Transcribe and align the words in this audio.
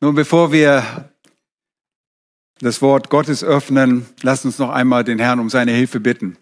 Nun, 0.00 0.14
bevor 0.14 0.52
wir 0.52 1.10
das 2.60 2.80
Wort 2.82 3.10
Gottes 3.10 3.42
öffnen, 3.42 4.06
lasst 4.22 4.44
uns 4.44 4.58
noch 4.58 4.70
einmal 4.70 5.02
den 5.02 5.18
Herrn 5.18 5.40
um 5.40 5.50
seine 5.50 5.72
Hilfe 5.72 5.98
bitten. 5.98 6.38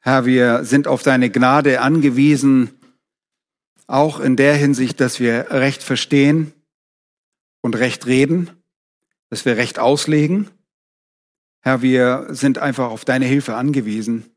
Herr, 0.00 0.26
wir 0.26 0.64
sind 0.64 0.88
auf 0.88 1.04
deine 1.04 1.30
Gnade 1.30 1.80
angewiesen, 1.80 2.80
auch 3.86 4.18
in 4.18 4.36
der 4.36 4.56
Hinsicht, 4.56 5.00
dass 5.00 5.20
wir 5.20 5.50
Recht 5.50 5.84
verstehen 5.84 6.52
und 7.60 7.76
Recht 7.76 8.06
reden, 8.06 8.50
dass 9.30 9.44
wir 9.44 9.56
Recht 9.56 9.78
auslegen. 9.78 10.50
Herr, 11.60 11.82
wir 11.82 12.26
sind 12.30 12.58
einfach 12.58 12.90
auf 12.90 13.04
deine 13.04 13.26
Hilfe 13.26 13.54
angewiesen. 13.54 14.34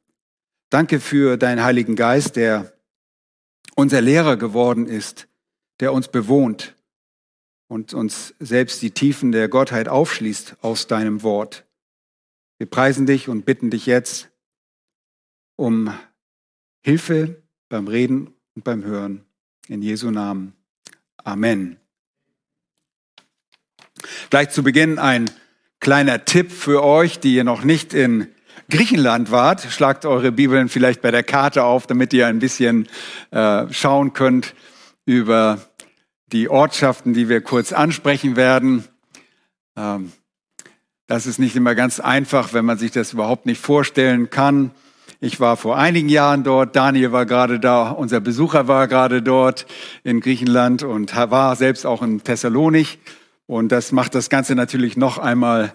Danke 0.70 1.00
für 1.00 1.38
deinen 1.38 1.64
Heiligen 1.64 1.96
Geist, 1.96 2.36
der 2.36 2.72
unser 3.76 4.02
Lehrer 4.02 4.38
geworden 4.38 4.86
ist, 4.86 5.29
der 5.80 5.94
uns 5.94 6.08
bewohnt 6.08 6.76
und 7.68 7.94
uns 7.94 8.34
selbst 8.40 8.82
die 8.82 8.92
Tiefen 8.92 9.32
der 9.32 9.48
Gottheit 9.48 9.88
aufschließt 9.88 10.58
aus 10.62 10.88
deinem 10.88 11.24
Wort. 11.24 11.66
Wir 12.58 12.68
preisen 12.68 13.06
dich 13.06 13.30
und 13.30 13.46
bitten 13.46 13.70
dich 13.70 13.86
jetzt 13.86 14.30
um 15.56 15.94
Hilfe 16.82 17.42
beim 17.70 17.88
Reden 17.88 18.34
und 18.56 18.64
beim 18.64 18.84
Hören. 18.84 19.24
In 19.68 19.82
Jesu 19.82 20.10
Namen. 20.10 20.54
Amen. 21.24 21.78
Gleich 24.30 24.50
zu 24.50 24.64
Beginn 24.64 24.98
ein 24.98 25.30
kleiner 25.80 26.26
Tipp 26.26 26.52
für 26.52 26.84
euch, 26.84 27.20
die 27.20 27.36
ihr 27.36 27.44
noch 27.44 27.64
nicht 27.64 27.94
in 27.94 28.28
Griechenland 28.70 29.32
wart. 29.32 29.62
Schlagt 29.62 30.06
eure 30.06 30.32
Bibeln 30.32 30.70
vielleicht 30.70 31.02
bei 31.02 31.12
der 31.12 31.24
Karte 31.24 31.64
auf, 31.64 31.88
damit 31.88 32.14
ihr 32.14 32.28
ein 32.28 32.40
bisschen 32.40 32.90
äh, 33.32 33.72
schauen 33.72 34.14
könnt 34.14 34.56
über 35.06 35.69
die 36.32 36.50
Ortschaften, 36.50 37.14
die 37.14 37.30
wir 37.30 37.42
kurz 37.42 37.74
ansprechen 37.74 38.36
werden. 38.36 38.86
Ähm, 39.76 40.12
das 41.08 41.26
ist 41.26 41.40
nicht 41.40 41.56
immer 41.56 41.74
ganz 41.74 42.00
einfach, 42.00 42.54
wenn 42.54 42.66
man 42.66 42.78
sich 42.78 42.92
das 42.92 43.14
überhaupt 43.14 43.46
nicht 43.46 43.60
vorstellen 43.60 44.30
kann. 44.30 44.72
Ich 45.22 45.40
war 45.40 45.58
vor 45.58 45.78
einigen 45.78 46.08
Jahren 46.08 46.44
dort, 46.44 46.76
Daniel 46.76 47.12
war 47.12 47.26
gerade 47.26 47.60
da, 47.60 47.90
unser 47.90 48.22
Besucher 48.22 48.68
war 48.68 48.88
gerade 48.88 49.22
dort 49.22 49.66
in 50.04 50.22
Griechenland 50.22 50.84
und 50.84 51.16
war 51.16 51.56
selbst 51.56 51.86
auch 51.86 52.02
in 52.02 52.24
Thessalonik. 52.24 53.00
Und 53.48 53.72
das 53.72 53.92
macht 53.92 54.16
das 54.16 54.30
Ganze 54.30 54.56
natürlich 54.56 54.96
noch 54.96 55.18
einmal 55.18 55.74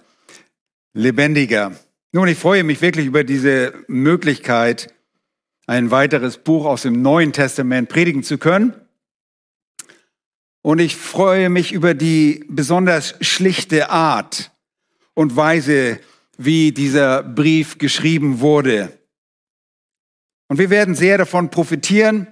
lebendiger. 0.94 1.72
Nun, 2.12 2.28
ich 2.28 2.38
freue 2.38 2.62
mich 2.62 2.80
wirklich 2.80 3.06
über 3.06 3.24
diese 3.24 3.74
Möglichkeit, 3.88 4.94
ein 5.66 5.90
weiteres 5.90 6.38
Buch 6.38 6.64
aus 6.64 6.82
dem 6.82 7.02
Neuen 7.02 7.32
Testament 7.32 7.88
predigen 7.88 8.22
zu 8.22 8.38
können. 8.38 8.74
Und 10.64 10.78
ich 10.78 10.96
freue 10.96 11.50
mich 11.50 11.72
über 11.72 11.92
die 11.92 12.42
besonders 12.48 13.16
schlichte 13.20 13.90
Art 13.90 14.50
und 15.12 15.36
Weise, 15.36 16.00
wie 16.38 16.72
dieser 16.72 17.22
Brief 17.22 17.76
geschrieben 17.76 18.40
wurde. 18.40 18.98
Und 20.48 20.56
wir 20.58 20.70
werden 20.70 20.94
sehr 20.94 21.18
davon 21.18 21.50
profitieren, 21.50 22.28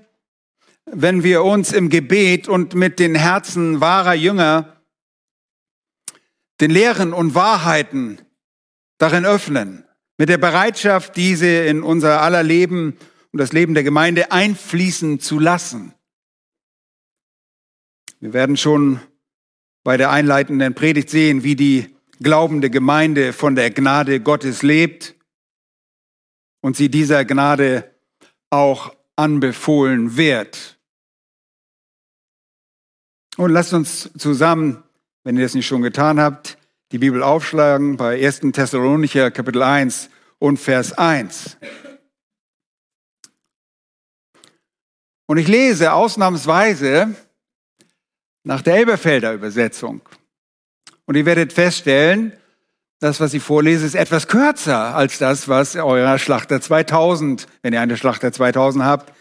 wenn 0.87 1.23
wir 1.23 1.45
uns 1.45 1.75
im 1.75 1.91
Gebet 1.91 2.49
und 2.49 2.75
mit 2.75 3.01
den 3.01 3.15
Herzen 3.15 3.83
wahrer 3.83 4.15
Jünger 4.15 4.81
den 6.63 6.71
Lehren 6.71 7.13
und 7.13 7.35
Wahrheiten 7.35 8.19
darin 8.97 9.27
öffnen, 9.27 9.85
mit 10.17 10.31
der 10.31 10.39
Bereitschaft, 10.39 11.17
diese 11.17 11.49
in 11.49 11.83
unser 11.83 12.23
aller 12.23 12.43
Leben 12.43 12.97
und 13.31 13.41
das 13.41 13.53
Leben 13.53 13.75
der 13.75 13.85
Gemeinde 13.85 14.33
einfließen 14.33 15.21
zu 15.21 15.39
lassen. 15.39 15.93
Wir 18.23 18.33
werden 18.33 18.57
schon 18.57 19.01
bei 19.83 19.97
der 19.97 20.13
einleitenden 20.13 20.77
Predigt 20.77 21.11
sehen, 21.11 21.43
wie 21.43 21.57
die 21.57 21.93
glaubende 22.21 22.71
Gemeinde 22.71 23.33
von 23.33 23.57
der 23.57 23.73
Gnade 23.73 24.21
Gottes 24.21 24.63
lebt 24.63 25.17
und 26.61 26.77
sie 26.77 26.89
dieser 26.89 27.25
Gnade 27.25 27.93
auch 28.49 28.95
anbefohlen 29.17 30.17
wird. 30.17 30.79
Und 33.39 33.51
lasst 33.51 33.73
uns 33.73 34.09
zusammen, 34.17 34.85
wenn 35.25 35.37
ihr 35.37 35.43
das 35.43 35.55
nicht 35.55 35.67
schon 35.67 35.83
getan 35.83 36.21
habt, 36.21 36.59
die 36.93 36.99
Bibel 36.99 37.25
aufschlagen 37.25 37.97
bei 37.97 38.25
1. 38.25 38.53
Thessalonicher 38.53 39.33
Kapitel 39.33 39.65
1 39.65 40.11
und 40.39 40.59
Vers 40.59 40.93
1. 40.93 41.57
Und 45.27 45.39
ich 45.39 45.49
lese 45.49 45.93
ausnahmsweise 45.93 47.17
nach 48.45 48.63
der 48.63 48.77
Elberfelder 48.77 49.33
Übersetzung. 49.33 50.01
Und 51.07 51.17
ihr 51.17 51.27
werdet 51.27 51.53
feststellen, 51.53 52.33
das, 53.01 53.21
was 53.21 53.35
ich 53.35 53.43
vorlese, 53.43 53.85
ist 53.85 53.97
etwas 53.97 54.29
kürzer 54.29 54.95
als 54.95 55.19
das, 55.19 55.49
was 55.49 55.75
eurer 55.75 56.19
Schlachter 56.19 56.61
2000, 56.61 57.49
wenn 57.63 57.73
ihr 57.73 57.81
eine 57.81 57.97
Schlachter 57.97 58.33
2000 58.33 58.85
habt, 58.85 59.13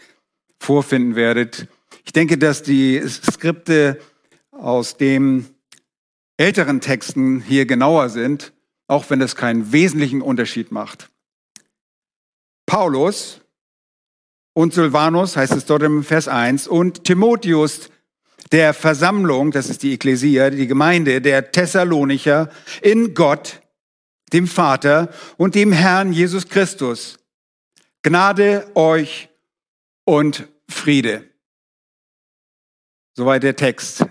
vorfinden 0.60 1.16
werdet. 1.16 1.66
Ich 2.04 2.12
denke, 2.12 2.38
dass 2.38 2.62
die 2.62 3.02
Skripte 3.08 3.98
aus 4.52 4.96
dem 4.96 5.46
älteren 6.36 6.80
Texten 6.80 7.40
hier 7.40 7.66
genauer 7.66 8.08
sind, 8.08 8.52
auch 8.86 9.10
wenn 9.10 9.18
das 9.18 9.34
keinen 9.34 9.72
wesentlichen 9.72 10.22
Unterschied 10.22 10.70
macht. 10.70 11.10
Paulus 12.66 13.40
und 14.54 14.74
Silvanus, 14.74 15.36
heißt 15.36 15.54
es 15.54 15.64
dort 15.64 15.82
im 15.82 16.04
Vers 16.04 16.28
1, 16.28 16.68
und 16.68 17.04
Timotheus 17.04 17.90
der 18.52 18.74
Versammlung, 18.74 19.50
das 19.50 19.68
ist 19.68 19.82
die 19.82 19.94
Ekklesia, 19.94 20.50
die 20.50 20.66
Gemeinde 20.66 21.20
der 21.20 21.50
Thessalonicher 21.50 22.50
in 22.82 23.14
Gott, 23.14 23.62
dem 24.32 24.46
Vater 24.46 25.12
und 25.36 25.54
dem 25.54 25.72
Herrn 25.72 26.12
Jesus 26.12 26.48
Christus. 26.48 27.18
Gnade 28.02 28.70
euch 28.74 29.30
und 30.04 30.48
Friede. 30.68 31.24
Soweit 33.14 33.42
der 33.42 33.56
Text, 33.56 34.06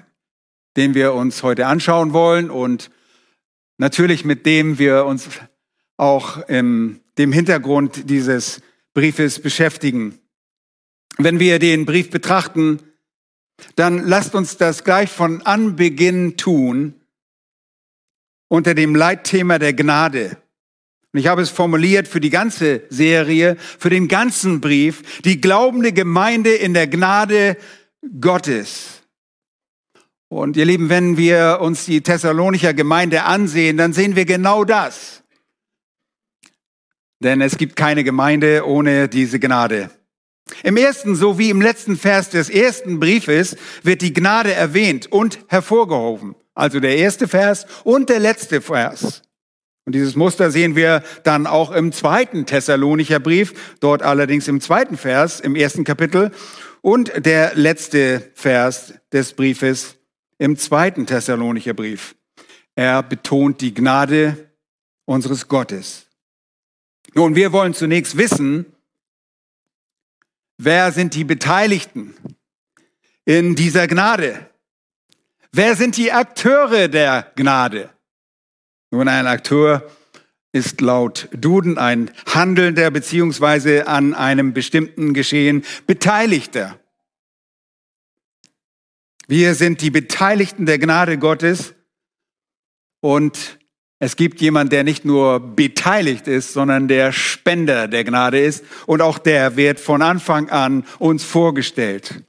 den 0.76 0.94
wir 0.94 1.14
uns 1.14 1.44
heute 1.44 1.68
anschauen 1.68 2.14
wollen 2.14 2.50
und 2.50 2.92
natürlich 3.78 4.26
mit 4.26 4.46
dem 4.46 4.80
wir 4.80 5.06
uns 5.06 5.30
auch 5.98 6.38
im 6.48 7.02
dem 7.18 7.32
Hintergrund 7.32 8.10
dieses 8.10 8.62
Briefes 8.94 9.40
beschäftigen. 9.40 10.20
Wenn 11.18 11.40
wir 11.40 11.60
den 11.60 11.86
Brief 11.86 12.10
betrachten, 12.10 12.80
dann 13.76 14.08
lasst 14.08 14.36
uns 14.36 14.58
das 14.58 14.84
gleich 14.84 15.10
von 15.10 15.42
Anbeginn 15.44 16.38
tun 16.38 16.96
unter 18.48 18.74
dem 18.74 18.96
Leitthema 18.96 19.60
der 19.60 19.74
Gnade. 19.74 20.38
Und 21.14 21.20
ich 21.20 21.28
habe 21.28 21.42
es 21.42 21.50
formuliert 21.50 22.08
für 22.08 22.22
die 22.22 22.30
ganze 22.30 22.84
Serie, 22.90 23.58
für 23.58 23.90
den 23.90 24.08
ganzen 24.08 24.62
Brief, 24.62 25.22
die 25.22 25.42
glaubende 25.42 25.92
Gemeinde 25.92 26.54
in 26.54 26.74
der 26.74 26.88
Gnade 26.88 27.58
Gottes. 28.20 29.02
Und 30.30 30.56
ihr 30.56 30.66
Lieben, 30.66 30.90
wenn 30.90 31.18
wir 31.18 31.60
uns 31.62 31.86
die 31.86 32.02
Thessalonicher 32.02 32.74
Gemeinde 32.74 33.24
ansehen, 33.24 33.76
dann 33.76 33.92
sehen 33.92 34.16
wir 34.16 34.26
genau 34.26 34.64
das. 34.64 35.24
Denn 37.20 37.42
es 37.42 37.58
gibt 37.58 37.76
keine 37.76 38.04
Gemeinde 38.04 38.66
ohne 38.66 39.10
diese 39.10 39.40
Gnade. 39.40 39.92
Im 40.64 40.78
ersten 40.78 41.16
sowie 41.16 41.50
im 41.50 41.62
letzten 41.62 41.98
Vers 41.98 42.30
des 42.30 42.50
ersten 42.50 43.00
Briefes 43.00 43.56
wird 43.84 44.02
die 44.02 44.14
Gnade 44.14 44.54
erwähnt 44.54 45.12
und 45.12 45.40
hervorgehoben. 45.48 46.36
Also 46.54 46.80
der 46.80 46.98
erste 46.98 47.28
Vers 47.28 47.66
und 47.84 48.10
der 48.10 48.20
letzte 48.20 48.62
Vers. 48.62 49.22
Und 49.86 49.96
dieses 49.96 50.16
Muster 50.16 50.52
sehen 50.52 50.76
wir 50.76 51.04
dann 51.24 51.48
auch 51.48 51.72
im 51.72 51.92
zweiten 51.92 52.46
Thessalonicher 52.46 53.20
Brief, 53.20 53.54
dort 53.80 54.04
allerdings 54.04 54.48
im 54.48 54.62
zweiten 54.62 54.98
Vers, 54.98 55.40
im 55.40 55.56
ersten 55.56 55.84
Kapitel 55.84 56.32
und 56.82 57.12
der 57.26 57.56
letzte 57.56 58.32
Vers 58.36 58.94
des 59.12 59.34
Briefes 59.34 59.96
im 60.38 60.58
zweiten 60.58 61.08
Thessalonicher 61.08 61.74
Brief. 61.74 62.16
Er 62.76 63.04
betont 63.04 63.62
die 63.62 63.74
Gnade 63.74 64.52
unseres 65.06 65.48
Gottes. 65.48 66.08
Nun, 67.14 67.36
wir 67.36 67.52
wollen 67.52 67.74
zunächst 67.74 68.18
wissen, 68.18 68.66
Wer 70.64 70.92
sind 70.92 71.16
die 71.16 71.24
Beteiligten 71.24 72.14
in 73.26 73.56
dieser 73.56 73.88
Gnade? 73.88 74.48
Wer 75.52 75.76
sind 75.76 75.98
die 75.98 76.12
Akteure 76.12 76.88
der 76.88 77.32
Gnade? 77.36 77.90
Nun, 78.92 79.08
ein 79.08 79.26
Akteur 79.26 79.90
ist 80.52 80.80
laut 80.80 81.30
Duden 81.34 81.80
ein 81.80 82.12
Handelnder 82.28 82.92
beziehungsweise 82.92 83.88
an 83.88 84.14
einem 84.14 84.54
bestimmten 84.54 85.16
Geschehen 85.16 85.66
Beteiligter. 85.88 86.80
Wir 89.28 89.56
sind 89.56 89.82
die 89.82 89.90
Beteiligten 89.90 90.68
der 90.68 90.78
Gnade 90.78 91.18
Gottes 91.18 91.74
und 93.00 93.58
es 94.04 94.16
gibt 94.16 94.42
jemand, 94.42 94.72
der 94.72 94.84
nicht 94.84 95.06
nur 95.06 95.40
beteiligt 95.40 96.28
ist, 96.28 96.54
sondern 96.54 96.88
der 96.88 97.12
Spender 97.12 97.88
der 97.88 98.04
Gnade 98.04 98.40
ist. 98.40 98.66
Und 98.88 99.00
auch 99.00 99.20
der 99.20 99.58
wird 99.58 99.80
von 99.80 100.02
Anfang 100.02 100.50
an 100.50 100.88
uns 100.98 101.24
vorgestellt. 101.24 102.24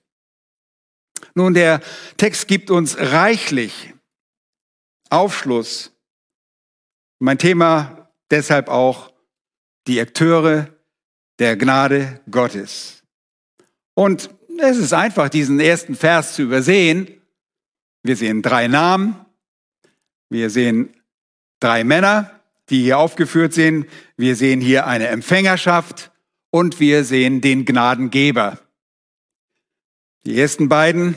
Nun, 1.35 1.55
der 1.55 1.81
Text 2.19 2.47
gibt 2.47 2.71
uns 2.71 2.99
reichlich 2.99 3.95
Aufschluss. 5.09 5.93
Mein 7.21 7.39
Thema 7.39 8.11
deshalb 8.31 8.69
auch 8.69 9.11
die 9.87 9.99
Akteure 9.99 10.69
der 11.39 11.57
Gnade 11.57 12.21
Gottes. 12.31 13.03
Und 13.95 14.29
es 14.59 14.77
ist 14.77 14.93
einfach, 14.93 15.31
diesen 15.31 15.59
ersten 15.59 15.95
Vers 15.95 16.35
zu 16.35 16.43
übersehen. 16.43 17.09
Wir 18.03 18.17
sehen 18.17 18.43
drei 18.43 18.69
Namen. 18.69 19.17
Wir 20.29 20.51
sehen 20.51 20.95
drei 21.63 21.85
Männer, 21.85 22.31
die 22.71 22.83
hier 22.83 22.99
aufgeführt 22.99 23.53
sind. 23.53 23.87
Wir 24.17 24.37
sehen 24.37 24.61
hier 24.61 24.87
eine 24.87 25.09
Empfängerschaft 25.09 26.11
und 26.51 26.81
wir 26.81 27.05
sehen 27.05 27.41
den 27.41 27.65
Gnadengeber. 27.65 28.59
Die 30.25 30.39
ersten 30.39 30.69
beiden 30.69 31.17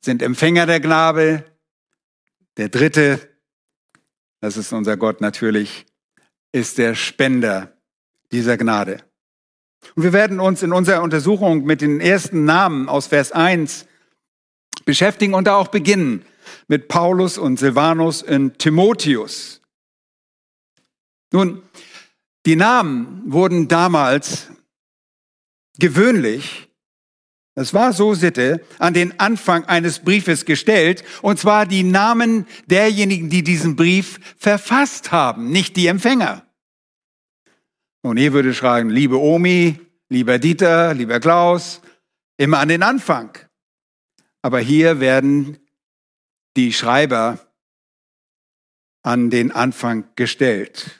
sind 0.00 0.22
Empfänger 0.22 0.66
der 0.66 0.80
Gnade. 0.80 1.44
Der 2.56 2.68
dritte, 2.68 3.20
das 4.40 4.56
ist 4.56 4.72
unser 4.72 4.96
Gott 4.96 5.20
natürlich, 5.20 5.86
ist 6.52 6.78
der 6.78 6.94
Spender 6.94 7.76
dieser 8.32 8.56
Gnade. 8.56 9.04
Und 9.94 10.02
wir 10.02 10.12
werden 10.12 10.40
uns 10.40 10.62
in 10.62 10.72
unserer 10.72 11.02
Untersuchung 11.02 11.64
mit 11.64 11.80
den 11.80 12.00
ersten 12.00 12.44
Namen 12.44 12.88
aus 12.88 13.06
Vers 13.06 13.32
1 13.32 13.86
beschäftigen 14.84 15.34
und 15.34 15.46
da 15.46 15.56
auch 15.56 15.68
beginnen 15.68 16.24
mit 16.68 16.88
Paulus 16.88 17.38
und 17.38 17.58
Silvanus 17.58 18.22
und 18.22 18.58
Timotheus. 18.58 19.59
Nun, 21.32 21.62
die 22.46 22.56
Namen 22.56 23.22
wurden 23.26 23.68
damals 23.68 24.48
gewöhnlich, 25.78 26.68
es 27.54 27.74
war 27.74 27.92
so 27.92 28.14
Sitte, 28.14 28.64
an 28.78 28.94
den 28.94 29.18
Anfang 29.20 29.64
eines 29.64 30.00
Briefes 30.00 30.44
gestellt, 30.44 31.04
und 31.20 31.38
zwar 31.38 31.66
die 31.66 31.82
Namen 31.82 32.46
derjenigen, 32.66 33.28
die 33.28 33.42
diesen 33.42 33.76
Brief 33.76 34.18
verfasst 34.38 35.12
haben, 35.12 35.50
nicht 35.50 35.76
die 35.76 35.86
Empfänger. 35.86 36.46
Und 38.02 38.16
ihr 38.16 38.32
würde 38.32 38.54
schreiben, 38.54 38.88
liebe 38.88 39.20
Omi, 39.20 39.78
lieber 40.08 40.38
Dieter, 40.38 40.94
lieber 40.94 41.20
Klaus, 41.20 41.82
immer 42.38 42.58
an 42.60 42.68
den 42.68 42.82
Anfang. 42.82 43.36
Aber 44.42 44.60
hier 44.60 45.00
werden 45.00 45.58
die 46.56 46.72
Schreiber 46.72 47.38
an 49.02 49.28
den 49.28 49.52
Anfang 49.52 50.08
gestellt. 50.16 50.99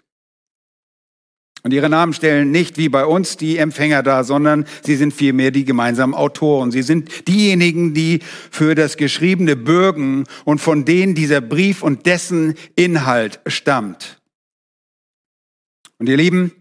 Und 1.62 1.72
ihre 1.72 1.90
Namen 1.90 2.14
stellen 2.14 2.50
nicht 2.50 2.78
wie 2.78 2.88
bei 2.88 3.04
uns 3.04 3.36
die 3.36 3.58
Empfänger 3.58 4.02
dar, 4.02 4.24
sondern 4.24 4.64
sie 4.82 4.96
sind 4.96 5.12
vielmehr 5.12 5.50
die 5.50 5.64
gemeinsamen 5.64 6.14
Autoren. 6.14 6.70
Sie 6.70 6.82
sind 6.82 7.28
diejenigen, 7.28 7.92
die 7.92 8.20
für 8.50 8.74
das 8.74 8.96
Geschriebene 8.96 9.56
bürgen 9.56 10.24
und 10.44 10.60
von 10.60 10.84
denen 10.84 11.14
dieser 11.14 11.42
Brief 11.42 11.82
und 11.82 12.06
dessen 12.06 12.54
Inhalt 12.76 13.40
stammt. 13.46 14.20
Und 15.98 16.08
ihr 16.08 16.16
Lieben, 16.16 16.52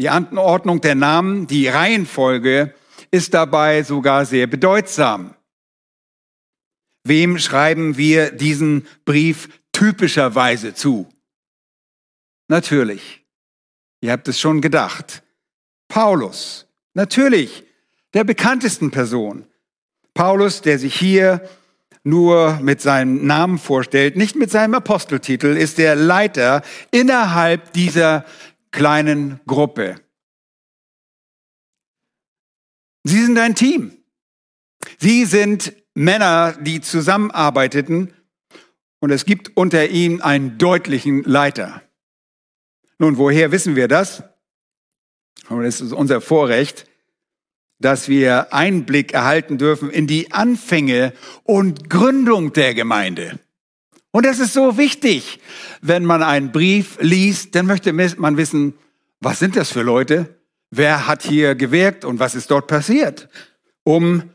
die 0.00 0.08
Anordnung 0.08 0.80
der 0.80 0.96
Namen, 0.96 1.46
die 1.46 1.68
Reihenfolge 1.68 2.74
ist 3.12 3.34
dabei 3.34 3.84
sogar 3.84 4.26
sehr 4.26 4.48
bedeutsam. 4.48 5.34
Wem 7.04 7.38
schreiben 7.38 7.96
wir 7.96 8.32
diesen 8.32 8.88
Brief 9.04 9.48
typischerweise 9.70 10.74
zu? 10.74 11.08
Natürlich, 12.48 13.23
ihr 14.04 14.12
habt 14.12 14.28
es 14.28 14.38
schon 14.38 14.60
gedacht, 14.60 15.22
Paulus. 15.88 16.66
Natürlich, 16.92 17.64
der 18.12 18.24
bekanntesten 18.24 18.90
Person. 18.90 19.46
Paulus, 20.12 20.60
der 20.60 20.78
sich 20.78 20.94
hier 20.94 21.48
nur 22.02 22.58
mit 22.60 22.82
seinem 22.82 23.26
Namen 23.26 23.58
vorstellt, 23.58 24.16
nicht 24.16 24.36
mit 24.36 24.50
seinem 24.50 24.74
Aposteltitel, 24.74 25.56
ist 25.56 25.78
der 25.78 25.96
Leiter 25.96 26.60
innerhalb 26.90 27.72
dieser 27.72 28.26
kleinen 28.72 29.40
Gruppe. 29.46 29.96
Sie 33.04 33.24
sind 33.24 33.38
ein 33.38 33.54
Team. 33.54 33.96
Sie 34.98 35.24
sind 35.24 35.72
Männer, 35.94 36.52
die 36.60 36.82
zusammenarbeiteten 36.82 38.12
und 39.00 39.10
es 39.10 39.24
gibt 39.24 39.56
unter 39.56 39.88
ihnen 39.88 40.20
einen 40.20 40.58
deutlichen 40.58 41.22
Leiter. 41.22 41.83
Nun, 42.98 43.18
woher 43.18 43.52
wissen 43.52 43.76
wir 43.76 43.88
das? 43.88 44.22
Und 45.48 45.64
es 45.64 45.80
ist 45.80 45.92
unser 45.92 46.20
Vorrecht, 46.20 46.86
dass 47.80 48.08
wir 48.08 48.52
Einblick 48.52 49.12
erhalten 49.12 49.58
dürfen 49.58 49.90
in 49.90 50.06
die 50.06 50.32
Anfänge 50.32 51.12
und 51.42 51.90
Gründung 51.90 52.52
der 52.52 52.74
Gemeinde. 52.74 53.38
Und 54.10 54.24
das 54.24 54.38
ist 54.38 54.52
so 54.52 54.78
wichtig. 54.78 55.40
Wenn 55.82 56.04
man 56.04 56.22
einen 56.22 56.52
Brief 56.52 56.98
liest, 57.00 57.54
dann 57.54 57.66
möchte 57.66 57.92
man 57.92 58.36
wissen, 58.36 58.74
was 59.20 59.38
sind 59.38 59.56
das 59.56 59.70
für 59.70 59.82
Leute? 59.82 60.38
Wer 60.70 61.06
hat 61.06 61.22
hier 61.24 61.54
gewirkt 61.54 62.04
und 62.04 62.20
was 62.20 62.34
ist 62.34 62.50
dort 62.50 62.68
passiert? 62.68 63.28
Um 63.82 64.30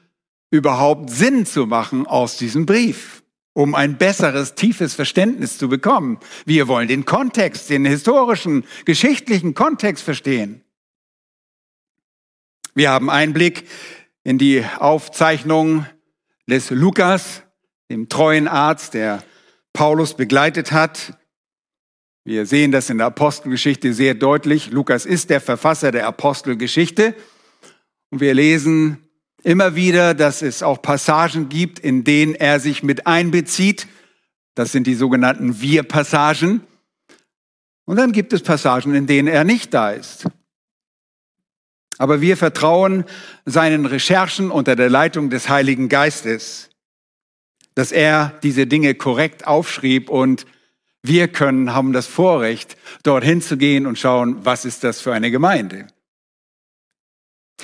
überhaupt 0.52 1.10
Sinn 1.10 1.46
zu 1.46 1.66
machen 1.66 2.08
aus 2.08 2.38
diesem 2.38 2.66
Brief, 2.66 3.19
um 3.60 3.76
ein 3.76 3.98
besseres, 3.98 4.56
tiefes 4.56 4.94
Verständnis 4.94 5.58
zu 5.58 5.68
bekommen. 5.68 6.18
Wir 6.46 6.70
wollen 6.70 6.88
den 6.88 7.04
Kontext, 7.04 7.70
den 7.70 7.84
historischen, 7.84 8.64
geschichtlichen 8.86 9.54
Kontext 9.54 10.02
verstehen. 10.02 10.64
Wir 12.74 12.90
haben 12.90 13.10
Einblick 13.10 13.68
in 14.24 14.38
die 14.38 14.64
Aufzeichnung 14.78 15.86
des 16.48 16.70
Lukas, 16.70 17.44
dem 17.90 18.08
treuen 18.08 18.48
Arzt, 18.48 18.94
der 18.94 19.26
Paulus 19.74 20.14
begleitet 20.14 20.72
hat. 20.72 21.18
Wir 22.24 22.46
sehen 22.46 22.72
das 22.72 22.90
in 22.90 23.00
der 23.00 23.08
Apostelgeschichte 23.08 23.94
sehr 23.94 24.14
deutlich. 24.14 24.72
Lukas 24.72 25.06
ist 25.06 25.30
der 25.30 25.42
Verfasser 25.42 25.92
der 25.92 26.08
Apostelgeschichte. 26.08 27.14
Und 28.10 28.22
wir 28.22 28.34
lesen 28.34 29.09
immer 29.44 29.76
wieder, 29.76 30.14
dass 30.14 30.42
es 30.42 30.64
auch 30.64 30.82
Passagen 30.82 31.50
gibt, 31.50 31.80
in 31.80 32.04
denen 32.04 32.36
er 32.36 32.60
sich 32.60 32.84
mit 32.84 33.08
einbezieht. 33.08 33.88
Das 34.56 34.72
sind 34.72 34.88
die 34.88 34.96
sogenannten 34.96 35.62
Wir-Passagen. 35.62 36.62
Und 37.86 37.96
dann 37.96 38.12
gibt 38.12 38.34
es 38.34 38.42
Passagen, 38.42 38.94
in 38.94 39.08
denen 39.08 39.28
er 39.28 39.44
nicht 39.44 39.74
da 39.74 39.92
ist. 39.92 40.28
Aber 41.98 42.22
wir 42.22 42.38
vertrauen 42.38 43.06
seinen 43.46 43.86
Recherchen 43.86 44.52
unter 44.52 44.76
der 44.76 44.90
Leitung 44.90 45.30
des 45.30 45.50
Heiligen 45.50 45.90
Geistes 45.90 46.70
dass 47.80 47.94
er 47.94 48.38
diese 48.44 48.68
Dinge 48.68 48.94
korrekt 48.94 49.48
aufschrieb 49.48 50.10
und 50.10 50.46
wir 51.02 51.30
können, 51.30 51.74
haben 51.74 51.94
das 51.94 52.08
Vorrecht, 52.08 52.76
dorthin 53.04 53.42
zu 53.42 53.56
gehen 53.56 53.86
und 53.86 53.98
schauen, 53.98 54.44
was 54.44 54.66
ist 54.66 54.84
das 54.84 55.00
für 55.00 55.14
eine 55.14 55.32
Gemeinde. 55.32 55.88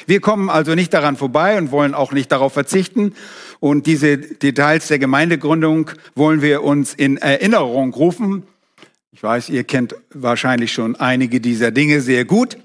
Wir 0.07 0.21
kommen 0.21 0.49
also 0.49 0.75
nicht 0.75 0.93
daran 0.93 1.15
vorbei 1.15 1.57
und 1.57 1.71
wollen 1.71 1.93
auch 1.93 2.11
nicht 2.11 2.31
darauf 2.31 2.53
verzichten. 2.53 3.13
Und 3.59 3.85
diese 3.85 4.17
Details 4.17 4.87
der 4.87 4.99
Gemeindegründung 4.99 5.91
wollen 6.15 6.41
wir 6.41 6.63
uns 6.63 6.93
in 6.93 7.17
Erinnerung 7.17 7.93
rufen. 7.93 8.43
Ich 9.11 9.23
weiß, 9.23 9.49
ihr 9.49 9.63
kennt 9.63 9.95
wahrscheinlich 10.13 10.73
schon 10.73 10.95
einige 10.97 11.39
dieser 11.39 11.71
Dinge 11.71 12.01
sehr 12.01 12.25
gut, 12.25 12.57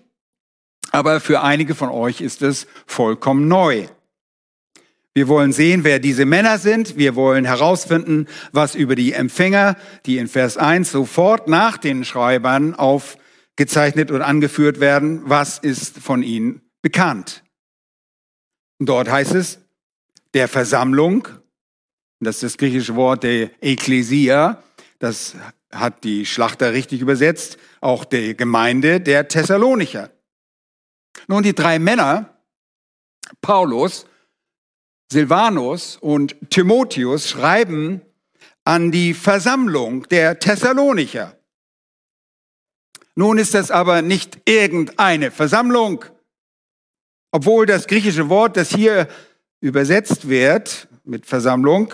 aber 0.90 1.20
für 1.20 1.42
einige 1.42 1.76
von 1.76 1.90
euch 1.90 2.20
ist 2.20 2.42
es 2.42 2.66
vollkommen 2.86 3.46
neu. 3.46 3.86
Wir 5.14 5.28
wollen 5.28 5.52
sehen, 5.52 5.84
wer 5.84 5.98
diese 5.98 6.24
Männer 6.24 6.58
sind. 6.58 6.96
Wir 6.96 7.14
wollen 7.14 7.44
herausfinden, 7.44 8.26
was 8.52 8.74
über 8.74 8.94
die 8.94 9.12
Empfänger, 9.12 9.76
die 10.06 10.18
in 10.18 10.28
Vers 10.28 10.56
1 10.56 10.90
sofort 10.90 11.48
nach 11.48 11.78
den 11.78 12.04
Schreibern 12.04 12.74
aufgezeichnet 12.74 14.10
und 14.10 14.22
angeführt 14.22 14.80
werden, 14.80 15.22
was 15.24 15.58
ist 15.58 15.98
von 15.98 16.22
ihnen 16.22 16.62
bekannt. 16.82 17.42
dort 18.78 19.10
heißt 19.10 19.34
es, 19.34 19.58
der 20.34 20.48
Versammlung, 20.48 21.28
das 22.20 22.36
ist 22.36 22.42
das 22.42 22.58
griechische 22.58 22.96
Wort 22.96 23.22
der 23.24 23.50
Ekklesia, 23.62 24.62
das 24.98 25.34
hat 25.70 26.04
die 26.04 26.26
Schlachter 26.26 26.72
richtig 26.72 27.00
übersetzt, 27.00 27.58
auch 27.80 28.04
der 28.04 28.34
Gemeinde 28.34 29.00
der 29.00 29.28
Thessalonicher. 29.28 30.10
Nun, 31.26 31.42
die 31.42 31.54
drei 31.54 31.78
Männer, 31.78 32.36
Paulus, 33.40 34.06
Silvanus 35.12 35.96
und 35.96 36.36
Timotheus 36.50 37.28
schreiben 37.28 38.00
an 38.64 38.92
die 38.92 39.14
Versammlung 39.14 40.08
der 40.08 40.38
Thessalonicher. 40.38 41.36
Nun 43.16 43.38
ist 43.38 43.54
das 43.54 43.70
aber 43.70 44.02
nicht 44.02 44.40
irgendeine 44.48 45.30
Versammlung, 45.30 46.04
obwohl 47.30 47.66
das 47.66 47.86
griechische 47.86 48.28
Wort, 48.28 48.56
das 48.56 48.70
hier 48.70 49.08
übersetzt 49.60 50.28
wird 50.28 50.88
mit 51.04 51.26
Versammlung 51.26 51.92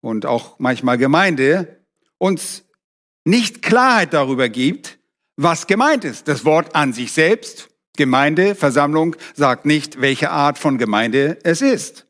und 0.00 0.26
auch 0.26 0.58
manchmal 0.58 0.98
Gemeinde, 0.98 1.80
uns 2.18 2.64
nicht 3.24 3.62
Klarheit 3.62 4.14
darüber 4.14 4.48
gibt, 4.48 4.98
was 5.36 5.66
gemeint 5.66 6.04
ist. 6.04 6.28
Das 6.28 6.44
Wort 6.44 6.74
an 6.74 6.92
sich 6.92 7.12
selbst, 7.12 7.68
Gemeinde, 7.96 8.54
Versammlung, 8.54 9.16
sagt 9.34 9.66
nicht, 9.66 10.00
welche 10.00 10.30
Art 10.30 10.58
von 10.58 10.78
Gemeinde 10.78 11.38
es 11.42 11.62
ist. 11.62 12.06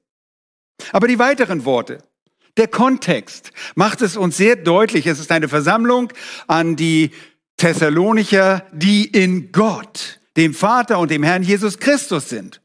Aber 0.93 1.09
die 1.09 1.19
weiteren 1.19 1.65
Worte, 1.65 1.99
der 2.57 2.69
Kontext 2.69 3.53
macht 3.75 4.03
es 4.03 4.17
uns 4.17 4.37
sehr 4.37 4.57
deutlich. 4.57 5.07
Es 5.07 5.21
ist 5.21 5.31
eine 5.31 5.49
Versammlung 5.49 6.13
an 6.47 6.77
die 6.77 7.11
Thessalonicher, 7.57 8.67
die 8.73 9.07
in 9.07 9.53
Gott, 9.53 10.21
dem 10.39 10.55
Vater 10.55 10.99
und 10.99 11.11
dem 11.11 11.23
Herrn 11.23 11.43
Jesus 11.43 11.79
Christus 11.79 12.29
sind. 12.29 12.63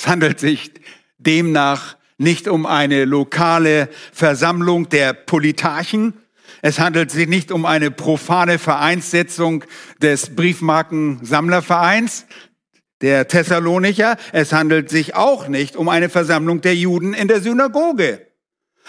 Es 0.00 0.08
handelt 0.08 0.40
sich 0.40 0.72
demnach 1.18 1.96
nicht 2.16 2.48
um 2.48 2.64
eine 2.64 3.04
lokale 3.04 3.88
Versammlung 4.12 4.88
der 4.88 5.12
Politarchen. 5.12 6.14
Es 6.62 6.78
handelt 6.78 7.10
sich 7.10 7.28
nicht 7.28 7.52
um 7.52 7.66
eine 7.66 7.90
profane 7.90 8.58
Vereinssetzung 8.58 9.64
des 10.00 10.34
Briefmarkensammlervereins 10.34 12.24
der 13.02 13.28
Thessalonicher. 13.28 14.16
Es 14.32 14.54
handelt 14.54 14.88
sich 14.88 15.14
auch 15.14 15.48
nicht 15.48 15.76
um 15.76 15.90
eine 15.90 16.08
Versammlung 16.08 16.62
der 16.62 16.74
Juden 16.74 17.12
in 17.12 17.28
der 17.28 17.42
Synagoge, 17.42 18.26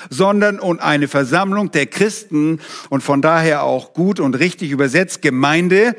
sondern 0.09 0.59
um 0.59 0.79
eine 0.79 1.09
Versammlung 1.09 1.71
der 1.71 1.87
Christen 1.87 2.61
und 2.89 3.01
von 3.01 3.21
daher 3.21 3.63
auch 3.63 3.93
gut 3.93 4.21
und 4.21 4.35
richtig 4.35 4.71
übersetzt 4.71 5.21
Gemeinde. 5.21 5.95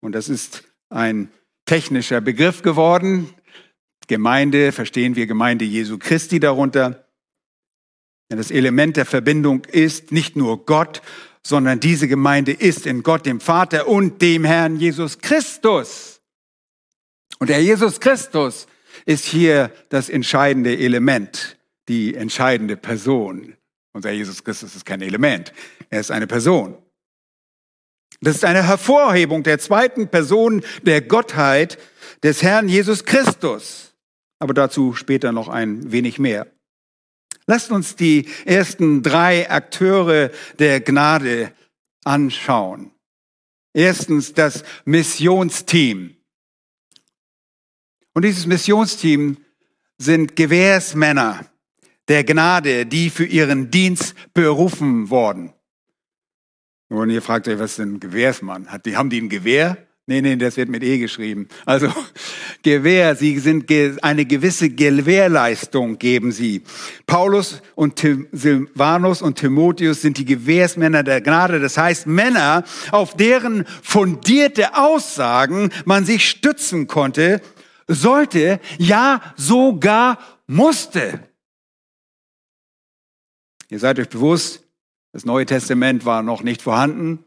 Und 0.00 0.12
das 0.12 0.28
ist 0.28 0.64
ein 0.88 1.30
technischer 1.66 2.20
Begriff 2.20 2.62
geworden, 2.62 3.34
Gemeinde, 4.08 4.72
verstehen 4.72 5.16
wir 5.16 5.26
Gemeinde 5.26 5.64
Jesu 5.66 5.98
Christi 5.98 6.40
darunter. 6.40 7.06
Denn 8.30 8.38
das 8.38 8.50
Element 8.50 8.96
der 8.96 9.04
Verbindung 9.04 9.64
ist 9.66 10.12
nicht 10.12 10.34
nur 10.34 10.64
Gott, 10.64 11.02
sondern 11.42 11.78
diese 11.78 12.08
Gemeinde 12.08 12.52
ist 12.52 12.86
in 12.86 13.02
Gott, 13.02 13.26
dem 13.26 13.40
Vater 13.40 13.86
und 13.86 14.20
dem 14.22 14.44
Herrn 14.44 14.76
Jesus 14.76 15.18
Christus. 15.18 16.20
Und 17.38 17.50
der 17.50 17.62
Jesus 17.62 18.00
Christus 18.00 18.66
ist 19.04 19.24
hier 19.24 19.70
das 19.90 20.08
entscheidende 20.08 20.76
Element, 20.76 21.58
die 21.88 22.14
entscheidende 22.14 22.76
Person. 22.76 23.56
Unser 23.92 24.10
Jesus 24.10 24.42
Christus 24.42 24.74
ist 24.74 24.84
kein 24.84 25.02
Element, 25.02 25.52
er 25.90 26.00
ist 26.00 26.10
eine 26.10 26.26
Person. 26.26 26.76
Das 28.20 28.36
ist 28.36 28.44
eine 28.44 28.66
Hervorhebung 28.66 29.42
der 29.42 29.58
zweiten 29.58 30.08
Person 30.08 30.62
der 30.82 31.02
Gottheit 31.02 31.78
des 32.22 32.42
Herrn 32.42 32.68
Jesus 32.68 33.04
Christus 33.04 33.88
aber 34.38 34.54
dazu 34.54 34.94
später 34.94 35.32
noch 35.32 35.48
ein 35.48 35.90
wenig 35.90 36.18
mehr. 36.18 36.46
Lasst 37.46 37.70
uns 37.70 37.96
die 37.96 38.28
ersten 38.44 39.02
drei 39.02 39.50
Akteure 39.50 40.30
der 40.58 40.80
Gnade 40.80 41.52
anschauen. 42.04 42.92
Erstens 43.74 44.34
das 44.34 44.64
Missionsteam. 44.84 46.16
Und 48.14 48.24
dieses 48.24 48.46
Missionsteam 48.46 49.38
sind 49.98 50.36
Gewährsmänner 50.36 51.46
der 52.08 52.24
Gnade, 52.24 52.86
die 52.86 53.10
für 53.10 53.26
ihren 53.26 53.70
Dienst 53.70 54.14
berufen 54.34 55.10
wurden. 55.10 55.52
Und 56.88 57.10
ihr 57.10 57.22
fragt 57.22 57.48
euch, 57.48 57.58
was 57.58 57.72
ist 57.72 57.78
denn 57.80 57.94
ein 57.94 58.00
Gewährsmann? 58.00 58.68
Hat 58.68 58.86
die, 58.86 58.96
haben 58.96 59.10
die 59.10 59.20
ein 59.20 59.28
Gewehr? 59.28 59.76
Nee, 60.06 60.22
nee, 60.22 60.36
das 60.36 60.56
wird 60.56 60.70
mit 60.70 60.82
E 60.82 60.96
geschrieben. 60.96 61.48
Also 61.66 61.92
Gewähr, 62.62 63.14
sie 63.14 63.38
sind 63.40 63.70
eine 64.02 64.24
gewisse 64.24 64.70
Gewährleistung 64.70 65.98
geben 65.98 66.32
sie. 66.32 66.62
Paulus 67.06 67.60
und 67.74 67.98
Silvanus 68.32 69.20
und 69.20 69.36
Timotheus 69.36 70.00
sind 70.00 70.16
die 70.16 70.24
Gewährsmänner 70.24 71.02
der 71.02 71.20
Gnade. 71.20 71.60
Das 71.60 71.76
heißt 71.76 72.06
Männer, 72.06 72.64
auf 72.90 73.16
deren 73.16 73.66
fundierte 73.82 74.78
Aussagen 74.78 75.68
man 75.84 76.06
sich 76.06 76.26
stützen 76.26 76.86
konnte, 76.86 77.42
sollte, 77.86 78.60
ja 78.78 79.20
sogar 79.36 80.18
musste. 80.46 81.20
Ihr 83.68 83.78
seid 83.78 83.98
euch 83.98 84.08
bewusst, 84.08 84.64
das 85.18 85.24
Neue 85.24 85.46
Testament 85.46 86.04
war 86.04 86.22
noch 86.22 86.44
nicht 86.44 86.62
vorhanden. 86.62 87.24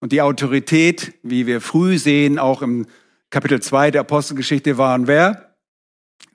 Und 0.00 0.10
die 0.10 0.22
Autorität, 0.22 1.14
wie 1.22 1.46
wir 1.46 1.60
früh 1.60 1.98
sehen, 1.98 2.36
auch 2.36 2.62
im 2.62 2.86
Kapitel 3.30 3.62
2 3.62 3.92
der 3.92 4.00
Apostelgeschichte 4.00 4.76
waren 4.76 5.06
wer? 5.06 5.54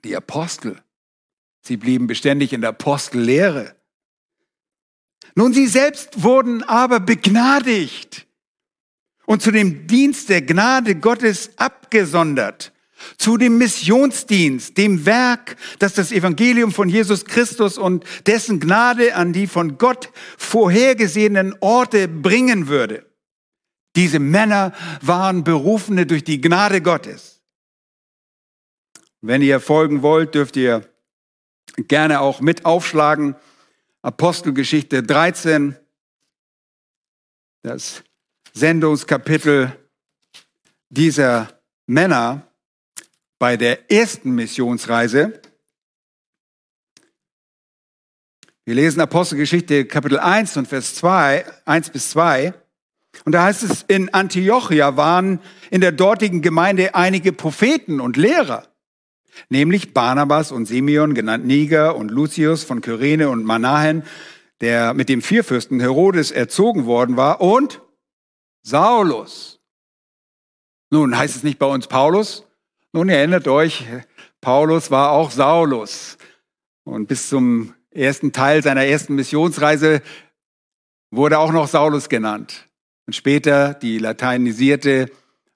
Die 0.02 0.16
Apostel. 0.16 0.80
Sie 1.60 1.76
blieben 1.76 2.06
beständig 2.06 2.54
in 2.54 2.62
der 2.62 2.70
Apostellehre. 2.70 3.76
Nun, 5.34 5.52
sie 5.52 5.66
selbst 5.66 6.22
wurden 6.22 6.62
aber 6.62 7.00
begnadigt 7.00 8.26
und 9.26 9.42
zu 9.42 9.50
dem 9.50 9.86
Dienst 9.86 10.30
der 10.30 10.40
Gnade 10.40 10.94
Gottes 10.94 11.50
abgesondert, 11.58 12.72
zu 13.18 13.36
dem 13.36 13.58
Missionsdienst, 13.58 14.76
dem 14.76 15.06
Werk, 15.06 15.56
das 15.78 15.94
das 15.94 16.12
Evangelium 16.12 16.72
von 16.72 16.88
Jesus 16.88 17.24
Christus 17.24 17.78
und 17.78 18.04
dessen 18.26 18.60
Gnade 18.60 19.14
an 19.14 19.32
die 19.32 19.46
von 19.46 19.78
Gott 19.78 20.10
vorhergesehenen 20.36 21.54
Orte 21.60 22.08
bringen 22.08 22.68
würde. 22.68 23.06
Diese 23.96 24.18
Männer 24.18 24.72
waren 25.00 25.42
Berufene 25.42 26.06
durch 26.06 26.22
die 26.22 26.40
Gnade 26.40 26.82
Gottes. 26.82 27.40
Wenn 29.22 29.42
ihr 29.42 29.58
folgen 29.60 30.02
wollt, 30.02 30.34
dürft 30.34 30.56
ihr 30.56 30.88
gerne 31.88 32.20
auch 32.20 32.40
mit 32.40 32.64
aufschlagen. 32.64 33.34
Apostelgeschichte 34.02 35.02
13, 35.02 35.76
das 37.62 38.04
Sendungskapitel 38.52 39.76
dieser 40.90 41.60
Männer 41.86 42.46
bei 43.38 43.56
der 43.56 43.90
ersten 43.90 44.34
Missionsreise. 44.34 45.40
Wir 48.64 48.74
lesen 48.74 49.00
Apostelgeschichte 49.00 49.84
Kapitel 49.84 50.18
1 50.18 50.56
und 50.56 50.66
Vers 50.66 50.94
2, 50.96 51.44
1 51.66 51.90
bis 51.90 52.10
2. 52.10 52.54
Und 53.24 53.32
da 53.32 53.44
heißt 53.44 53.62
es, 53.62 53.82
in 53.82 54.12
Antiochia 54.12 54.96
waren 54.96 55.40
in 55.70 55.80
der 55.80 55.92
dortigen 55.92 56.42
Gemeinde 56.42 56.94
einige 56.94 57.32
Propheten 57.32 58.00
und 58.00 58.16
Lehrer, 58.16 58.66
nämlich 59.48 59.94
Barnabas 59.94 60.52
und 60.52 60.66
Simeon, 60.66 61.14
genannt 61.14 61.46
Niger, 61.46 61.96
und 61.96 62.10
Lucius 62.10 62.64
von 62.64 62.80
Kyrene 62.80 63.28
und 63.28 63.44
Manahen, 63.44 64.02
der 64.60 64.94
mit 64.94 65.08
dem 65.08 65.22
Vierfürsten 65.22 65.80
Herodes 65.80 66.30
erzogen 66.30 66.86
worden 66.86 67.16
war, 67.16 67.40
und 67.40 67.80
Saulus. 68.62 69.60
Nun, 70.90 71.16
heißt 71.16 71.36
es 71.36 71.42
nicht 71.42 71.58
bei 71.58 71.66
uns 71.66 71.86
Paulus? 71.86 72.45
Nun, 72.96 73.10
erinnert 73.10 73.46
euch, 73.46 73.84
Paulus 74.40 74.90
war 74.90 75.10
auch 75.10 75.30
Saulus. 75.30 76.16
Und 76.82 77.08
bis 77.08 77.28
zum 77.28 77.74
ersten 77.90 78.32
Teil 78.32 78.62
seiner 78.62 78.86
ersten 78.86 79.14
Missionsreise 79.16 80.00
wurde 81.10 81.38
auch 81.38 81.52
noch 81.52 81.68
Saulus 81.68 82.08
genannt. 82.08 82.66
Und 83.06 83.14
später 83.14 83.74
die 83.74 83.98
lateinisierte 83.98 85.10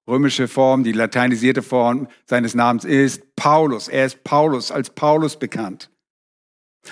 römische 0.06 0.48
Form, 0.48 0.84
die 0.84 0.92
lateinisierte 0.92 1.62
Form 1.62 2.08
seines 2.26 2.54
Namens 2.54 2.84
ist 2.84 3.34
Paulus. 3.36 3.88
Er 3.88 4.04
ist 4.04 4.22
Paulus, 4.22 4.70
als 4.70 4.90
Paulus 4.90 5.38
bekannt. 5.38 5.89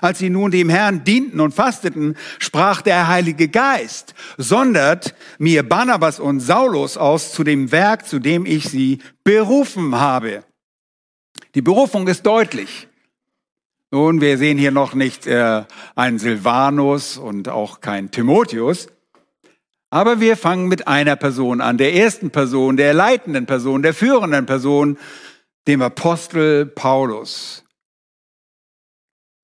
Als 0.00 0.18
sie 0.18 0.30
nun 0.30 0.50
dem 0.50 0.68
Herrn 0.68 1.02
dienten 1.04 1.40
und 1.40 1.54
fasteten, 1.54 2.16
sprach 2.38 2.82
der 2.82 3.08
Heilige 3.08 3.48
Geist, 3.48 4.14
sondert 4.36 5.14
mir 5.38 5.68
Barnabas 5.68 6.20
und 6.20 6.40
Saulus 6.40 6.96
aus 6.96 7.32
zu 7.32 7.42
dem 7.42 7.72
Werk, 7.72 8.06
zu 8.06 8.18
dem 8.18 8.46
ich 8.46 8.68
sie 8.68 8.98
berufen 9.24 9.96
habe. 9.96 10.44
Die 11.54 11.62
Berufung 11.62 12.06
ist 12.06 12.26
deutlich. 12.26 12.88
Nun, 13.90 14.20
wir 14.20 14.36
sehen 14.36 14.58
hier 14.58 14.70
noch 14.70 14.94
nicht 14.94 15.26
äh, 15.26 15.64
einen 15.96 16.18
Silvanus 16.18 17.16
und 17.16 17.48
auch 17.48 17.80
kein 17.80 18.10
Timotheus, 18.10 18.88
aber 19.90 20.20
wir 20.20 20.36
fangen 20.36 20.68
mit 20.68 20.86
einer 20.86 21.16
Person 21.16 21.62
an, 21.62 21.78
der 21.78 21.94
ersten 21.94 22.30
Person, 22.30 22.76
der 22.76 22.92
leitenden 22.92 23.46
Person, 23.46 23.82
der 23.82 23.94
führenden 23.94 24.44
Person, 24.44 24.98
dem 25.66 25.80
Apostel 25.80 26.66
Paulus. 26.66 27.64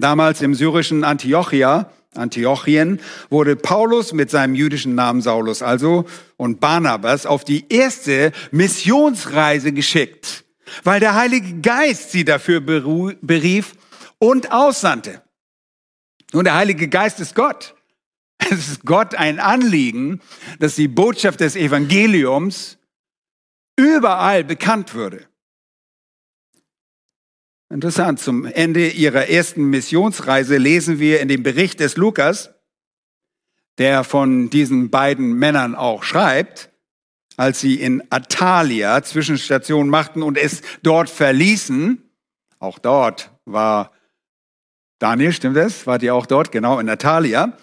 Damals 0.05 0.43
im 0.43 0.53
syrischen 0.53 1.03
Antiochia, 1.03 1.91
Antiochien, 2.15 3.01
wurde 3.31 3.57
Paulus 3.57 4.13
mit 4.13 4.31
seinem 4.31 4.55
jüdischen 4.55 4.95
Namen 4.95 5.23
Saulus 5.23 5.63
also 5.63 6.05
und 6.37 6.61
Barnabas 6.61 7.25
auf 7.25 7.43
die 7.43 7.65
erste 7.71 8.33
Missionsreise 8.51 9.73
geschickt, 9.73 10.45
weil 10.83 11.01
der 11.01 11.15
Heilige 11.15 11.59
Geist 11.63 12.13
sie 12.13 12.27
dafür 12.27 12.61
berief 12.61 13.77
und 14.19 14.53
aussandte. 14.53 15.23
Nun, 16.35 16.45
der 16.45 16.57
Heilige 16.57 16.89
Geist 16.89 17.19
ist 17.19 17.35
Gott. 17.35 17.75
Es 18.37 18.69
ist 18.69 18.85
Gott 18.85 19.15
ein 19.15 19.41
Anliegen, 19.41 20.21
dass 20.59 20.75
die 20.75 20.89
Botschaft 20.89 21.41
des 21.41 21.57
Evangeliums 21.57 22.77
überall 23.77 24.45
bekannt 24.45 24.93
würde. 24.93 25.27
Interessant, 27.75 28.21
zum 28.21 28.45
Ende 28.45 28.89
ihrer 28.89 29.29
ersten 29.29 29.65
Missionsreise 29.65 30.59
lesen 30.59 31.01
wir 31.01 31.19
in 31.19 31.27
dem 31.27 31.43
Bericht 31.43 31.81
des 31.81 31.97
Lukas, 31.97 32.51
der 33.79 34.05
von 34.05 34.49
diesen 34.49 34.91
beiden 34.91 35.33
Männern 35.33 35.75
auch 35.75 36.05
schreibt, 36.05 36.71
als 37.37 37.61
sie 37.61 37.75
in 37.81 38.01
Atalia 38.11 39.03
Zwischenstation 39.03 39.89
machten 39.89 40.23
und 40.23 40.39
es 40.39 40.63
dort 40.85 41.11
verließen, 41.11 42.01
auch 42.61 42.79
dort 42.79 43.33
war 43.45 43.91
Daniel, 45.01 45.33
stimmt 45.33 45.57
das? 45.57 45.85
Wart 45.85 46.05
ihr 46.05 46.15
auch 46.15 46.27
dort? 46.27 46.53
Genau, 46.53 46.79
in 46.79 46.87
Natalia. 46.87 47.59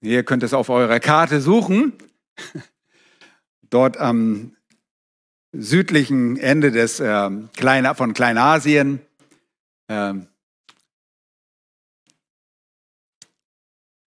Ihr 0.00 0.22
könnt 0.22 0.42
es 0.42 0.54
auf 0.54 0.70
eurer 0.70 1.00
Karte 1.00 1.42
suchen. 1.42 1.92
Dort 3.68 3.98
am 3.98 4.56
südlichen 5.52 6.38
Ende 6.38 6.72
des, 6.72 6.98
äh, 6.98 7.30
von 7.94 8.14
Kleinasien. 8.14 9.02
Ähm, 9.88 10.28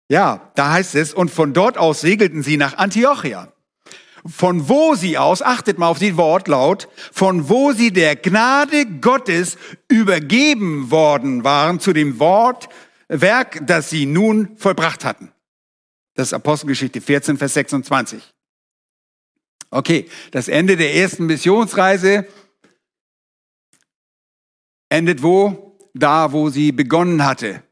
ja, 0.09 0.51
da 0.57 0.73
heißt 0.73 0.97
es, 0.97 1.15
und 1.15 1.31
von 1.31 1.53
dort 1.53 1.79
aus 1.79 2.01
segelten 2.01 2.43
sie 2.43 2.57
nach 2.57 2.77
Antiochia. 2.77 3.53
Von 4.27 4.69
wo 4.69 4.95
sie 4.95 5.17
aus, 5.17 5.41
achtet 5.41 5.79
mal 5.79 5.89
auf 5.89 5.99
die 5.99 6.17
Wortlaut, 6.17 6.89
von 7.13 7.49
wo 7.49 7.73
sie 7.73 7.91
der 7.91 8.17
Gnade 8.17 8.85
Gottes 9.01 9.57
übergeben 9.89 10.91
worden 10.91 11.43
waren 11.45 11.81
zu 11.81 11.93
dem 11.93 12.19
Wort, 12.19 12.69
Werk, 13.09 13.67
das 13.67 13.89
sie 13.89 14.07
nun 14.07 14.57
vollbracht 14.57 15.05
hatten. 15.05 15.33
Das 16.15 16.29
ist 16.29 16.35
Apostelgeschichte 16.35 17.01
14, 17.01 17.39
Vers 17.39 17.55
26. 17.55 18.23
Okay, 19.71 20.09
das 20.33 20.49
Ende 20.49 20.77
der 20.77 20.95
ersten 20.95 21.27
Missionsreise 21.27 22.27
endet 24.91 25.23
wo? 25.23 25.79
Da, 25.95 26.33
wo 26.33 26.51
sie 26.51 26.73
begonnen 26.73 27.25
hatte. 27.25 27.63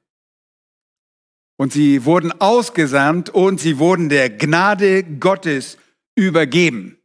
Und 1.56 1.72
sie 1.72 2.04
wurden 2.04 2.32
ausgesandt 2.40 3.30
und 3.30 3.60
sie 3.60 3.78
wurden 3.78 4.08
der 4.08 4.30
Gnade 4.30 5.04
Gottes 5.04 5.76
übergeben. 6.16 6.98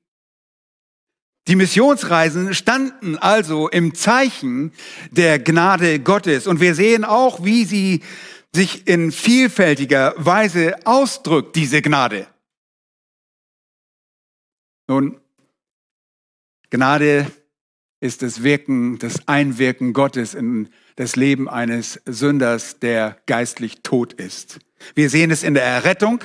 Die 1.47 1.55
Missionsreisen 1.55 2.53
standen 2.53 3.17
also 3.17 3.67
im 3.67 3.95
Zeichen 3.95 4.71
der 5.11 5.39
Gnade 5.39 5.99
Gottes. 5.99 6.47
Und 6.47 6.61
wir 6.61 6.73
sehen 6.73 7.03
auch, 7.03 7.43
wie 7.43 7.65
sie 7.65 8.01
sich 8.55 8.87
in 8.87 9.11
vielfältiger 9.11 10.13
Weise 10.17 10.75
ausdrückt, 10.85 11.55
diese 11.55 11.81
Gnade. 11.81 12.27
Nun, 14.87 15.19
Gnade 16.69 17.29
ist 18.03 18.21
das 18.21 18.43
Wirken, 18.43 18.99
das 18.99 19.29
Einwirken 19.29 19.93
Gottes 19.93 20.33
in 20.33 20.67
das 20.97 21.15
Leben 21.15 21.47
eines 21.47 22.01
Sünders, 22.05 22.79
der 22.79 23.17
geistlich 23.27 23.81
tot 23.81 24.11
ist. 24.11 24.59
Wir 24.93 25.09
sehen 25.09 25.31
es 25.31 25.41
in 25.41 25.53
der 25.53 25.63
Errettung 25.63 26.21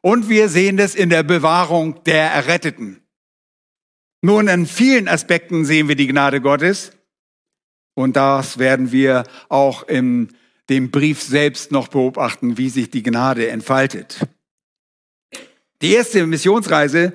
und 0.00 0.28
wir 0.28 0.48
sehen 0.48 0.80
es 0.80 0.96
in 0.96 1.08
der 1.08 1.22
Bewahrung 1.22 2.02
der 2.02 2.32
Erretteten. 2.32 3.00
Nun, 4.22 4.48
in 4.48 4.66
vielen 4.66 5.06
Aspekten 5.06 5.64
sehen 5.64 5.86
wir 5.86 5.94
die 5.94 6.08
Gnade 6.08 6.40
Gottes 6.40 6.90
und 7.94 8.16
das 8.16 8.58
werden 8.58 8.90
wir 8.90 9.22
auch 9.48 9.84
im 9.84 10.30
dem 10.68 10.90
Brief 10.90 11.22
selbst 11.22 11.70
noch 11.70 11.88
beobachten, 11.88 12.58
wie 12.58 12.70
sich 12.70 12.90
die 12.90 13.02
Gnade 13.02 13.48
entfaltet. 13.48 14.20
Die 15.80 15.92
erste 15.92 16.26
Missionsreise 16.26 17.12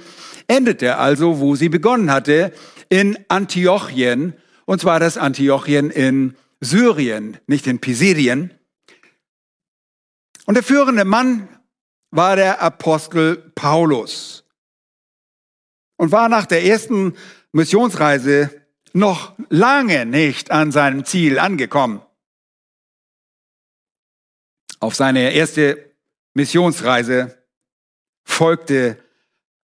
endete 0.48 0.98
also, 0.98 1.40
wo 1.40 1.56
sie 1.56 1.70
begonnen 1.70 2.12
hatte, 2.12 2.54
in 2.90 3.18
Antiochien, 3.28 4.34
und 4.66 4.82
zwar 4.82 5.00
das 5.00 5.18
Antiochien 5.18 5.90
in 5.90 6.36
Syrien, 6.60 7.38
nicht 7.48 7.68
in 7.68 7.80
Pisidien. 7.80 8.54
Und 10.46 10.56
der 10.56 10.64
führende 10.64 11.06
Mann 11.06 11.48
war 12.12 12.36
der 12.36 12.62
Apostel 12.62 13.38
Paulus 13.56 14.46
und 15.98 16.12
war 16.12 16.30
nach 16.30 16.46
der 16.46 16.64
ersten 16.64 17.16
Missionsreise 17.52 18.62
noch 18.94 19.36
lange 19.50 20.06
nicht 20.06 20.52
an 20.52 20.72
seinem 20.72 21.06
Ziel 21.06 21.40
angekommen. 21.40 22.02
Auf 24.80 24.96
seine 24.96 25.34
erste 25.34 25.92
Missionsreise 26.34 27.38
folgte 28.24 28.98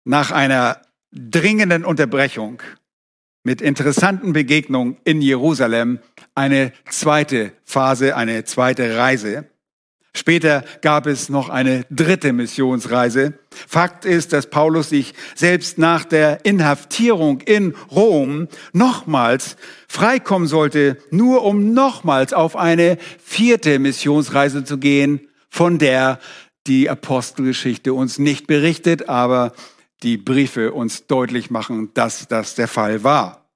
nach 0.03 0.31
einer 0.31 0.81
dringenden 1.11 1.83
Unterbrechung 1.85 2.61
mit 3.43 3.61
interessanten 3.61 4.33
Begegnungen 4.33 4.97
in 5.03 5.21
Jerusalem 5.21 5.99
eine 6.35 6.73
zweite 6.89 7.53
Phase, 7.65 8.15
eine 8.15 8.43
zweite 8.45 8.97
Reise. 8.97 9.45
Später 10.13 10.65
gab 10.81 11.07
es 11.07 11.29
noch 11.29 11.47
eine 11.47 11.85
dritte 11.89 12.33
Missionsreise. 12.33 13.33
Fakt 13.49 14.03
ist, 14.03 14.33
dass 14.33 14.49
Paulus 14.49 14.89
sich 14.89 15.13
selbst 15.35 15.77
nach 15.77 16.03
der 16.03 16.43
Inhaftierung 16.43 17.39
in 17.39 17.75
Rom 17.89 18.49
nochmals 18.73 19.55
freikommen 19.87 20.49
sollte, 20.49 20.97
nur 21.11 21.45
um 21.45 21.73
nochmals 21.73 22.33
auf 22.33 22.57
eine 22.57 22.97
vierte 23.23 23.79
Missionsreise 23.79 24.65
zu 24.65 24.77
gehen, 24.77 25.29
von 25.49 25.77
der 25.77 26.19
die 26.67 26.89
Apostelgeschichte 26.89 27.93
uns 27.93 28.19
nicht 28.19 28.47
berichtet, 28.47 29.07
aber 29.07 29.53
die 30.03 30.17
Briefe 30.17 30.73
uns 30.73 31.07
deutlich 31.07 31.49
machen, 31.51 31.93
dass 31.93 32.27
das 32.27 32.55
der 32.55 32.67
Fall 32.67 33.03
war. 33.03 33.49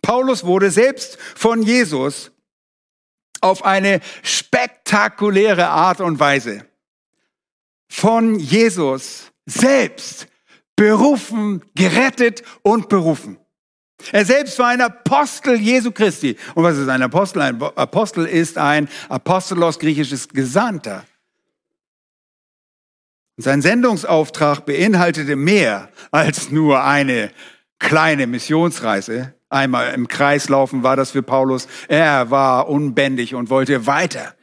Paulus 0.00 0.44
wurde 0.44 0.70
selbst 0.70 1.18
von 1.34 1.62
Jesus 1.62 2.32
auf 3.40 3.64
eine 3.64 4.00
spektakuläre 4.22 5.68
Art 5.68 6.00
und 6.00 6.18
Weise 6.20 6.64
von 7.88 8.38
Jesus 8.38 9.30
selbst 9.44 10.26
berufen, 10.76 11.62
gerettet 11.74 12.42
und 12.62 12.88
berufen. 12.88 13.38
Er 14.10 14.24
selbst 14.24 14.58
war 14.58 14.68
ein 14.68 14.80
Apostel 14.80 15.56
Jesu 15.56 15.92
Christi. 15.92 16.36
Und 16.54 16.64
was 16.64 16.78
ist 16.78 16.88
ein 16.88 17.02
Apostel? 17.02 17.42
Ein 17.42 17.62
Apostel 17.62 18.26
ist 18.26 18.58
ein 18.58 18.88
Apostolos, 19.08 19.78
griechisches 19.78 20.28
Gesandter. 20.28 21.04
Sein 23.36 23.62
Sendungsauftrag 23.62 24.66
beinhaltete 24.66 25.36
mehr 25.36 25.88
als 26.10 26.50
nur 26.50 26.84
eine 26.84 27.30
kleine 27.78 28.26
Missionsreise 28.26 29.34
einmal 29.52 29.94
im 29.94 30.08
Kreis 30.08 30.48
laufen 30.48 30.82
war 30.82 30.96
das 30.96 31.12
für 31.12 31.22
Paulus. 31.22 31.68
Er 31.88 32.30
war 32.30 32.68
unbändig 32.68 33.34
und 33.34 33.50
wollte 33.50 33.86
weiter. 33.86 34.34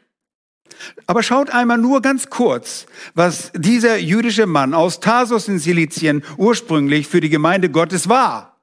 Aber 1.08 1.24
schaut 1.24 1.50
einmal 1.50 1.78
nur 1.78 2.02
ganz 2.02 2.30
kurz, 2.30 2.86
was 3.14 3.52
dieser 3.54 3.98
jüdische 3.98 4.46
Mann 4.46 4.74
aus 4.74 5.02
Tarsus 5.02 5.48
in 5.48 5.60
Silizien 5.60 6.24
ursprünglich 6.38 7.08
für 7.08 7.20
die 7.20 7.30
Gemeinde 7.30 7.70
Gottes 7.70 8.08
war. 8.08 8.62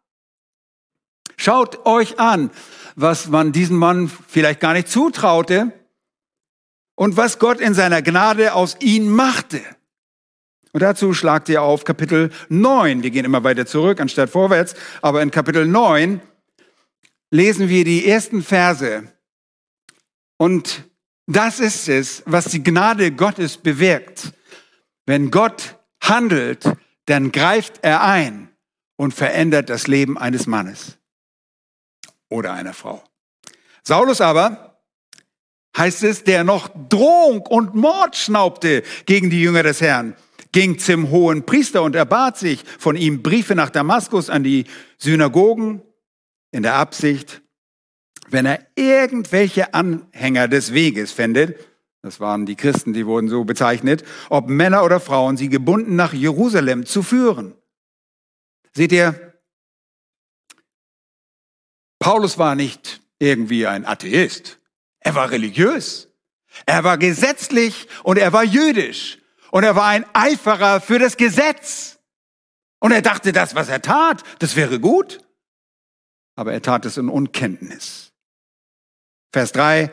Schaut 1.36 1.84
euch 1.84 2.18
an, 2.18 2.50
was 2.94 3.28
man 3.28 3.52
diesem 3.52 3.76
Mann 3.76 4.10
vielleicht 4.28 4.60
gar 4.60 4.72
nicht 4.72 4.88
zutraute 4.88 5.72
und 6.94 7.18
was 7.18 7.38
Gott 7.38 7.60
in 7.60 7.74
seiner 7.74 8.00
Gnade 8.00 8.54
aus 8.54 8.76
ihm 8.80 9.08
machte. 9.14 9.60
Und 10.76 10.82
dazu 10.82 11.14
schlagt 11.14 11.48
ihr 11.48 11.62
auf 11.62 11.84
Kapitel 11.84 12.30
9. 12.50 13.02
Wir 13.02 13.10
gehen 13.10 13.24
immer 13.24 13.42
weiter 13.42 13.64
zurück 13.64 13.98
anstatt 13.98 14.28
vorwärts, 14.28 14.74
aber 15.00 15.22
in 15.22 15.30
Kapitel 15.30 15.66
9 15.66 16.20
lesen 17.30 17.70
wir 17.70 17.82
die 17.82 18.06
ersten 18.06 18.42
Verse. 18.42 19.10
Und 20.36 20.84
das 21.26 21.60
ist 21.60 21.88
es, 21.88 22.22
was 22.26 22.50
die 22.50 22.62
Gnade 22.62 23.10
Gottes 23.12 23.56
bewirkt. 23.56 24.34
Wenn 25.06 25.30
Gott 25.30 25.78
handelt, 26.02 26.70
dann 27.06 27.32
greift 27.32 27.78
er 27.80 28.02
ein 28.02 28.50
und 28.96 29.14
verändert 29.14 29.70
das 29.70 29.86
Leben 29.86 30.18
eines 30.18 30.46
Mannes 30.46 30.98
oder 32.28 32.52
einer 32.52 32.74
Frau. 32.74 33.02
Saulus 33.82 34.20
aber, 34.20 34.78
heißt 35.74 36.02
es, 36.02 36.24
der 36.24 36.44
noch 36.44 36.68
Drohung 36.90 37.40
und 37.46 37.74
Mord 37.74 38.14
schnaubte 38.14 38.82
gegen 39.06 39.30
die 39.30 39.40
Jünger 39.40 39.62
des 39.62 39.80
Herrn, 39.80 40.14
ging 40.56 40.78
zum 40.78 41.10
hohen 41.10 41.44
Priester 41.44 41.82
und 41.82 41.94
erbat 41.94 42.38
sich 42.38 42.64
von 42.78 42.96
ihm 42.96 43.22
Briefe 43.22 43.54
nach 43.54 43.68
Damaskus 43.68 44.30
an 44.30 44.42
die 44.42 44.64
Synagogen 44.96 45.82
in 46.50 46.62
der 46.62 46.76
Absicht, 46.76 47.42
wenn 48.30 48.46
er 48.46 48.66
irgendwelche 48.74 49.74
Anhänger 49.74 50.48
des 50.48 50.72
Weges 50.72 51.12
findet, 51.12 51.58
das 52.00 52.20
waren 52.20 52.46
die 52.46 52.56
Christen, 52.56 52.94
die 52.94 53.04
wurden 53.04 53.28
so 53.28 53.44
bezeichnet, 53.44 54.02
ob 54.30 54.48
Männer 54.48 54.82
oder 54.82 54.98
Frauen, 54.98 55.36
sie 55.36 55.50
gebunden 55.50 55.94
nach 55.94 56.14
Jerusalem 56.14 56.86
zu 56.86 57.02
führen. 57.02 57.54
Seht 58.72 58.92
ihr, 58.92 59.34
Paulus 61.98 62.38
war 62.38 62.54
nicht 62.54 63.02
irgendwie 63.18 63.66
ein 63.66 63.84
Atheist. 63.84 64.58
Er 65.00 65.14
war 65.14 65.30
religiös. 65.30 66.08
Er 66.64 66.82
war 66.82 66.96
gesetzlich 66.96 67.88
und 68.04 68.16
er 68.16 68.32
war 68.32 68.42
jüdisch. 68.42 69.18
Und 69.56 69.64
er 69.64 69.74
war 69.74 69.86
ein 69.86 70.04
Eiferer 70.12 70.80
für 70.80 70.98
das 70.98 71.16
Gesetz. 71.16 71.98
Und 72.78 72.92
er 72.92 73.02
dachte, 73.02 73.32
das, 73.32 73.54
was 73.54 73.68
er 73.68 73.82
tat, 73.82 74.22
das 74.38 74.54
wäre 74.54 74.78
gut 74.78 75.26
aber 76.36 76.52
er 76.52 76.62
tat 76.62 76.84
es 76.84 76.98
in 76.98 77.08
Unkenntnis. 77.08 78.12
Vers 79.32 79.52
3, 79.52 79.90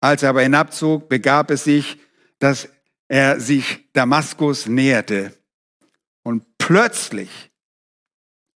als 0.00 0.22
er 0.22 0.30
aber 0.30 0.42
hinabzog, 0.42 1.08
begab 1.08 1.50
es 1.50 1.64
sich, 1.64 1.98
dass 2.38 2.68
er 3.08 3.40
sich 3.40 3.90
Damaskus 3.94 4.66
näherte. 4.66 5.36
Und 6.22 6.58
plötzlich 6.58 7.50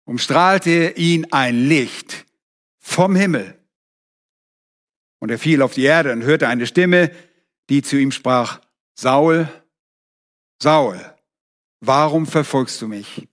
umstrahlte 0.06 0.94
ihn 0.98 1.32
ein 1.32 1.68
Licht 1.68 2.26
vom 2.80 3.16
Himmel. 3.16 3.58
Und 5.20 5.32
er 5.32 5.40
fiel 5.40 5.62
auf 5.62 5.74
die 5.74 5.84
Erde 5.84 6.12
und 6.12 6.24
hörte 6.24 6.48
eine 6.48 6.68
Stimme, 6.68 7.12
die 7.70 7.82
zu 7.82 7.98
ihm 7.98 8.12
sprach, 8.12 8.60
Saul, 8.96 9.50
Saul, 10.62 11.00
warum 11.82 12.26
verfolgst 12.26 12.82
du 12.82 12.88
mich? 12.88 13.28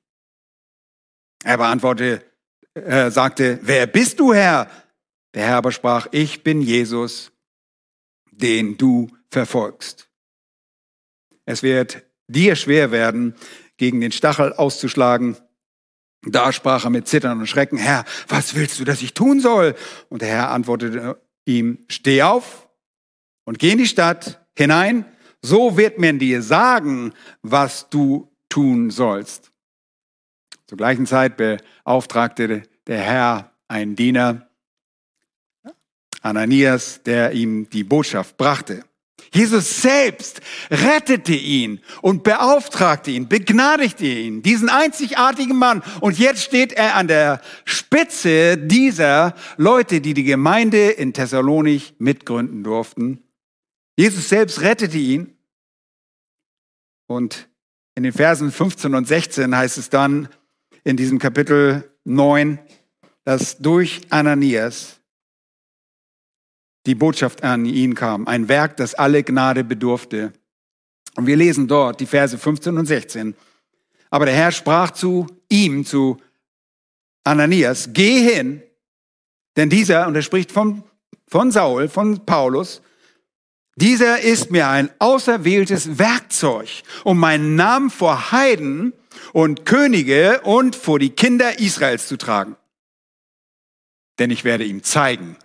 Er 1.45 1.57
beantwortete, 1.57 2.25
er 2.75 3.11
sagte, 3.11 3.59
wer 3.63 3.87
bist 3.87 4.21
du, 4.21 4.33
Herr? 4.33 4.71
Der 5.35 5.47
Herr 5.47 5.57
aber 5.57 5.73
sprach, 5.73 6.07
ich 6.11 6.43
bin 6.43 6.61
Jesus, 6.61 7.33
den 8.31 8.77
du 8.77 9.09
verfolgst. 9.31 10.09
Es 11.45 11.63
wird 11.63 12.03
dir 12.29 12.57
schwer 12.57 12.91
werden, 12.91 13.35
gegen 13.77 14.01
den 14.01 14.13
Stachel 14.13 14.53
auszuschlagen. 14.53 15.37
Da 16.25 16.53
sprach 16.53 16.85
er 16.85 16.91
mit 16.91 17.09
Zittern 17.09 17.41
und 17.41 17.49
Schrecken, 17.49 17.79
Herr, 17.79 18.05
was 18.29 18.55
willst 18.55 18.79
du, 18.79 18.85
dass 18.85 19.03
ich 19.03 19.15
tun 19.15 19.41
soll? 19.41 19.75
Und 20.09 20.23
der 20.23 20.29
Herr 20.29 20.51
antwortete 20.51 21.21
ihm, 21.45 21.85
steh 21.89 22.23
auf 22.23 22.69
und 23.45 23.59
geh 23.59 23.73
in 23.73 23.79
die 23.79 23.87
Stadt 23.87 24.47
hinein, 24.57 25.05
so 25.42 25.76
wird 25.76 25.98
man 25.98 26.18
dir 26.18 26.42
sagen, 26.42 27.12
was 27.42 27.90
du 27.90 28.31
tun 28.48 28.90
sollst. 28.90 29.50
Zur 30.66 30.78
gleichen 30.78 31.07
Zeit 31.07 31.37
beauftragte 31.37 32.62
der 32.87 32.98
Herr 32.98 33.52
einen 33.68 33.96
Diener, 33.96 34.48
Ananias, 36.22 37.02
der 37.02 37.33
ihm 37.33 37.68
die 37.68 37.85
Botschaft 37.85 38.37
brachte. 38.37 38.85
Jesus 39.35 39.81
selbst 39.81 40.40
rettete 40.70 41.35
ihn 41.35 41.81
und 42.02 42.22
beauftragte 42.22 43.11
ihn, 43.11 43.28
begnadigte 43.28 44.05
ihn, 44.05 44.42
diesen 44.42 44.68
einzigartigen 44.68 45.57
Mann. 45.57 45.83
Und 46.00 46.18
jetzt 46.18 46.42
steht 46.42 46.72
er 46.72 46.96
an 46.96 47.09
der 47.09 47.40
Spitze 47.64 48.59
dieser 48.59 49.35
Leute, 49.57 50.00
die 50.02 50.12
die 50.12 50.24
Gemeinde 50.24 50.90
in 50.90 51.14
Thessalonich 51.14 51.94
mitgründen 51.98 52.62
durften. 52.62 53.22
Jesus 53.96 54.28
selbst 54.28 54.61
rettete 54.61 54.98
ihn. 54.98 55.32
Und 57.07 57.49
in 57.95 58.03
den 58.03 58.12
Versen 58.12 58.51
15 58.51 58.95
und 58.95 59.07
16 59.07 59.57
heißt 59.57 59.79
es 59.79 59.91
dann 59.91 60.29
in 60.85 60.97
diesem 60.97 61.19
Kapitel 61.19 61.91
9, 62.05 62.59
dass 63.25 63.59
durch 63.59 64.01
Ananias 64.11 65.01
die 66.87 66.95
Botschaft 66.95 67.45
an 67.45 67.65
ihn 67.65 67.95
kam. 67.95 68.27
Ein 68.27 68.49
Werk, 68.49 68.77
das 68.77 68.95
alle 68.95 69.23
Gnade 69.23 69.62
bedurfte. 69.62 70.33
Und 71.15 71.27
wir 71.27 71.37
lesen 71.37 71.69
dort 71.69 72.01
die 72.01 72.07
Verse 72.07 72.37
15 72.37 72.77
und 72.79 72.87
16. 72.87 73.37
Aber 74.11 74.27
der 74.27 74.35
Herr 74.35 74.53
sprach 74.53 74.91
zu 74.91 75.27
ihm, 75.49 75.85
zu 75.85 76.21
Ananias, 77.25 77.91
geh 77.93 78.21
hin, 78.21 78.62
denn 79.57 79.71
dieser, 79.71 80.07
und 80.09 80.17
er 80.17 80.23
spricht 80.23 80.51
von, 80.51 80.83
von 81.29 81.53
Saul, 81.53 81.88
von 81.88 82.25
Paulus, 82.25 82.83
dieser 83.77 84.21
ist 84.21 84.51
mir 84.51 84.69
ein 84.69 84.91
auserwähltes 84.99 85.99
Werkzeug, 85.99 86.83
um 87.05 87.19
meinen 87.19 87.57
Namen 87.57 87.91
vor 87.91 88.33
Heiden 88.33 88.93
und 89.33 89.65
Könige 89.65 90.41
und 90.43 90.77
vor 90.77 90.99
die 90.99 91.11
Kinder 91.11 91.59
Israels 91.59 92.07
zu 92.07 92.17
tragen. 92.17 92.57
Denn 94.19 94.31
ich 94.31 94.45
werde 94.45 94.65
ihm 94.65 94.83
zeigen, 94.83 95.37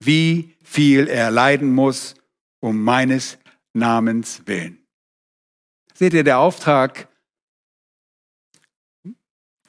wie 0.00 0.54
viel 0.62 1.08
er 1.08 1.30
leiden 1.30 1.72
muss 1.72 2.14
um 2.60 2.82
meines 2.82 3.38
Namens 3.72 4.42
willen. 4.46 4.78
Seht 5.94 6.12
ihr, 6.12 6.24
der 6.24 6.38
Auftrag 6.38 7.08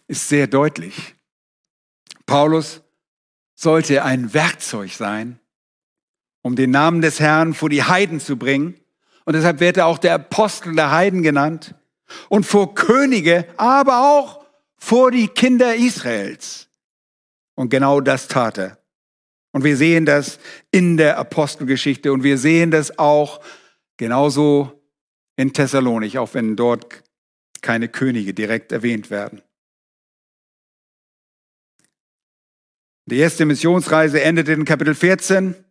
ist 0.07 0.27
sehr 0.27 0.47
deutlich. 0.47 1.15
Paulus 2.25 2.81
sollte 3.55 4.03
ein 4.03 4.33
Werkzeug 4.33 4.91
sein, 4.91 5.39
um 6.45 6.55
den 6.55 6.69
Namen 6.69 7.01
des 7.01 7.19
Herrn 7.19 7.55
vor 7.55 7.69
die 7.69 7.81
Heiden 7.81 8.19
zu 8.19 8.37
bringen. 8.37 8.79
Und 9.23 9.33
deshalb 9.33 9.59
wird 9.61 9.77
er 9.77 9.87
auch 9.87 9.97
der 9.97 10.13
Apostel 10.13 10.75
der 10.75 10.91
Heiden 10.91 11.23
genannt. 11.23 11.73
Und 12.29 12.45
vor 12.45 12.75
Könige, 12.75 13.47
aber 13.57 14.19
auch 14.19 14.45
vor 14.77 15.09
die 15.09 15.27
Kinder 15.27 15.73
Israels. 15.73 16.67
Und 17.55 17.69
genau 17.69 17.99
das 17.99 18.27
tat 18.27 18.59
er. 18.59 18.77
Und 19.53 19.63
wir 19.63 19.75
sehen 19.75 20.05
das 20.05 20.37
in 20.69 20.97
der 20.97 21.17
Apostelgeschichte 21.17 22.13
und 22.13 22.21
wir 22.21 22.37
sehen 22.37 22.69
das 22.69 22.99
auch 22.99 23.41
genauso 23.97 24.85
in 25.37 25.51
Thessalonik, 25.51 26.15
auch 26.17 26.35
wenn 26.35 26.55
dort 26.55 27.01
keine 27.63 27.89
Könige 27.89 28.35
direkt 28.35 28.71
erwähnt 28.71 29.09
werden. 29.09 29.41
Die 33.07 33.17
erste 33.17 33.45
Missionsreise 33.45 34.21
endete 34.21 34.53
in 34.53 34.65
Kapitel 34.65 34.93
14. 34.93 35.64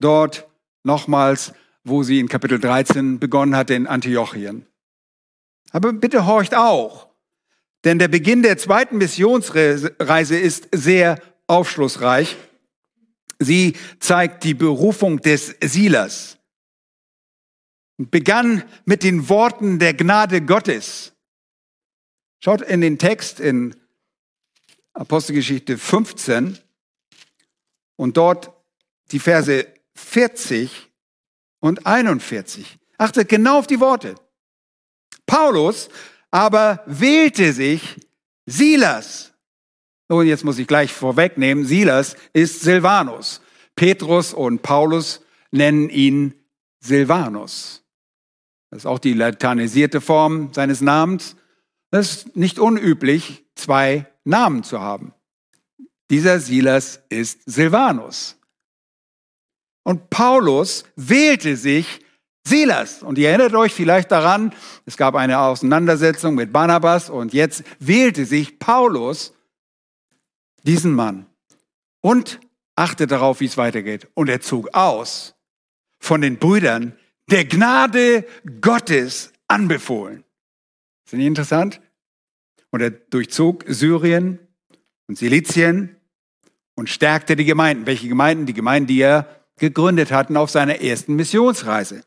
Dort 0.00 0.48
nochmals, 0.82 1.52
wo 1.84 2.02
sie 2.02 2.18
in 2.18 2.28
Kapitel 2.28 2.58
13 2.58 3.18
begonnen 3.18 3.56
hatte 3.56 3.74
in 3.74 3.86
Antiochien. 3.86 4.66
Aber 5.70 5.92
bitte 5.92 6.26
horcht 6.26 6.54
auch, 6.54 7.08
denn 7.84 7.98
der 7.98 8.08
Beginn 8.08 8.42
der 8.42 8.58
zweiten 8.58 8.98
Missionsreise 8.98 10.38
ist 10.38 10.68
sehr 10.72 11.20
aufschlussreich. 11.46 12.36
Sie 13.38 13.76
zeigt 14.00 14.44
die 14.44 14.54
Berufung 14.54 15.20
des 15.20 15.54
Silas 15.62 16.38
und 17.98 18.10
begann 18.10 18.64
mit 18.84 19.02
den 19.02 19.28
Worten 19.28 19.78
der 19.78 19.94
Gnade 19.94 20.40
Gottes. 20.42 21.12
Schaut 22.42 22.62
in 22.62 22.80
den 22.80 22.98
Text 22.98 23.40
in 23.40 23.74
Apostelgeschichte 24.92 25.78
15 25.78 26.58
und 27.96 28.16
dort 28.16 28.52
die 29.12 29.18
Verse 29.18 29.66
40 29.96 30.90
und 31.60 31.86
41. 31.86 32.78
Achtet 32.98 33.28
genau 33.28 33.58
auf 33.58 33.66
die 33.66 33.80
Worte. 33.80 34.14
Paulus 35.26 35.88
aber 36.30 36.82
wählte 36.86 37.52
sich 37.52 38.00
Silas 38.46 39.32
und 40.08 40.26
jetzt 40.26 40.44
muss 40.44 40.58
ich 40.58 40.66
gleich 40.66 40.92
vorwegnehmen, 40.92 41.64
Silas 41.64 42.16
ist 42.32 42.60
Silvanus. 42.60 43.40
Petrus 43.74 44.32
und 44.32 44.62
Paulus 44.62 45.22
nennen 45.50 45.90
ihn 45.90 46.34
Silvanus. 46.80 47.82
Das 48.70 48.82
ist 48.82 48.86
auch 48.86 48.98
die 48.98 49.14
lateinisierte 49.14 50.00
Form 50.00 50.52
seines 50.52 50.80
Namens. 50.80 51.36
Das 51.90 52.10
ist 52.10 52.36
nicht 52.36 52.58
unüblich, 52.58 53.44
zwei 53.54 54.06
Namen 54.24 54.62
zu 54.62 54.80
haben. 54.80 55.12
Dieser 56.10 56.38
Silas 56.38 57.00
ist 57.08 57.40
Silvanus. 57.46 58.35
Und 59.86 60.10
Paulus 60.10 60.84
wählte 60.96 61.56
sich 61.56 62.00
Silas. 62.42 63.04
Und 63.04 63.18
ihr 63.18 63.28
erinnert 63.28 63.54
euch 63.54 63.72
vielleicht 63.72 64.10
daran, 64.10 64.52
es 64.84 64.96
gab 64.96 65.14
eine 65.14 65.38
Auseinandersetzung 65.38 66.34
mit 66.34 66.52
Barnabas 66.52 67.08
und 67.08 67.32
jetzt 67.32 67.62
wählte 67.78 68.26
sich 68.26 68.58
Paulus 68.58 69.32
diesen 70.64 70.92
Mann 70.92 71.26
und 72.00 72.40
achte 72.74 73.06
darauf, 73.06 73.38
wie 73.38 73.44
es 73.44 73.56
weitergeht. 73.56 74.08
Und 74.14 74.28
er 74.28 74.40
zog 74.40 74.74
aus 74.74 75.36
von 76.00 76.20
den 76.20 76.40
Brüdern 76.40 76.96
der 77.30 77.44
Gnade 77.44 78.26
Gottes 78.60 79.32
anbefohlen. 79.46 80.24
Das 81.04 81.12
nicht 81.12 81.28
interessant? 81.28 81.80
Und 82.70 82.80
er 82.80 82.90
durchzog 82.90 83.62
Syrien 83.68 84.40
und 85.06 85.16
Silizien 85.16 85.94
und 86.74 86.90
stärkte 86.90 87.36
die 87.36 87.44
Gemeinden. 87.44 87.86
Welche 87.86 88.08
Gemeinden? 88.08 88.46
Die 88.46 88.52
Gemeinden, 88.52 88.88
die 88.88 88.98
er 88.98 89.35
gegründet 89.58 90.12
hatten 90.12 90.36
auf 90.36 90.50
seiner 90.50 90.80
ersten 90.80 91.16
Missionsreise. 91.16 92.02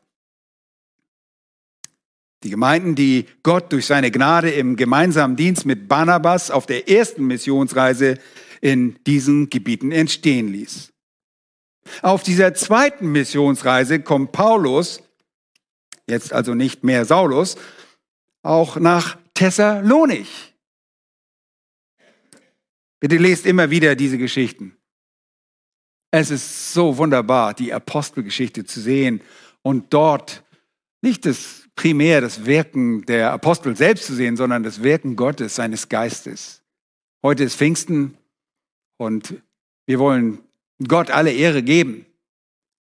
Die 2.42 2.50
Gemeinden, 2.50 2.94
die 2.94 3.26
Gott 3.42 3.72
durch 3.72 3.86
seine 3.86 4.10
Gnade 4.10 4.50
im 4.50 4.76
gemeinsamen 4.76 5.36
Dienst 5.36 5.66
mit 5.66 5.88
Barnabas 5.88 6.50
auf 6.50 6.64
der 6.64 6.88
ersten 6.88 7.26
Missionsreise 7.26 8.18
in 8.60 8.98
diesen 9.04 9.50
Gebieten 9.50 9.92
entstehen 9.92 10.48
ließ. 10.48 10.92
Auf 12.02 12.22
dieser 12.22 12.54
zweiten 12.54 13.12
Missionsreise 13.12 14.00
kommt 14.00 14.32
Paulus, 14.32 15.02
jetzt 16.06 16.32
also 16.32 16.54
nicht 16.54 16.84
mehr 16.84 17.04
Saulus, 17.04 17.56
auch 18.42 18.76
nach 18.76 19.18
Thessalonich. 19.34 20.54
Bitte 23.00 23.16
lest 23.16 23.46
immer 23.46 23.70
wieder 23.70 23.96
diese 23.96 24.18
Geschichten. 24.18 24.76
Es 26.10 26.30
ist 26.30 26.72
so 26.72 26.96
wunderbar, 26.96 27.54
die 27.54 27.72
Apostelgeschichte 27.72 28.64
zu 28.64 28.80
sehen 28.80 29.20
und 29.62 29.92
dort 29.92 30.42
nicht 31.02 31.24
das 31.24 31.68
primär 31.76 32.20
das 32.20 32.44
Wirken 32.44 33.06
der 33.06 33.32
Apostel 33.32 33.76
selbst 33.76 34.06
zu 34.06 34.14
sehen, 34.14 34.36
sondern 34.36 34.62
das 34.62 34.82
Wirken 34.82 35.16
Gottes, 35.16 35.54
seines 35.54 35.88
Geistes. 35.88 36.62
Heute 37.22 37.44
ist 37.44 37.56
Pfingsten 37.56 38.18
und 38.98 39.34
wir 39.86 39.98
wollen 39.98 40.40
Gott 40.86 41.10
alle 41.10 41.32
Ehre 41.32 41.62
geben 41.62 42.06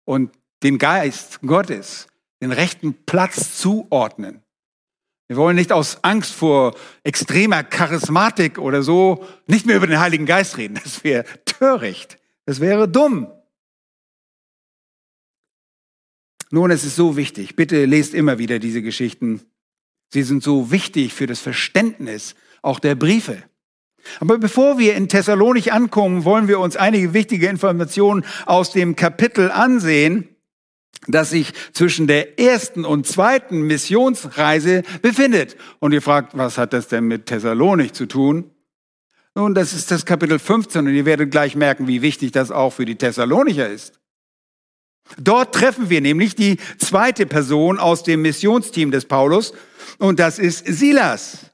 und 0.06 0.32
den 0.64 0.78
Geist 0.78 1.42
Gottes 1.42 2.08
den 2.42 2.52
rechten 2.52 2.94
Platz 3.06 3.58
zuordnen. 3.58 4.44
Wir 5.30 5.38
wollen 5.38 5.56
nicht 5.56 5.72
aus 5.72 6.04
Angst 6.04 6.34
vor 6.34 6.76
extremer 7.04 7.64
Charismatik 7.64 8.60
oder 8.60 8.84
so 8.84 9.26
nicht 9.48 9.66
mehr 9.66 9.78
über 9.78 9.88
den 9.88 10.00
Heiligen 10.00 10.26
Geist 10.26 10.58
reden. 10.58 10.80
Das 10.84 11.04
wäre 11.04 11.26
töricht. 11.46 12.20
Das 12.46 12.60
wäre 12.60 12.88
dumm. 12.88 13.28
Nun, 16.52 16.70
es 16.72 16.84
ist 16.84 16.96
so 16.96 17.18
wichtig. 17.18 17.56
Bitte 17.56 17.86
lest 17.86 18.14
immer 18.14 18.38
wieder 18.38 18.60
diese 18.60 18.82
Geschichten. 18.82 19.42
Sie 20.10 20.24
sind 20.24 20.44
so 20.44 20.70
wichtig 20.70 21.14
für 21.14 21.26
das 21.26 21.40
Verständnis 21.40 22.36
auch 22.62 22.80
der 22.80 22.96
Briefe. 22.96 23.42
Aber 24.20 24.38
bevor 24.38 24.78
wir 24.78 24.96
in 24.96 25.10
Thessalonich 25.10 25.74
ankommen, 25.74 26.26
wollen 26.26 26.48
wir 26.48 26.60
uns 26.60 26.76
einige 26.76 27.14
wichtige 27.14 27.48
Informationen 27.48 28.26
aus 28.46 28.72
dem 28.72 28.96
Kapitel 28.96 29.50
ansehen, 29.50 30.30
das 31.08 31.32
sich 31.32 31.54
zwischen 31.74 32.08
der 32.08 32.40
ersten 32.40 32.86
und 32.86 33.08
zweiten 33.08 33.62
Missionsreise 33.62 34.84
befindet. 35.02 35.58
Und 35.80 35.94
ihr 35.94 36.02
fragt, 36.02 36.38
was 36.38 36.58
hat 36.58 36.74
das 36.74 36.88
denn 36.88 37.06
mit 37.06 37.26
Thessalonich 37.26 37.94
zu 37.94 38.06
tun? 38.06 38.53
Nun, 39.36 39.56
das 39.56 39.74
ist 39.74 39.90
das 39.90 40.06
Kapitel 40.06 40.38
15 40.38 40.88
und 40.88 40.94
ihr 40.94 41.06
werdet 41.06 41.32
gleich 41.32 41.56
merken, 41.56 41.88
wie 41.88 42.02
wichtig 42.02 42.32
das 42.32 42.52
auch 42.52 42.72
für 42.72 42.86
die 42.86 42.98
Thessalonicher 42.98 43.68
ist. 43.68 44.00
Dort 45.18 45.56
treffen 45.56 45.90
wir 45.90 46.02
nämlich 46.02 46.36
die 46.36 46.58
zweite 46.78 47.26
Person 47.26 47.80
aus 47.80 48.04
dem 48.04 48.22
Missionsteam 48.22 48.92
des 48.92 49.06
Paulus 49.06 49.54
und 49.98 50.20
das 50.20 50.40
ist 50.40 50.66
Silas, 50.66 51.52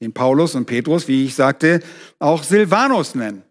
den 0.00 0.12
Paulus 0.12 0.54
und 0.54 0.66
Petrus, 0.66 1.08
wie 1.08 1.24
ich 1.24 1.34
sagte, 1.34 1.82
auch 2.18 2.42
Silvanus 2.42 3.14
nennen. 3.14 3.42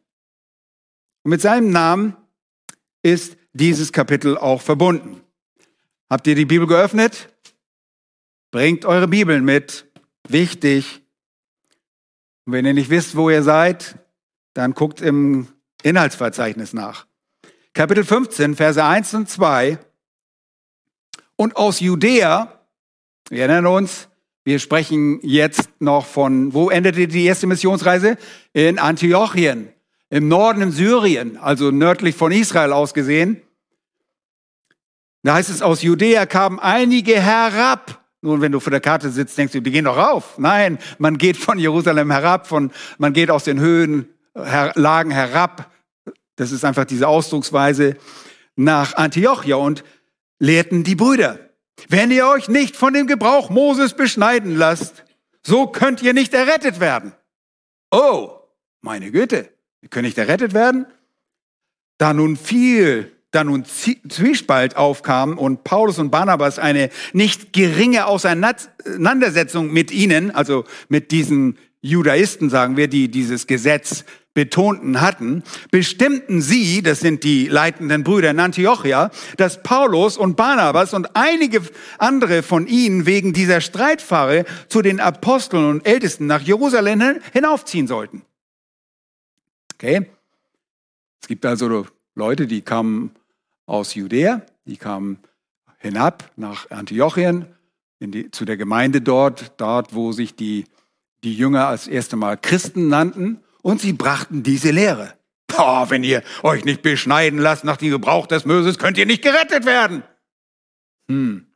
Und 1.24 1.32
mit 1.32 1.42
seinem 1.42 1.72
Namen 1.72 2.16
ist 3.02 3.38
dieses 3.54 3.92
Kapitel 3.92 4.38
auch 4.38 4.62
verbunden. 4.62 5.22
Habt 6.10 6.28
ihr 6.28 6.36
die 6.36 6.46
Bibel 6.46 6.68
geöffnet? 6.68 7.30
Bringt 8.52 8.86
eure 8.86 9.08
Bibeln 9.08 9.44
mit. 9.44 9.88
Wichtig. 10.28 11.05
Und 12.46 12.54
wenn 12.54 12.66
ihr 12.66 12.74
nicht 12.74 12.90
wisst, 12.90 13.16
wo 13.16 13.30
ihr 13.30 13.44
seid, 13.44 13.98
dann 14.54 14.74
guckt 14.74 15.02
im 15.02 15.48
Inhaltsverzeichnis 15.84 16.74
nach. 16.74 17.08
Kapitel 17.74 18.04
15, 18.04 18.56
Verse 18.56 18.84
1 18.84 19.14
und 19.16 19.30
2. 19.30 19.80
Und 21.36 21.58
aus 21.58 21.80
Judäa, 21.80 22.60
wir 23.30 23.40
erinnern 23.40 23.66
uns, 23.66 24.08
wir 24.44 24.60
sprechen 24.60 25.20
jetzt 25.24 25.70
noch 25.80 26.06
von, 26.06 26.54
wo 26.54 26.70
endete 26.70 27.08
die 27.08 27.26
erste 27.26 27.48
Missionsreise? 27.48 28.18
In 28.54 28.78
Antiochien, 28.78 29.70
im 30.12 30.28
Norden 30.28 30.62
in 30.62 30.72
Syrien, 30.72 31.38
also 31.38 31.72
nördlich 31.72 32.16
von 32.16 32.32
Israel 32.32 32.72
aus 32.72 32.94
gesehen. 32.94 33.42
Da 35.24 35.34
heißt 35.34 35.50
es, 35.50 35.64
aus 35.64 35.82
Judäa 35.82 36.28
kamen 36.28 36.60
einige 36.60 37.20
herab 37.20 38.05
nun, 38.26 38.42
wenn 38.42 38.52
du 38.52 38.60
vor 38.60 38.72
der 38.72 38.82
Karte 38.82 39.10
sitzt, 39.10 39.38
denkst 39.38 39.54
du, 39.54 39.62
die 39.62 39.72
gehen 39.72 39.86
doch 39.86 39.98
rauf. 39.98 40.38
Nein, 40.38 40.80
man 40.98 41.18
geht 41.18 41.38
von 41.38 41.60
Jerusalem 41.60 42.12
herab, 42.12 42.48
von, 42.48 42.72
man 42.98 43.14
geht 43.14 43.32
aus 43.32 43.44
den 43.44 43.60
Höhen, 43.60 44.10
her, 44.36 44.74
herab. 44.76 45.72
Das 46.36 46.52
ist 46.52 46.66
einfach 46.66 46.86
diese 46.86 47.08
Ausdrucksweise 47.08 47.96
nach 48.56 48.96
Antiochia 48.96 49.56
und 49.56 49.84
lehrten 50.40 50.84
die 50.84 50.96
Brüder. 50.96 51.40
Wenn 51.90 52.12
ihr 52.12 52.28
euch 52.28 52.48
nicht 52.48 52.76
von 52.76 52.94
dem 52.94 53.08
Gebrauch 53.08 53.50
Moses 53.50 53.94
beschneiden 53.94 54.56
lasst, 54.56 55.04
so 55.44 55.68
könnt 55.68 56.02
ihr 56.02 56.14
nicht 56.14 56.34
errettet 56.34 56.80
werden. 56.80 57.14
Oh, 57.92 58.32
meine 58.82 59.12
Güte, 59.12 59.50
wir 59.82 59.90
können 59.90 60.06
nicht 60.06 60.18
errettet 60.18 60.54
werden? 60.54 60.88
Da 61.98 62.14
nun 62.14 62.36
viel 62.36 63.15
da 63.36 63.44
nun 63.44 63.66
Zwiespalt 63.66 64.78
aufkam 64.78 65.38
und 65.38 65.64
Paulus 65.64 66.00
und 66.00 66.10
Barnabas 66.10 66.58
eine 66.58 66.90
nicht 67.14 67.54
geringe 67.54 68.08
Auseinandersetzung 68.08 69.72
mit 69.72 69.92
ihnen, 69.92 70.32
also 70.32 70.64
mit 70.90 71.12
diesen 71.12 71.58
Judaisten, 71.82 72.50
sagen 72.50 72.78
wir, 72.78 72.88
die 72.88 73.10
dieses 73.10 73.46
Gesetz 73.46 74.06
betonten 74.34 75.02
hatten, 75.02 75.44
bestimmten 75.72 76.42
sie, 76.42 76.82
das 76.82 77.00
sind 77.00 77.24
die 77.24 77.48
leitenden 77.48 78.04
Brüder 78.04 78.32
in 78.32 78.40
Antiochia, 78.40 79.12
dass 79.38 79.64
Paulus 79.64 80.18
und 80.18 80.36
Barnabas 80.36 80.94
und 80.94 81.16
einige 81.16 81.62
andere 81.98 82.44
von 82.44 82.68
ihnen 82.68 83.06
wegen 83.06 83.34
dieser 83.34 83.62
Streitfahre 83.62 84.46
zu 84.68 84.82
den 84.82 85.00
Aposteln 85.00 85.70
und 85.70 85.88
Ältesten 85.88 86.28
nach 86.28 86.42
Jerusalem 86.42 87.22
hinaufziehen 87.34 87.88
sollten. 87.88 88.24
Okay? 89.76 90.06
Es 91.22 91.28
gibt 91.28 91.46
also 91.46 91.86
Leute, 92.14 92.46
die 92.48 92.62
kamen 92.62 93.12
aus 93.66 93.96
Judäa. 93.96 94.42
Die 94.66 94.78
kamen 94.78 95.20
hinab 95.78 96.32
nach 96.36 96.70
Antiochien, 96.72 97.46
die, 98.00 98.32
zu 98.32 98.46
der 98.46 98.58
Gemeinde 98.58 99.02
dort, 99.02 99.54
dort, 99.58 99.94
wo 99.94 100.12
sich 100.12 100.36
die, 100.36 100.66
die 101.24 101.36
Jünger 101.36 101.68
als 101.68 101.88
erste 101.88 102.16
Mal 102.16 102.38
Christen 102.38 102.88
nannten. 102.88 103.40
Und 103.62 103.82
sie 103.82 103.94
brachten 103.94 104.44
diese 104.44 104.72
Lehre. 104.72 105.14
Oh, 105.58 105.86
wenn 105.90 106.04
ihr 106.04 106.22
euch 106.44 106.66
nicht 106.66 106.82
beschneiden 106.82 107.40
lasst 107.40 107.64
nach 107.64 107.78
dem 107.78 107.90
Gebrauch 107.90 108.28
des 108.28 108.46
Moses, 108.46 108.78
könnt 108.78 108.98
ihr 108.98 109.06
nicht 109.06 109.24
gerettet 109.24 109.66
werden. 109.66 110.04
Hm. 111.08 111.48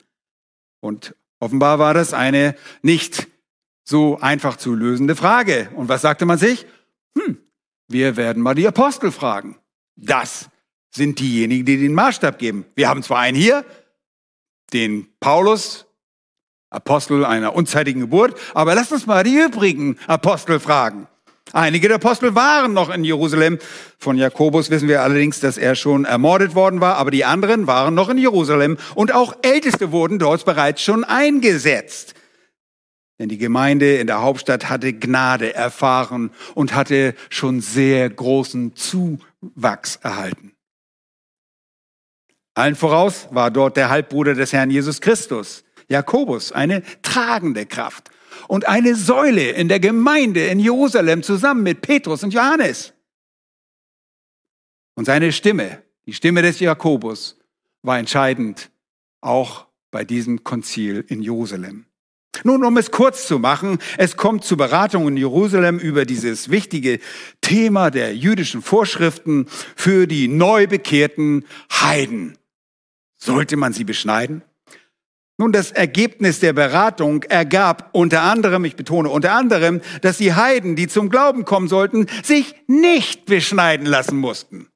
Und 0.80 1.15
offenbar 1.39 1.80
war 1.80 1.93
das 1.93 2.13
eine 2.13 2.56
nicht 2.82 3.28
so 3.84 4.19
einfach 4.19 4.58
zu 4.58 4.74
lösende 4.74 5.15
Frage. 5.15 5.69
Und 5.76 5.89
was 5.89 6.02
sagte 6.02 6.26
man 6.26 6.38
sich? 6.38 6.65
Hm, 7.17 7.39
wir 7.88 8.15
werden 8.15 8.41
mal 8.41 8.56
die 8.56 8.67
Apostel 8.67 9.12
fragen. 9.12 9.58
Das 9.95 10.50
sind 10.91 11.19
diejenigen, 11.19 11.65
die 11.65 11.78
den 11.78 11.93
Maßstab 11.93 12.39
geben. 12.39 12.65
Wir 12.75 12.89
haben 12.89 13.04
zwar 13.04 13.19
einen 13.19 13.38
hier, 13.38 13.65
den 14.73 15.08
Paulus, 15.19 15.86
Apostel 16.69 17.25
einer 17.25 17.56
unzeitigen 17.56 18.02
Geburt, 18.02 18.39
aber 18.54 18.75
lasst 18.75 18.91
uns 18.91 19.08
mal 19.08 19.23
die 19.23 19.36
übrigen 19.36 19.97
Apostel 20.08 20.60
fragen. 20.60 21.08
Einige 21.52 21.88
der 21.88 21.95
Apostel 21.95 22.36
waren 22.36 22.73
noch 22.73 22.89
in 22.89 23.04
Jerusalem. 23.04 23.58
Von 23.97 24.17
Jakobus 24.17 24.69
wissen 24.69 24.88
wir 24.88 25.02
allerdings, 25.02 25.39
dass 25.39 25.58
er 25.58 25.73
schon 25.73 26.06
ermordet 26.06 26.54
worden 26.54 26.80
war, 26.80 26.97
aber 26.97 27.10
die 27.10 27.25
anderen 27.25 27.65
waren 27.65 27.95
noch 27.95 28.10
in 28.10 28.19
Jerusalem 28.19 28.78
und 28.93 29.15
auch 29.15 29.36
Älteste 29.41 29.91
wurden 29.91 30.19
dort 30.19 30.45
bereits 30.45 30.84
schon 30.84 31.04
eingesetzt. 31.04 32.13
Denn 33.17 33.30
die 33.30 33.39
Gemeinde 33.39 33.97
in 33.97 34.08
der 34.08 34.21
Hauptstadt 34.21 34.69
hatte 34.69 34.93
Gnade 34.93 35.54
erfahren 35.56 36.30
und 36.54 36.75
hatte 36.75 37.15
schon 37.30 37.62
sehr 37.62 38.10
großen 38.10 38.75
Zuwachs 38.75 39.97
erhalten. 39.97 40.54
Allen 42.60 42.76
voraus 42.76 43.28
war 43.32 43.52
dort 43.52 43.78
der 43.78 43.89
Halbbruder 43.89 44.34
des 44.34 44.54
Herrn 44.54 44.69
Jesus 44.69 45.02
Christus, 45.02 45.63
Jakobus, 45.88 46.52
eine 46.52 46.84
tragende 47.02 47.65
Kraft 47.65 48.10
und 48.48 48.67
eine 48.67 48.95
Säule 48.95 49.52
in 49.52 49.69
der 49.69 49.80
Gemeinde 49.80 50.45
in 50.48 50.60
Jerusalem 50.60 51.24
zusammen 51.24 51.63
mit 51.63 51.82
Petrus 51.82 52.24
und 52.24 52.34
Johannes. 52.34 52.93
Und 54.95 55.06
seine 55.06 55.32
Stimme, 55.32 55.82
die 56.06 56.13
Stimme 56.13 56.41
des 56.41 56.60
Jakobus, 56.60 57.38
war 57.82 57.98
entscheidend, 57.98 58.72
auch 59.22 59.67
bei 59.91 60.04
diesem 60.04 60.43
Konzil 60.43 61.06
in 61.08 61.22
Jerusalem. 61.22 61.86
Nun, 62.43 62.63
um 62.63 62.78
es 62.78 62.91
kurz 62.91 63.28
zu 63.28 63.39
machen, 63.39 63.80
es 63.98 64.17
kommt 64.17 64.43
zu 64.43 64.56
Beratungen 64.58 65.10
in 65.10 65.17
Jerusalem 65.17 65.78
über 65.78 66.06
dieses 66.06 66.50
wichtige 66.50 67.00
Thema 67.41 67.91
der 67.91 68.15
jüdischen 68.15 68.62
Vorschriften 68.62 69.48
für 69.76 70.08
die 70.08 70.28
neu 70.28 70.67
bekehrten 70.67 71.45
Heiden. 71.72 72.38
Sollte 73.21 73.58
man 73.58 73.73
sie 73.73 73.84
beschneiden? 73.84 74.43
Nun, 75.38 75.53
das 75.53 75.71
Ergebnis 75.71 76.41
der 76.41 76.51
Beratung 76.51 77.23
ergab 77.23 77.89
unter 77.93 78.23
anderem, 78.23 78.65
ich 78.65 78.75
betone 78.75 79.10
unter 79.10 79.34
anderem, 79.34 79.79
dass 80.01 80.17
die 80.17 80.34
Heiden, 80.34 80.75
die 80.75 80.88
zum 80.88 81.10
Glauben 81.10 81.45
kommen 81.45 81.69
sollten, 81.69 82.08
sich 82.23 82.55
nicht 82.67 83.25
beschneiden 83.25 83.86
lassen 83.86 84.17
mussten. 84.17 84.67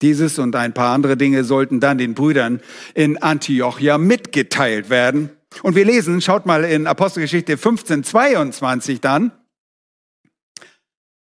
Dieses 0.00 0.38
und 0.38 0.56
ein 0.56 0.72
paar 0.72 0.94
andere 0.94 1.18
Dinge 1.18 1.44
sollten 1.44 1.78
dann 1.78 1.98
den 1.98 2.14
Brüdern 2.14 2.62
in 2.94 3.22
Antiochia 3.22 3.98
mitgeteilt 3.98 4.88
werden. 4.88 5.28
Und 5.62 5.74
wir 5.74 5.84
lesen, 5.84 6.22
schaut 6.22 6.46
mal 6.46 6.64
in 6.64 6.86
Apostelgeschichte 6.86 7.58
15, 7.58 8.04
22 8.04 9.02
dann, 9.02 9.32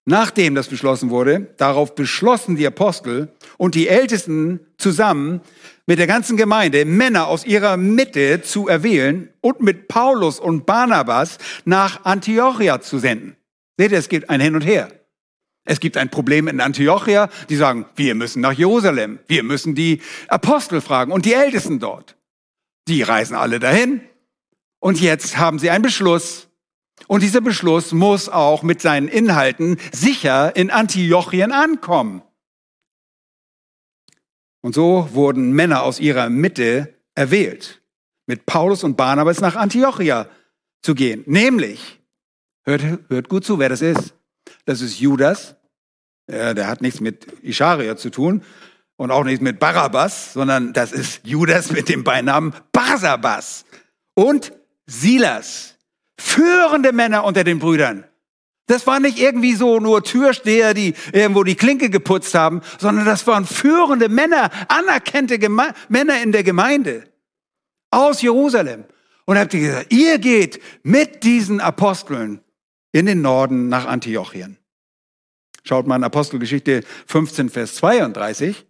Nachdem 0.09 0.55
das 0.55 0.69
beschlossen 0.69 1.11
wurde, 1.11 1.49
darauf 1.57 1.97
beschlossen 1.97 2.55
die 2.55 2.67
Apostel 2.67 3.29
und 3.59 3.75
die 3.75 3.89
Ältesten 3.89 4.61
zusammen 4.79 5.41
mit 5.87 5.99
der 5.99 6.07
ganzen 6.07 6.37
Gemeinde 6.37 6.85
Männer 6.85 7.27
aus 7.27 7.45
ihrer 7.45 7.77
Mitte 7.77 8.41
zu 8.41 8.69
erwählen 8.69 9.29
und 9.41 9.61
mit 9.61 9.89
Paulus 9.89 10.39
und 10.39 10.65
Barnabas 10.65 11.39
nach 11.65 12.05
Antiochia 12.05 12.81
zu 12.81 13.01
senden. 13.01 13.37
Seht 13.79 13.91
ihr, 13.91 13.99
es 13.99 14.09
gibt 14.09 14.31
ein 14.31 14.41
Hin 14.41 14.55
und 14.55 14.65
Her. 14.65 14.93
Es 15.65 15.81
gibt 15.81 15.97
ein 15.97 16.09
Problem 16.09 16.47
in 16.47 16.61
Antiochia, 16.61 17.29
die 17.49 17.57
sagen, 17.57 17.87
wir 17.97 18.15
müssen 18.15 18.41
nach 18.41 18.53
Jerusalem, 18.53 19.19
wir 19.27 19.43
müssen 19.43 19.75
die 19.75 20.01
Apostel 20.29 20.81
fragen 20.81 21.11
und 21.11 21.25
die 21.25 21.35
Ältesten 21.35 21.81
dort. 21.81 22.17
Die 22.87 23.03
reisen 23.03 23.35
alle 23.35 23.59
dahin 23.59 24.01
und 24.79 25.01
jetzt 25.01 25.37
haben 25.37 25.59
sie 25.59 25.71
einen 25.71 25.83
Beschluss, 25.83 26.46
und 27.09 27.23
dieser 27.23 27.41
Beschluss 27.41 27.93
muss 27.93 28.29
auch 28.29 28.63
mit 28.63 28.81
seinen 28.81 29.09
Inhalten 29.09 29.79
sicher 29.93 30.55
in 30.57 30.71
Antiochien 30.71 31.53
ankommen. 31.53 32.23
Und 34.61 34.75
so 34.75 35.09
wurden 35.13 35.53
Männer 35.53 35.83
aus 35.83 36.01
ihrer 36.01 36.29
Mitte 36.29 36.95
erwählt, 37.15 37.83
mit 38.27 38.47
Paulus 38.47 38.83
und 38.83 38.97
Barnabas 38.97 39.41
nach 39.41 39.55
Antiochia 39.57 40.29
zu 40.83 40.95
gehen. 40.95 41.23
Nämlich, 41.27 42.01
hört, 42.65 42.83
hört 43.09 43.29
gut 43.29 43.45
zu, 43.45 43.59
wer 43.59 43.69
das 43.69 43.83
ist. 43.83 44.15
Das 44.65 44.81
ist 44.81 44.99
Judas. 44.99 45.57
der 46.29 46.67
hat 46.67 46.81
nichts 46.81 47.01
mit 47.01 47.27
Ischaria 47.43 47.97
zu 47.97 48.11
tun. 48.11 48.43
und 48.97 49.11
auch 49.11 49.25
nicht 49.25 49.43
mit 49.43 49.59
Barabbas, 49.59 50.33
sondern 50.33 50.73
das 50.73 50.93
ist 50.93 51.21
Judas 51.25 51.71
mit 51.71 51.89
dem 51.89 52.03
Beinamen 52.03 52.55
Barsabas 52.73 53.67
und 54.15 54.53
Silas, 54.87 55.76
führende 56.19 56.93
Männer 56.93 57.25
unter 57.25 57.45
den 57.45 57.59
Brüdern. 57.59 58.05
Das 58.67 58.87
waren 58.87 59.03
nicht 59.03 59.19
irgendwie 59.19 59.55
so 59.55 59.79
nur 59.79 60.03
Türsteher, 60.03 60.75
die 60.75 60.95
irgendwo 61.13 61.45
die 61.45 61.55
Klinke 61.55 61.89
geputzt 61.89 62.35
haben, 62.35 62.63
sondern 62.79 63.05
das 63.05 63.27
waren 63.27 63.47
führende 63.47 64.09
Männer, 64.09 64.51
anerkannte 64.69 65.39
Geme 65.39 65.73
Männer 65.89 66.21
in 66.21 66.33
der 66.33 66.43
Gemeinde 66.43 67.05
aus 67.91 68.23
Jerusalem. 68.23 68.85
Und 69.25 69.39
habt 69.39 69.55
ihr 69.55 69.61
gesagt, 69.61 69.93
ihr 69.93 70.19
geht 70.19 70.61
mit 70.83 71.23
diesen 71.23 71.61
Aposteln 71.61 72.41
in 72.93 73.07
den 73.07 73.23
Norden 73.23 73.69
nach 73.69 73.87
Antiochien. 73.87 74.59
Schaut 75.65 75.87
mal 75.87 75.97
in 75.97 76.05
Apostelgeschichte 76.05 76.85
15, 77.07 77.51
Vers 77.51 77.75
32. 77.77 78.67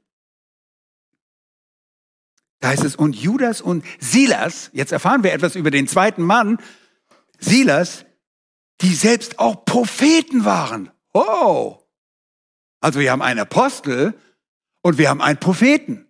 Da 2.60 2.68
heißt 2.68 2.84
es, 2.84 2.96
und 2.96 3.14
Judas 3.14 3.60
und 3.60 3.84
Silas, 3.98 4.70
jetzt 4.72 4.92
erfahren 4.92 5.22
wir 5.22 5.34
etwas 5.34 5.56
über 5.56 5.70
den 5.70 5.88
zweiten 5.88 6.22
Mann, 6.22 6.58
Silas, 7.38 8.04
die 8.80 8.94
selbst 8.94 9.38
auch 9.38 9.64
Propheten 9.64 10.44
waren. 10.44 10.90
Oh! 11.12 11.78
Also 12.80 13.00
wir 13.00 13.10
haben 13.10 13.22
einen 13.22 13.40
Apostel 13.40 14.14
und 14.82 14.98
wir 14.98 15.08
haben 15.08 15.22
einen 15.22 15.40
Propheten. 15.40 16.06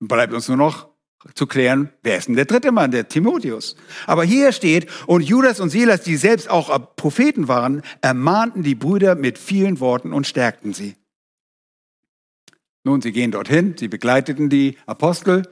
Bleibt 0.00 0.32
uns 0.32 0.48
nur 0.48 0.56
noch 0.56 0.88
zu 1.34 1.46
klären, 1.46 1.92
wer 2.02 2.16
ist 2.16 2.28
denn 2.28 2.36
der 2.36 2.46
dritte 2.46 2.72
Mann, 2.72 2.90
der 2.90 3.08
Timotheus. 3.08 3.76
Aber 4.06 4.24
hier 4.24 4.52
steht, 4.52 4.88
und 5.06 5.20
Judas 5.20 5.60
und 5.60 5.68
Silas, 5.68 6.02
die 6.02 6.16
selbst 6.16 6.48
auch 6.48 6.96
Propheten 6.96 7.46
waren, 7.46 7.82
ermahnten 8.00 8.62
die 8.62 8.74
Brüder 8.74 9.14
mit 9.14 9.38
vielen 9.38 9.80
Worten 9.80 10.14
und 10.14 10.26
stärkten 10.26 10.72
sie. 10.72 10.96
Nun, 12.84 13.02
sie 13.02 13.12
gehen 13.12 13.30
dorthin, 13.30 13.76
sie 13.76 13.88
begleiteten 13.88 14.48
die 14.48 14.78
Apostel 14.86 15.46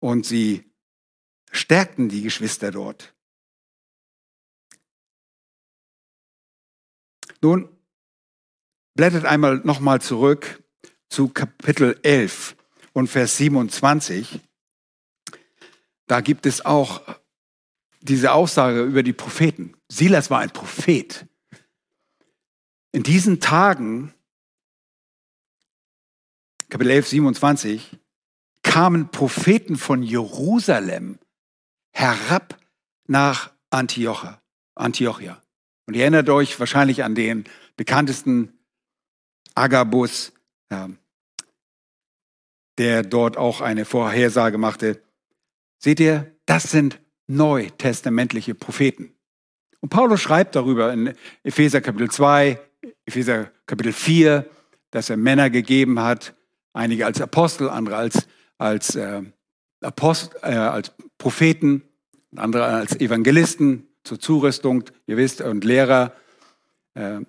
und 0.00 0.26
sie 0.26 0.70
stärkten 1.54 2.08
die 2.08 2.22
Geschwister 2.22 2.70
dort. 2.70 3.14
Nun, 7.40 7.68
blättert 8.94 9.24
einmal 9.24 9.58
nochmal 9.58 10.00
zurück 10.00 10.62
zu 11.08 11.28
Kapitel 11.28 11.98
11 12.02 12.56
und 12.92 13.08
Vers 13.08 13.36
27. 13.36 14.40
Da 16.06 16.20
gibt 16.20 16.46
es 16.46 16.64
auch 16.64 17.02
diese 18.00 18.32
Aussage 18.32 18.82
über 18.82 19.02
die 19.02 19.12
Propheten. 19.12 19.74
Silas 19.88 20.30
war 20.30 20.40
ein 20.40 20.50
Prophet. 20.50 21.26
In 22.92 23.02
diesen 23.02 23.40
Tagen, 23.40 24.12
Kapitel 26.68 26.90
11, 26.90 27.08
27, 27.08 27.98
kamen 28.62 29.10
Propheten 29.10 29.76
von 29.76 30.02
Jerusalem 30.02 31.18
herab 31.94 32.58
nach 33.06 33.52
Antiochia. 33.70 34.40
Antiochia. 34.74 35.40
Und 35.86 35.94
ihr 35.94 36.02
erinnert 36.02 36.28
euch 36.28 36.58
wahrscheinlich 36.60 37.04
an 37.04 37.14
den 37.14 37.44
bekanntesten 37.76 38.58
Agabus, 39.54 40.32
der 42.78 43.02
dort 43.02 43.36
auch 43.36 43.60
eine 43.60 43.84
Vorhersage 43.84 44.58
machte. 44.58 45.00
Seht 45.78 46.00
ihr, 46.00 46.32
das 46.46 46.64
sind 46.64 46.98
neutestamentliche 47.26 48.54
Propheten. 48.54 49.14
Und 49.80 49.90
Paulus 49.90 50.20
schreibt 50.20 50.56
darüber 50.56 50.92
in 50.92 51.14
Epheser 51.42 51.80
Kapitel 51.80 52.10
2, 52.10 52.58
Epheser 53.04 53.50
Kapitel 53.66 53.92
4, 53.92 54.48
dass 54.90 55.10
er 55.10 55.16
Männer 55.16 55.50
gegeben 55.50 56.00
hat, 56.00 56.34
einige 56.72 57.06
als 57.06 57.20
Apostel, 57.20 57.68
andere 57.68 57.96
als, 57.96 58.26
als, 58.58 58.94
äh, 58.96 59.22
Apostel, 59.80 60.38
äh, 60.42 60.54
als 60.54 60.92
Propheten, 61.18 61.82
andere 62.36 62.64
als 62.64 62.96
Evangelisten, 62.96 63.88
zur 64.04 64.20
Zurüstung, 64.20 64.84
ihr 65.06 65.16
wisst, 65.16 65.40
und 65.40 65.64
Lehrer, 65.64 66.14
äh, 66.94 67.20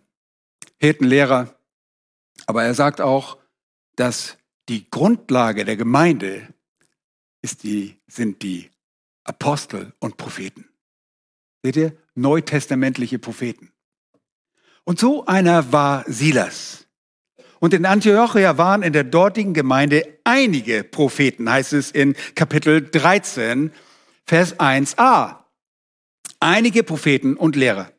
Hirtenlehrer. 0.78 1.56
Aber 2.48 2.64
er 2.64 2.74
sagt 2.74 3.02
auch, 3.02 3.38
dass 3.96 4.38
die 4.68 4.90
Grundlage 4.90 5.64
der 5.64 5.78
Gemeinde 5.78 6.54
ist 7.42 7.64
die, 7.64 8.00
sind 8.08 8.42
die 8.42 8.70
Apostel 9.24 9.94
und 10.00 10.18
Propheten. 10.18 10.68
Seht 11.64 11.78
ihr? 11.78 11.98
Neutestamentliche 12.16 13.20
Propheten. 13.20 13.72
Und 14.84 15.00
so 15.00 15.26
einer 15.26 15.72
war 15.72 16.04
Silas. 16.08 16.85
Und 17.66 17.74
in 17.74 17.88
Antiochia 17.88 18.60
waren 18.60 18.84
in 18.84 18.94
der 18.94 19.04
dortigen 19.04 19.56
Gemeinde 19.56 20.20
einige 20.24 20.84
Propheten, 20.84 21.50
heißt 21.50 21.74
es 21.74 21.90
in 21.90 22.16
Kapitel 22.36 22.88
13, 22.92 23.72
Vers 24.24 24.60
1a 24.60 25.38
einige 26.40 26.84
Propheten 26.84 27.36
und 27.36 27.56
Lehrer. 27.56 27.92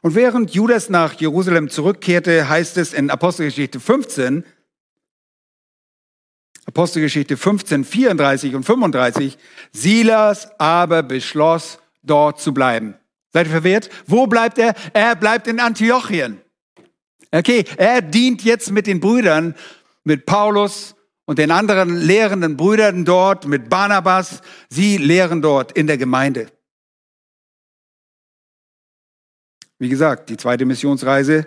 Und 0.00 0.16
während 0.16 0.50
Judas 0.50 0.90
nach 0.90 1.12
Jerusalem 1.12 1.70
zurückkehrte, 1.70 2.48
heißt 2.48 2.76
es 2.78 2.92
in 2.92 3.08
Apostelgeschichte 3.08 3.78
15, 3.78 4.44
Apostelgeschichte 6.66 7.36
15, 7.36 7.84
34 7.84 8.56
und 8.56 8.64
35, 8.64 9.38
Silas 9.70 10.50
aber 10.58 11.04
beschloss, 11.04 11.78
dort 12.02 12.40
zu 12.40 12.52
bleiben. 12.52 12.96
Seid 13.32 13.46
ihr 13.46 13.52
verwehrt? 13.52 13.90
Wo 14.08 14.26
bleibt 14.26 14.58
er? 14.58 14.74
Er 14.92 15.14
bleibt 15.14 15.46
in 15.46 15.60
Antiochien. 15.60 16.40
Okay, 17.34 17.64
er 17.76 18.00
dient 18.00 18.44
jetzt 18.44 18.70
mit 18.70 18.86
den 18.86 19.00
Brüdern, 19.00 19.56
mit 20.04 20.24
Paulus 20.24 20.94
und 21.24 21.40
den 21.40 21.50
anderen 21.50 21.96
lehrenden 21.96 22.56
Brüdern 22.56 23.04
dort 23.04 23.48
mit 23.48 23.68
Barnabas. 23.68 24.40
Sie 24.68 24.98
lehren 24.98 25.42
dort 25.42 25.72
in 25.72 25.88
der 25.88 25.98
Gemeinde. 25.98 26.46
Wie 29.80 29.88
gesagt, 29.88 30.30
die 30.30 30.36
zweite 30.36 30.64
Missionsreise 30.64 31.46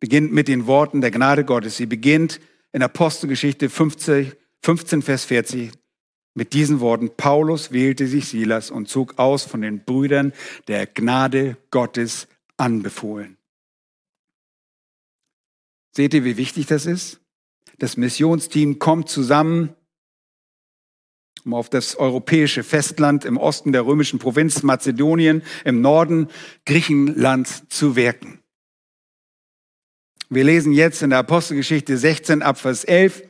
beginnt 0.00 0.32
mit 0.32 0.48
den 0.48 0.66
Worten 0.66 1.02
der 1.02 1.10
Gnade 1.10 1.44
Gottes. 1.44 1.76
Sie 1.76 1.84
beginnt 1.84 2.40
in 2.72 2.82
Apostelgeschichte 2.82 3.68
15, 3.68 4.32
15 4.62 5.02
Vers 5.02 5.26
40 5.26 5.72
mit 6.32 6.54
diesen 6.54 6.80
Worten. 6.80 7.10
Paulus 7.14 7.70
wählte 7.70 8.06
sich 8.06 8.28
Silas 8.28 8.70
und 8.70 8.88
zog 8.88 9.18
aus 9.18 9.44
von 9.44 9.60
den 9.60 9.84
Brüdern 9.84 10.32
der 10.68 10.86
Gnade 10.86 11.58
Gottes 11.70 12.28
anbefohlen. 12.56 13.36
Seht 15.92 16.14
ihr, 16.14 16.24
wie 16.24 16.36
wichtig 16.36 16.66
das 16.66 16.86
ist? 16.86 17.20
Das 17.78 17.96
Missionsteam 17.96 18.78
kommt 18.78 19.08
zusammen, 19.08 19.74
um 21.44 21.54
auf 21.54 21.70
das 21.70 21.96
europäische 21.96 22.62
Festland 22.62 23.24
im 23.24 23.38
Osten 23.38 23.72
der 23.72 23.86
römischen 23.86 24.18
Provinz 24.18 24.62
Mazedonien, 24.62 25.42
im 25.64 25.80
Norden 25.80 26.28
Griechenlands 26.66 27.66
zu 27.68 27.96
wirken. 27.96 28.40
Wir 30.28 30.44
lesen 30.44 30.72
jetzt 30.72 31.02
in 31.02 31.10
der 31.10 31.20
Apostelgeschichte 31.20 31.96
16 31.96 32.42
ab 32.42 32.58
Vers 32.58 32.84
11. 32.84 33.24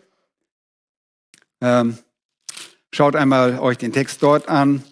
Ähm, 1.63 1.97
schaut 2.93 3.17
einmal 3.17 3.59
euch 3.59 3.79
den 3.79 3.93
Text 3.93 4.23
dort 4.23 4.49
an. 4.49 4.85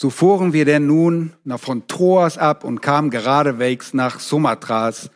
So 0.00 0.10
fuhren 0.10 0.52
wir 0.52 0.64
denn 0.64 0.86
nun 0.86 1.32
von 1.56 1.88
Troas 1.88 2.38
ab 2.38 2.62
und 2.62 2.80
kamen 2.82 3.10
geradewegs 3.10 3.94
nach 3.94 4.20
Sumatras 4.20 5.10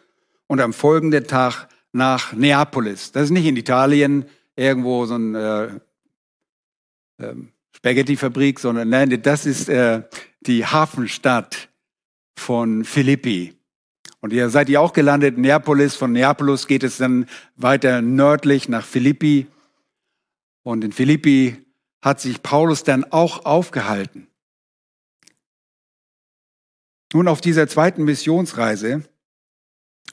und 0.48 0.60
am 0.60 0.72
folgenden 0.72 1.24
Tag 1.28 1.68
nach 1.92 2.32
Neapolis. 2.32 3.12
Das 3.12 3.22
ist 3.22 3.30
nicht 3.30 3.46
in 3.46 3.56
Italien 3.56 4.24
irgendwo 4.56 5.06
so 5.06 5.14
ein 5.14 5.36
äh, 5.36 5.66
äh, 7.18 7.34
Spaghetti-Fabrik, 7.76 8.58
sondern 8.58 8.88
nein, 8.88 9.22
das 9.22 9.46
ist 9.46 9.68
äh, 9.68 10.02
die 10.40 10.66
Hafenstadt 10.66 11.68
von 12.36 12.84
Philippi. 12.84 13.54
Und 14.18 14.32
ihr 14.32 14.50
seid 14.50 14.68
ihr 14.68 14.80
auch 14.80 14.94
gelandet 14.94 15.36
in 15.36 15.42
Neapolis. 15.42 15.94
Von 15.94 16.10
Neapolis 16.10 16.66
geht 16.66 16.82
es 16.82 16.96
dann 16.96 17.26
weiter 17.54 18.02
nördlich 18.02 18.68
nach 18.68 18.84
Philippi. 18.84 19.46
Und 20.64 20.82
in 20.82 20.90
Philippi 20.90 21.56
hat 22.00 22.20
sich 22.20 22.42
Paulus 22.42 22.82
dann 22.82 23.04
auch 23.04 23.44
aufgehalten. 23.44 24.26
Nun, 27.12 27.28
auf 27.28 27.40
dieser 27.40 27.68
zweiten 27.68 28.04
Missionsreise 28.04 29.02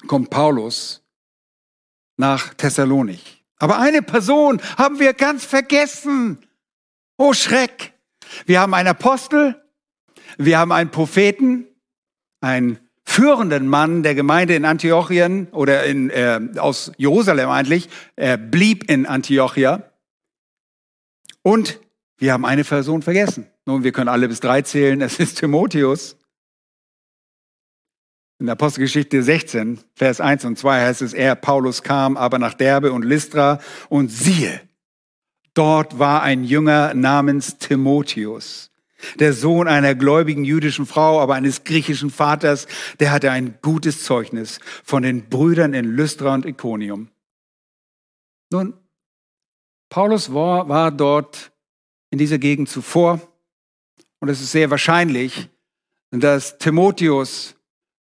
kommt 0.08 0.30
Paulus 0.30 1.02
nach 2.18 2.54
Thessalonik. 2.54 3.22
Aber 3.58 3.80
eine 3.80 4.02
Person 4.02 4.62
haben 4.78 5.00
wir 5.00 5.14
ganz 5.14 5.45
vergessen. 5.45 6.45
Oh 7.18 7.34
Schreck. 7.34 7.93
Wir 8.45 8.60
haben 8.60 8.74
einen 8.74 8.89
Apostel, 8.89 9.62
wir 10.38 10.60
haben 10.60 10.72
einen 10.72 10.91
Propheten, 10.91 11.68
einen 12.41 12.80
führenden 13.04 13.68
Mann 13.68 14.04
der 14.04 14.14
Gemeinde 14.14 14.56
in 14.56 14.66
Antiochien 14.66 15.47
oder 15.52 15.84
in, 15.86 16.10
äh, 16.10 16.39
aus 16.58 16.91
Jerusalem 16.97 17.50
eigentlich. 17.50 17.89
Er 18.16 18.38
blieb 18.38 18.89
in 18.89 19.06
Antiochia. 19.06 19.91
Und 21.41 21.80
wir 22.18 22.34
haben 22.34 22.45
eine 22.45 22.64
Person 22.64 23.02
vergessen. 23.02 23.47
Nun, 23.66 23.84
wir 23.84 23.91
können 23.91 24.10
alle 24.10 24.28
bis 24.28 24.41
drei 24.41 24.62
zählen. 24.62 25.02
Es 25.02 25.20
ist 25.20 25.39
Timotheus. 25.39 26.18
In 28.40 28.46
der 28.46 28.54
Apostelgeschichte 28.54 29.22
16, 29.22 29.82
Vers 29.96 30.22
1 30.22 30.46
und 30.46 30.58
2 30.58 30.82
heißt 30.86 31.02
es, 31.02 31.14
er, 31.14 31.36
Paulus, 31.36 31.84
kam 31.84 32.16
aber 32.16 32.40
nach 32.40 32.54
Derbe 32.54 32.94
und 32.94 33.04
Lystra 33.04 33.60
und 33.90 34.10
siehe, 34.10 34.62
dort 35.54 36.00
war 36.00 36.24
ein 36.24 36.46
Jünger 36.46 36.94
namens 36.94 37.58
Timotheus, 37.58 38.72
der 39.20 39.34
Sohn 39.34 39.68
einer 39.68 39.94
gläubigen 39.94 40.46
jüdischen 40.46 40.86
Frau, 40.86 41.20
aber 41.20 41.36
eines 41.36 41.66
griechischen 41.66 42.10
Vaters, 42.10 42.68
der 43.02 43.12
hatte 43.12 43.30
ein 43.30 43.58
gutes 43.62 44.06
Zeugnis 44.06 44.62
von 44.86 45.04
den 45.04 45.28
Brüdern 45.28 45.74
in 45.74 45.84
Lystra 45.84 46.34
und 46.34 46.46
Iconium. 46.46 47.10
Nun, 48.52 48.74
Paulus 49.90 50.34
war, 50.34 50.70
war 50.70 50.92
dort 50.92 51.52
in 52.10 52.18
dieser 52.18 52.38
Gegend 52.38 52.70
zuvor 52.70 53.20
und 54.20 54.30
es 54.30 54.40
ist 54.40 54.54
sehr 54.54 54.70
wahrscheinlich, 54.70 55.50
dass 56.12 56.58
Timotheus 56.58 57.59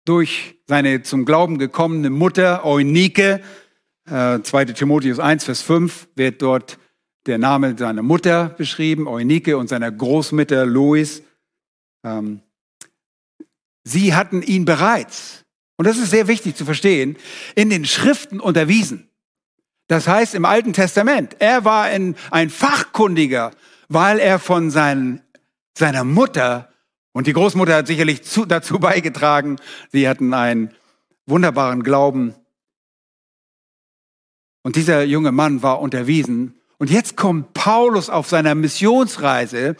durch 0.06 0.60
seine 0.68 1.04
zum 1.04 1.26
Glauben 1.26 1.58
gekommene 1.58 2.10
Mutter 2.10 2.66
Eunike, 2.66 3.42
äh, 4.06 4.40
2. 4.42 4.66
Timotheus 4.66 5.20
1, 5.20 5.46
Vers 5.46 5.62
5, 5.62 6.10
wird 6.16 6.42
dort 6.42 6.78
der 7.26 7.38
Name 7.38 7.78
seiner 7.78 8.02
Mutter 8.02 8.50
beschrieben, 8.50 9.08
Eunike 9.08 9.58
und 9.58 9.70
seiner 9.70 9.92
Großmutter 9.92 10.66
Lois. 10.66 11.24
Ähm, 12.04 12.42
sie 13.84 14.14
hatten 14.14 14.42
ihn 14.42 14.66
bereits, 14.66 15.46
und 15.78 15.88
das 15.88 15.98
ist 15.98 16.10
sehr 16.10 16.28
wichtig 16.28 16.56
zu 16.56 16.66
verstehen, 16.66 17.18
in 17.56 17.70
den 17.70 17.86
Schriften 17.86 18.40
unterwiesen. 18.40 19.10
Das 19.88 20.08
heißt 20.08 20.36
im 20.36 20.46
Alten 20.46 20.74
Testament, 20.74 21.38
er 21.40 21.66
war 21.66 21.84
ein, 21.84 22.16
ein 22.32 22.50
Fachkundiger, 22.50 23.52
weil 23.90 24.20
er 24.20 24.40
von 24.40 24.70
seinen, 24.70 25.22
seiner 25.78 26.04
Mutter 26.04 26.73
und 27.14 27.28
die 27.28 27.34
Großmutter 27.34 27.76
hat 27.76 27.88
sicherlich 27.88 28.24
zu, 28.24 28.46
dazu 28.46 28.80
beigetragen. 28.80 29.58
Sie 29.92 30.10
hatten 30.10 30.34
einen 30.34 30.74
wunderbaren 31.26 31.84
Glauben. 31.84 32.36
Und 34.64 34.76
dieser 34.76 35.04
junge 35.04 35.32
Mann 35.32 35.62
war 35.62 35.80
unterwiesen. 35.80 36.60
Und 36.80 36.90
jetzt 36.90 37.16
kommt 37.16 37.54
Paulus 37.54 38.10
auf 38.10 38.28
seiner 38.28 38.56
Missionsreise 38.56 39.78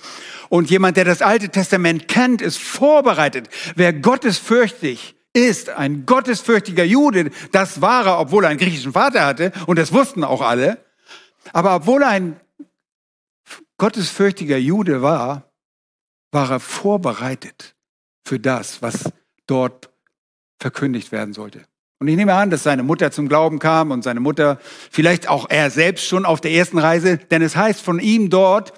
und 0.48 0.70
jemand, 0.70 0.96
der 0.96 1.06
das 1.06 1.22
Alte 1.22 1.50
Testament 1.50 2.08
kennt, 2.08 2.42
ist 2.42 2.60
vorbereitet. 2.60 3.50
Wer 3.76 3.92
gottesfürchtig 3.92 5.16
ist, 5.34 5.70
ein 5.70 6.06
gottesfürchtiger 6.06 6.84
Jude, 6.84 7.32
das 7.52 7.82
war 7.82 8.06
er, 8.06 8.20
obwohl 8.20 8.46
er 8.46 8.52
einen 8.52 8.60
griechischen 8.60 8.94
Vater 8.94 9.26
hatte 9.26 9.52
und 9.66 9.80
das 9.80 9.92
wussten 9.92 10.24
auch 10.24 10.42
alle. 10.42 10.78
Aber 11.52 11.76
obwohl 11.76 12.04
er 12.04 12.10
ein 12.10 12.40
gottesfürchtiger 13.78 14.58
Jude 14.58 15.02
war, 15.02 15.53
war 16.34 16.50
er 16.50 16.60
vorbereitet 16.60 17.76
für 18.24 18.40
das, 18.40 18.82
was 18.82 19.12
dort 19.48 19.90
verkündigt 20.60 21.12
werden 21.12 21.34
sollte. 21.34 21.64
Und 22.00 22.08
ich 22.08 22.16
nehme 22.16 22.34
an, 22.34 22.50
dass 22.50 22.64
seine 22.64 22.84
Mutter 22.84 23.12
zum 23.12 23.30
Glauben 23.30 23.60
kam 23.60 23.92
und 23.92 24.04
seine 24.04 24.20
Mutter, 24.20 24.60
vielleicht 24.92 25.30
auch 25.30 25.50
er 25.50 25.70
selbst 25.70 26.06
schon 26.06 26.26
auf 26.26 26.42
der 26.42 26.52
ersten 26.52 26.78
Reise, 26.78 27.18
denn 27.18 27.42
es 27.42 27.56
heißt 27.56 27.82
von 27.82 28.00
ihm 28.00 28.30
dort, 28.30 28.74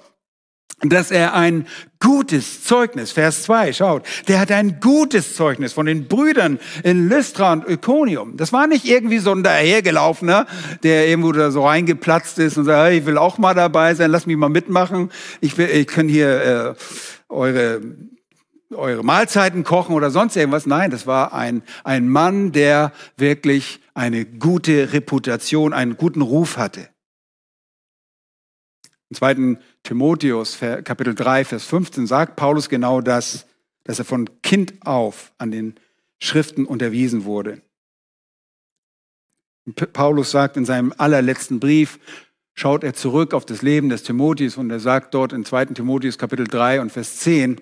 dass 0.82 1.10
er 1.10 1.34
ein 1.34 1.66
gutes 2.00 2.62
Zeugnis, 2.62 3.10
Vers 3.10 3.44
2, 3.44 3.72
schaut, 3.72 4.02
der 4.28 4.38
hat 4.38 4.52
ein 4.52 4.78
gutes 4.78 5.34
Zeugnis 5.34 5.72
von 5.72 5.86
den 5.86 6.06
Brüdern 6.06 6.58
in 6.82 7.08
Lystra 7.08 7.54
und 7.54 7.68
Iconium. 7.68 8.36
Das 8.36 8.52
war 8.52 8.66
nicht 8.66 8.84
irgendwie 8.84 9.18
so 9.18 9.32
ein 9.32 9.42
dahergelaufener, 9.42 10.46
der 10.82 11.08
irgendwo 11.08 11.32
da 11.32 11.50
so 11.50 11.66
reingeplatzt 11.66 12.38
ist 12.38 12.58
und 12.58 12.66
sagt, 12.66 12.90
hey, 12.90 12.98
ich 12.98 13.06
will 13.06 13.16
auch 13.16 13.38
mal 13.38 13.54
dabei 13.54 13.94
sein, 13.94 14.10
lass 14.10 14.26
mich 14.26 14.36
mal 14.36 14.50
mitmachen. 14.50 15.10
Ich, 15.40 15.56
will, 15.56 15.68
ich 15.68 15.86
kann 15.86 16.08
hier 16.08 16.42
äh, 16.42 16.74
eure, 17.28 17.80
eure 18.70 19.04
Mahlzeiten 19.04 19.64
kochen 19.64 19.94
oder 19.94 20.10
sonst 20.10 20.36
irgendwas. 20.36 20.66
Nein, 20.66 20.90
das 20.90 21.06
war 21.06 21.32
ein, 21.32 21.62
ein 21.84 22.08
Mann, 22.08 22.52
der 22.52 22.92
wirklich 23.16 23.80
eine 23.94 24.24
gute 24.24 24.92
Reputation, 24.92 25.72
einen 25.72 25.96
guten 25.96 26.22
Ruf 26.22 26.56
hatte. 26.56 26.88
Im 29.08 29.16
zweiten 29.16 29.58
Timotheus, 29.84 30.58
Kapitel 30.58 31.14
3, 31.14 31.44
Vers 31.44 31.64
15, 31.64 32.06
sagt 32.06 32.36
Paulus 32.36 32.68
genau 32.68 33.00
das, 33.00 33.46
dass 33.84 34.00
er 34.00 34.04
von 34.04 34.42
Kind 34.42 34.74
auf 34.84 35.32
an 35.38 35.52
den 35.52 35.76
Schriften 36.20 36.66
unterwiesen 36.66 37.24
wurde. 37.24 37.62
Paulus 39.92 40.30
sagt 40.30 40.56
in 40.56 40.64
seinem 40.64 40.92
allerletzten 40.96 41.60
Brief, 41.60 41.98
schaut 42.56 42.82
er 42.82 42.94
zurück 42.94 43.34
auf 43.34 43.44
das 43.44 43.62
Leben 43.62 43.90
des 43.90 44.02
Timotheus 44.02 44.56
und 44.56 44.70
er 44.70 44.80
sagt 44.80 45.14
dort 45.14 45.32
in 45.32 45.44
2. 45.44 45.66
Timotheus 45.66 46.18
Kapitel 46.18 46.48
3 46.48 46.80
und 46.80 46.90
Vers 46.90 47.18
10, 47.18 47.60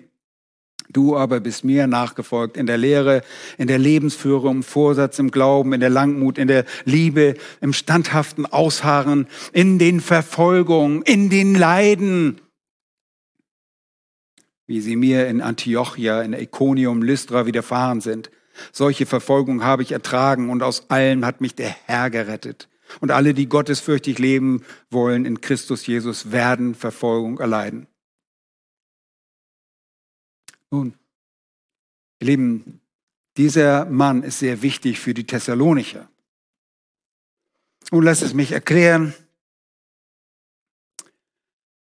Du 0.89 1.17
aber 1.17 1.39
bist 1.39 1.63
mir 1.63 1.87
nachgefolgt 1.87 2.57
in 2.57 2.67
der 2.67 2.77
Lehre, 2.77 3.23
in 3.57 3.67
der 3.67 3.79
Lebensführung, 3.79 4.57
im 4.57 4.63
Vorsatz, 4.63 5.17
im 5.17 5.31
Glauben, 5.31 5.73
in 5.73 5.79
der 5.79 5.89
Langmut, 5.89 6.37
in 6.37 6.47
der 6.47 6.63
Liebe, 6.85 7.33
im 7.59 7.73
standhaften 7.73 8.45
Ausharren, 8.45 9.27
in 9.51 9.79
den 9.79 9.99
Verfolgungen, 9.99 11.01
in 11.01 11.31
den 11.31 11.55
Leiden, 11.55 12.39
wie 14.67 14.79
sie 14.79 14.95
mir 14.95 15.27
in 15.27 15.41
Antiochia, 15.41 16.21
in 16.21 16.33
Iconium, 16.33 17.01
Lystra 17.01 17.47
widerfahren 17.47 17.99
sind. 17.99 18.29
Solche 18.71 19.07
Verfolgung 19.07 19.63
habe 19.63 19.81
ich 19.81 19.91
ertragen 19.91 20.49
und 20.49 20.61
aus 20.61 20.89
allem 20.91 21.25
hat 21.25 21.41
mich 21.41 21.55
der 21.55 21.75
Herr 21.87 22.11
gerettet. 22.11 22.69
Und 22.99 23.11
alle, 23.11 23.33
die 23.33 23.47
gottesfürchtig 23.47 24.19
leben 24.19 24.63
wollen 24.89 25.25
in 25.25 25.41
Christus 25.41 25.85
Jesus, 25.85 26.31
werden 26.31 26.75
Verfolgung 26.75 27.39
erleiden. 27.39 27.87
Nun, 30.71 30.93
ihr 32.19 32.27
Lieben, 32.27 32.81
dieser 33.37 33.85
Mann 33.85 34.23
ist 34.23 34.39
sehr 34.39 34.61
wichtig 34.61 34.99
für 34.99 35.13
die 35.13 35.25
Thessalonicher. 35.25 36.09
Und 37.91 38.03
lasst 38.03 38.23
es 38.23 38.33
mich 38.33 38.51
erklären. 38.51 39.13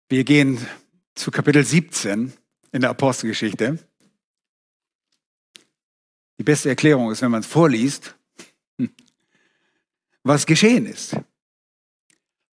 Wir 0.09 0.23
gehen 0.23 0.65
zu 1.15 1.31
Kapitel 1.31 1.63
17 1.63 2.33
in 2.71 2.81
der 2.81 2.89
Apostelgeschichte. 2.89 3.79
Die 6.37 6.43
beste 6.43 6.69
Erklärung 6.69 7.11
ist, 7.11 7.21
wenn 7.21 7.31
man 7.31 7.39
es 7.39 7.47
vorliest 7.47 8.15
was 10.25 10.45
geschehen 10.45 10.85
ist. 10.87 11.15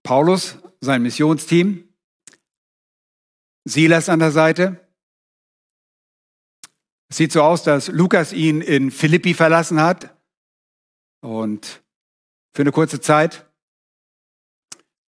Paulus, 0.05 0.59
sein 0.81 1.03
Missionsteam, 1.03 1.89
Silas 3.65 4.09
an 4.09 4.19
der 4.19 4.31
Seite. 4.31 4.89
Es 7.09 7.17
sieht 7.17 7.33
so 7.33 7.43
aus, 7.43 7.63
dass 7.63 7.89
Lukas 7.89 8.33
ihn 8.33 8.61
in 8.61 8.91
Philippi 8.91 9.35
verlassen 9.35 9.81
hat 9.81 10.15
und 11.21 11.83
für 12.55 12.63
eine 12.63 12.73
kurze 12.73 13.01
Zeit. 13.01 13.47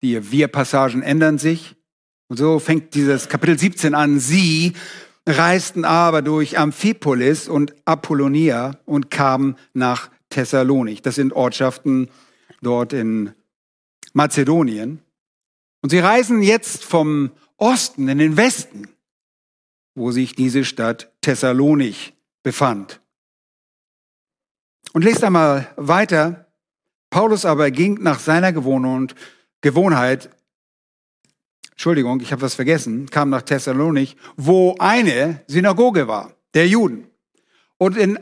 Die 0.03 0.31
Wir-Passagen 0.31 1.03
ändern 1.03 1.39
sich. 1.39 1.77
Und 2.29 2.39
so 2.39 2.59
fängt 2.59 2.95
dieses 2.95 3.29
Kapitel 3.29 3.59
17 3.59 3.95
an. 3.95 4.19
Sie 4.19 4.75
reisten 5.27 5.85
aber 5.85 6.23
durch 6.23 6.59
Amphipolis 6.59 7.49
und 7.49 7.75
Apollonia 7.85 8.79
und 8.85 9.11
kamen 9.11 9.57
nach 9.73 10.11
Thessalonik. 10.31 11.03
Das 11.03 11.15
sind 11.15 11.33
Ortschaften 11.33 12.11
dort 12.61 12.93
in 12.93 13.33
Mazedonien. 14.13 15.03
Und 15.83 15.91
sie 15.91 15.99
reisen 15.99 16.43
jetzt 16.43 16.85
vom 16.85 17.31
Osten 17.57 18.09
in 18.09 18.19
den 18.19 18.37
Westen, 18.37 18.89
wo 19.95 20.11
sich 20.13 20.35
diese 20.35 20.65
Stadt 20.65 21.13
Thessalonik 21.21 22.15
befand. 22.43 23.01
Und 24.93 25.05
lest 25.05 25.23
einmal 25.25 25.73
weiter. 25.77 26.47
Paulus 27.11 27.45
aber 27.45 27.71
ging 27.71 27.95
nach 28.03 28.21
seiner 28.21 28.53
Gewohnheit, 28.53 30.31
Entschuldigung, 31.71 32.21
ich 32.21 32.31
habe 32.31 32.43
was 32.43 32.55
vergessen, 32.55 33.09
kam 33.09 33.31
nach 33.31 33.43
Thessalonik, 33.43 34.17
wo 34.37 34.77
eine 34.79 35.43
Synagoge 35.47 36.07
war, 36.09 36.35
der 36.55 36.69
Juden. 36.69 37.09
Und 37.79 37.97
in 37.97 38.19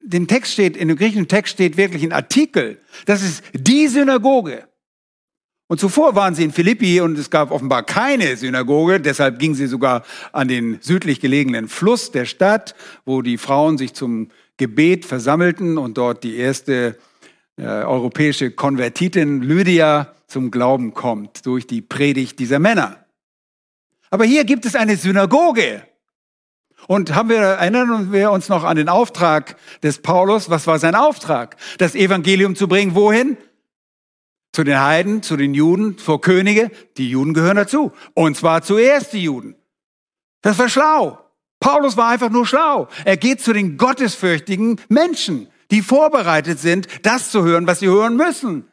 dem 0.00 0.26
Text 0.26 0.52
steht, 0.52 0.76
in 0.76 0.88
dem 0.88 0.96
griechischen 0.96 1.28
Text 1.28 1.54
steht 1.54 1.76
wirklich 1.76 2.02
ein 2.02 2.12
Artikel. 2.12 2.80
Das 3.06 3.22
ist 3.22 3.42
die 3.52 3.88
Synagoge. 3.88 4.66
Und 5.68 5.78
zuvor 5.78 6.16
waren 6.16 6.34
sie 6.34 6.42
in 6.42 6.50
Philippi 6.50 7.00
und 7.00 7.16
es 7.16 7.30
gab 7.30 7.52
offenbar 7.52 7.84
keine 7.84 8.36
Synagoge. 8.36 9.00
Deshalb 9.00 9.38
gingen 9.38 9.54
sie 9.54 9.68
sogar 9.68 10.02
an 10.32 10.48
den 10.48 10.78
südlich 10.80 11.20
gelegenen 11.20 11.68
Fluss 11.68 12.10
der 12.10 12.24
Stadt, 12.24 12.74
wo 13.04 13.22
die 13.22 13.38
Frauen 13.38 13.78
sich 13.78 13.94
zum 13.94 14.30
Gebet 14.56 15.04
versammelten 15.04 15.78
und 15.78 15.96
dort 15.96 16.24
die 16.24 16.36
erste 16.36 16.98
äh, 17.56 17.62
europäische 17.62 18.50
Konvertitin 18.50 19.42
Lydia 19.42 20.12
zum 20.26 20.50
Glauben 20.50 20.92
kommt 20.92 21.46
durch 21.46 21.68
die 21.68 21.82
Predigt 21.82 22.40
dieser 22.40 22.58
Männer. 22.58 23.04
Aber 24.10 24.24
hier 24.24 24.44
gibt 24.44 24.66
es 24.66 24.74
eine 24.74 24.96
Synagoge. 24.96 25.84
Und 26.90 27.14
haben 27.14 27.28
wir, 27.28 27.38
erinnern 27.38 28.10
wir 28.10 28.32
uns 28.32 28.48
noch 28.48 28.64
an 28.64 28.76
den 28.76 28.88
Auftrag 28.88 29.54
des 29.80 30.02
Paulus? 30.02 30.50
Was 30.50 30.66
war 30.66 30.80
sein 30.80 30.96
Auftrag? 30.96 31.56
Das 31.78 31.94
Evangelium 31.94 32.56
zu 32.56 32.66
bringen, 32.66 32.96
wohin? 32.96 33.36
Zu 34.52 34.64
den 34.64 34.80
Heiden, 34.80 35.22
zu 35.22 35.36
den 35.36 35.54
Juden, 35.54 35.98
vor 35.98 36.20
Könige. 36.20 36.72
Die 36.96 37.08
Juden 37.08 37.32
gehören 37.32 37.54
dazu. 37.54 37.92
Und 38.14 38.36
zwar 38.36 38.62
zuerst 38.62 39.12
die 39.12 39.22
Juden. 39.22 39.54
Das 40.42 40.58
war 40.58 40.68
schlau. 40.68 41.20
Paulus 41.60 41.96
war 41.96 42.08
einfach 42.08 42.30
nur 42.30 42.44
schlau. 42.44 42.88
Er 43.04 43.16
geht 43.16 43.40
zu 43.40 43.52
den 43.52 43.76
gottesfürchtigen 43.76 44.80
Menschen, 44.88 45.46
die 45.70 45.82
vorbereitet 45.82 46.58
sind, 46.58 46.88
das 47.06 47.30
zu 47.30 47.44
hören, 47.44 47.68
was 47.68 47.78
sie 47.78 47.86
hören 47.86 48.16
müssen. 48.16 48.68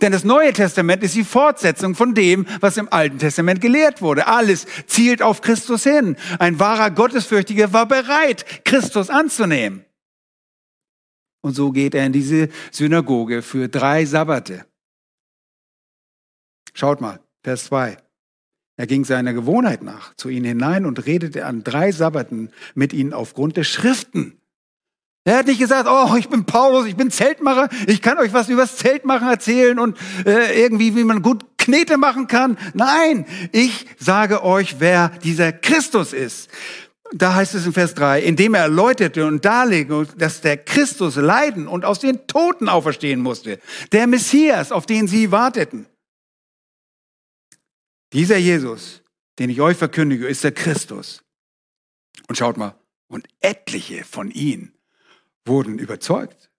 Denn 0.00 0.12
das 0.12 0.24
Neue 0.24 0.52
Testament 0.52 1.02
ist 1.02 1.14
die 1.14 1.24
Fortsetzung 1.24 1.94
von 1.94 2.14
dem, 2.14 2.46
was 2.60 2.76
im 2.76 2.92
Alten 2.92 3.18
Testament 3.18 3.60
gelehrt 3.60 4.00
wurde. 4.00 4.26
Alles 4.26 4.66
zielt 4.86 5.22
auf 5.22 5.40
Christus 5.40 5.82
hin. 5.82 6.16
Ein 6.38 6.60
wahrer 6.60 6.90
Gottesfürchtiger 6.90 7.72
war 7.72 7.86
bereit, 7.86 8.64
Christus 8.64 9.10
anzunehmen. 9.10 9.84
Und 11.40 11.54
so 11.54 11.72
geht 11.72 11.94
er 11.94 12.06
in 12.06 12.12
diese 12.12 12.48
Synagoge 12.70 13.42
für 13.42 13.68
drei 13.68 14.04
Sabbate. 14.04 14.64
Schaut 16.74 17.00
mal, 17.00 17.20
Vers 17.42 17.64
2. 17.64 17.96
Er 18.76 18.86
ging 18.86 19.04
seiner 19.04 19.34
Gewohnheit 19.34 19.82
nach 19.82 20.14
zu 20.14 20.28
ihnen 20.28 20.46
hinein 20.46 20.86
und 20.86 21.06
redete 21.06 21.44
an 21.44 21.62
drei 21.62 21.92
Sabbaten 21.92 22.50
mit 22.74 22.92
ihnen 22.92 23.12
aufgrund 23.12 23.56
der 23.56 23.64
Schriften. 23.64 24.41
Er 25.24 25.38
hat 25.38 25.46
nicht 25.46 25.60
gesagt, 25.60 25.88
oh, 25.88 26.16
ich 26.16 26.28
bin 26.28 26.44
Paulus, 26.44 26.86
ich 26.86 26.96
bin 26.96 27.10
Zeltmacher, 27.10 27.68
ich 27.86 28.02
kann 28.02 28.18
euch 28.18 28.32
was 28.32 28.48
übers 28.48 28.76
Zeltmachen 28.76 29.28
erzählen 29.28 29.78
und 29.78 29.96
äh, 30.26 30.60
irgendwie, 30.60 30.96
wie 30.96 31.04
man 31.04 31.22
gut 31.22 31.44
Knete 31.58 31.96
machen 31.96 32.26
kann. 32.26 32.58
Nein, 32.74 33.24
ich 33.52 33.86
sage 33.98 34.42
euch, 34.42 34.80
wer 34.80 35.10
dieser 35.22 35.52
Christus 35.52 36.12
ist. 36.12 36.50
Da 37.14 37.34
heißt 37.34 37.54
es 37.54 37.66
in 37.66 37.72
Vers 37.72 37.94
3, 37.94 38.22
indem 38.22 38.54
er 38.54 38.62
erläuterte 38.62 39.26
und 39.26 39.44
darlegte, 39.44 40.08
dass 40.16 40.40
der 40.40 40.56
Christus 40.56 41.16
leiden 41.16 41.68
und 41.68 41.84
aus 41.84 42.00
den 42.00 42.26
Toten 42.26 42.68
auferstehen 42.68 43.20
musste. 43.20 43.60
Der 43.92 44.08
Messias, 44.08 44.72
auf 44.72 44.86
den 44.86 45.06
sie 45.06 45.30
warteten. 45.30 45.86
Dieser 48.12 48.38
Jesus, 48.38 49.02
den 49.38 49.50
ich 49.50 49.60
euch 49.60 49.76
verkündige, 49.76 50.26
ist 50.26 50.42
der 50.42 50.52
Christus. 50.52 51.22
Und 52.28 52.36
schaut 52.36 52.56
mal, 52.56 52.74
und 53.08 53.28
etliche 53.40 54.04
von 54.04 54.30
ihnen 54.30 54.71
wurden 55.46 55.78
überzeugt 55.78 56.50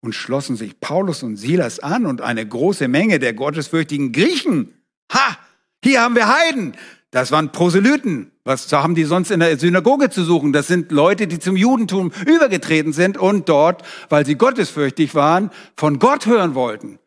und 0.00 0.14
schlossen 0.14 0.56
sich 0.56 0.80
Paulus 0.80 1.22
und 1.22 1.36
Silas 1.36 1.80
an 1.80 2.06
und 2.06 2.20
eine 2.20 2.46
große 2.46 2.88
Menge 2.88 3.18
der 3.18 3.34
gottesfürchtigen 3.34 4.12
Griechen. 4.12 4.74
Ha! 5.12 5.38
Hier 5.82 6.02
haben 6.02 6.16
wir 6.16 6.28
Heiden. 6.28 6.76
Das 7.10 7.30
waren 7.30 7.52
Proselyten. 7.52 8.32
Was 8.44 8.70
haben 8.72 8.94
die 8.94 9.04
sonst 9.04 9.30
in 9.30 9.40
der 9.40 9.58
Synagoge 9.58 10.10
zu 10.10 10.24
suchen? 10.24 10.52
Das 10.52 10.66
sind 10.66 10.92
Leute, 10.92 11.26
die 11.26 11.38
zum 11.38 11.56
Judentum 11.56 12.12
übergetreten 12.26 12.92
sind 12.92 13.16
und 13.16 13.48
dort, 13.48 13.82
weil 14.08 14.26
sie 14.26 14.34
gottesfürchtig 14.34 15.14
waren, 15.14 15.50
von 15.76 15.98
Gott 15.98 16.26
hören 16.26 16.54
wollten. 16.54 16.98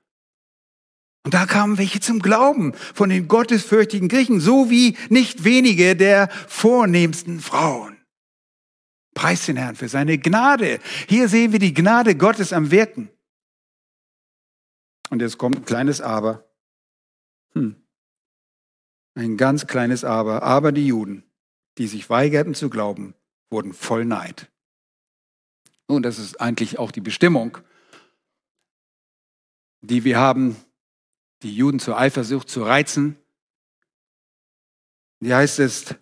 Und 1.24 1.36
da 1.36 1.46
kamen 1.46 1.78
welche 1.78 2.00
zum 2.00 2.20
Glauben 2.20 2.74
von 2.94 3.10
den 3.10 3.28
gottesfürchtigen 3.28 4.08
Griechen, 4.08 4.40
so 4.40 4.72
wie 4.72 4.98
nicht 5.10 5.44
wenige 5.44 5.96
der 5.96 6.30
vornehmsten 6.48 7.40
Frauen. 7.40 7.91
Preis 9.14 9.46
den 9.46 9.58
Herrn 9.58 9.76
für 9.76 9.90
seine 9.90 10.18
Gnade. 10.18 10.80
Hier 11.08 11.28
sehen 11.28 11.52
wir 11.52 11.60
die 11.60 11.74
Gnade 11.74 12.16
Gottes 12.16 12.54
am 12.54 12.72
Wirken. 12.72 13.10
Und 15.10 15.22
jetzt 15.22 15.38
kommt 15.38 15.58
ein 15.58 15.66
kleines 15.66 16.00
Aber. 16.00 16.50
Hm. 17.54 17.76
Ein 19.16 19.36
ganz 19.36 19.68
kleines 19.68 20.06
Aber. 20.06 20.44
Aber 20.44 20.72
die 20.72 20.88
Juden, 20.88 21.24
die 21.78 21.88
sich 21.88 22.10
weigerten 22.10 22.54
zu 22.54 22.70
glauben, 22.70 23.14
wurden 23.50 23.74
voll 23.74 24.06
Neid. 24.06 24.50
Und 25.88 26.04
das 26.04 26.18
ist 26.18 26.40
eigentlich 26.40 26.80
auch 26.80 26.92
die 26.92 27.02
Bestimmung, 27.02 27.58
die 29.82 30.06
wir 30.06 30.18
haben, 30.18 30.56
die 31.44 31.54
Juden 31.54 31.80
zur 31.80 31.98
Eifersucht 31.98 32.48
zu 32.48 32.64
reizen. 32.64 33.18
Wie 35.20 35.34
heißt 35.34 35.60
es, 35.60 35.96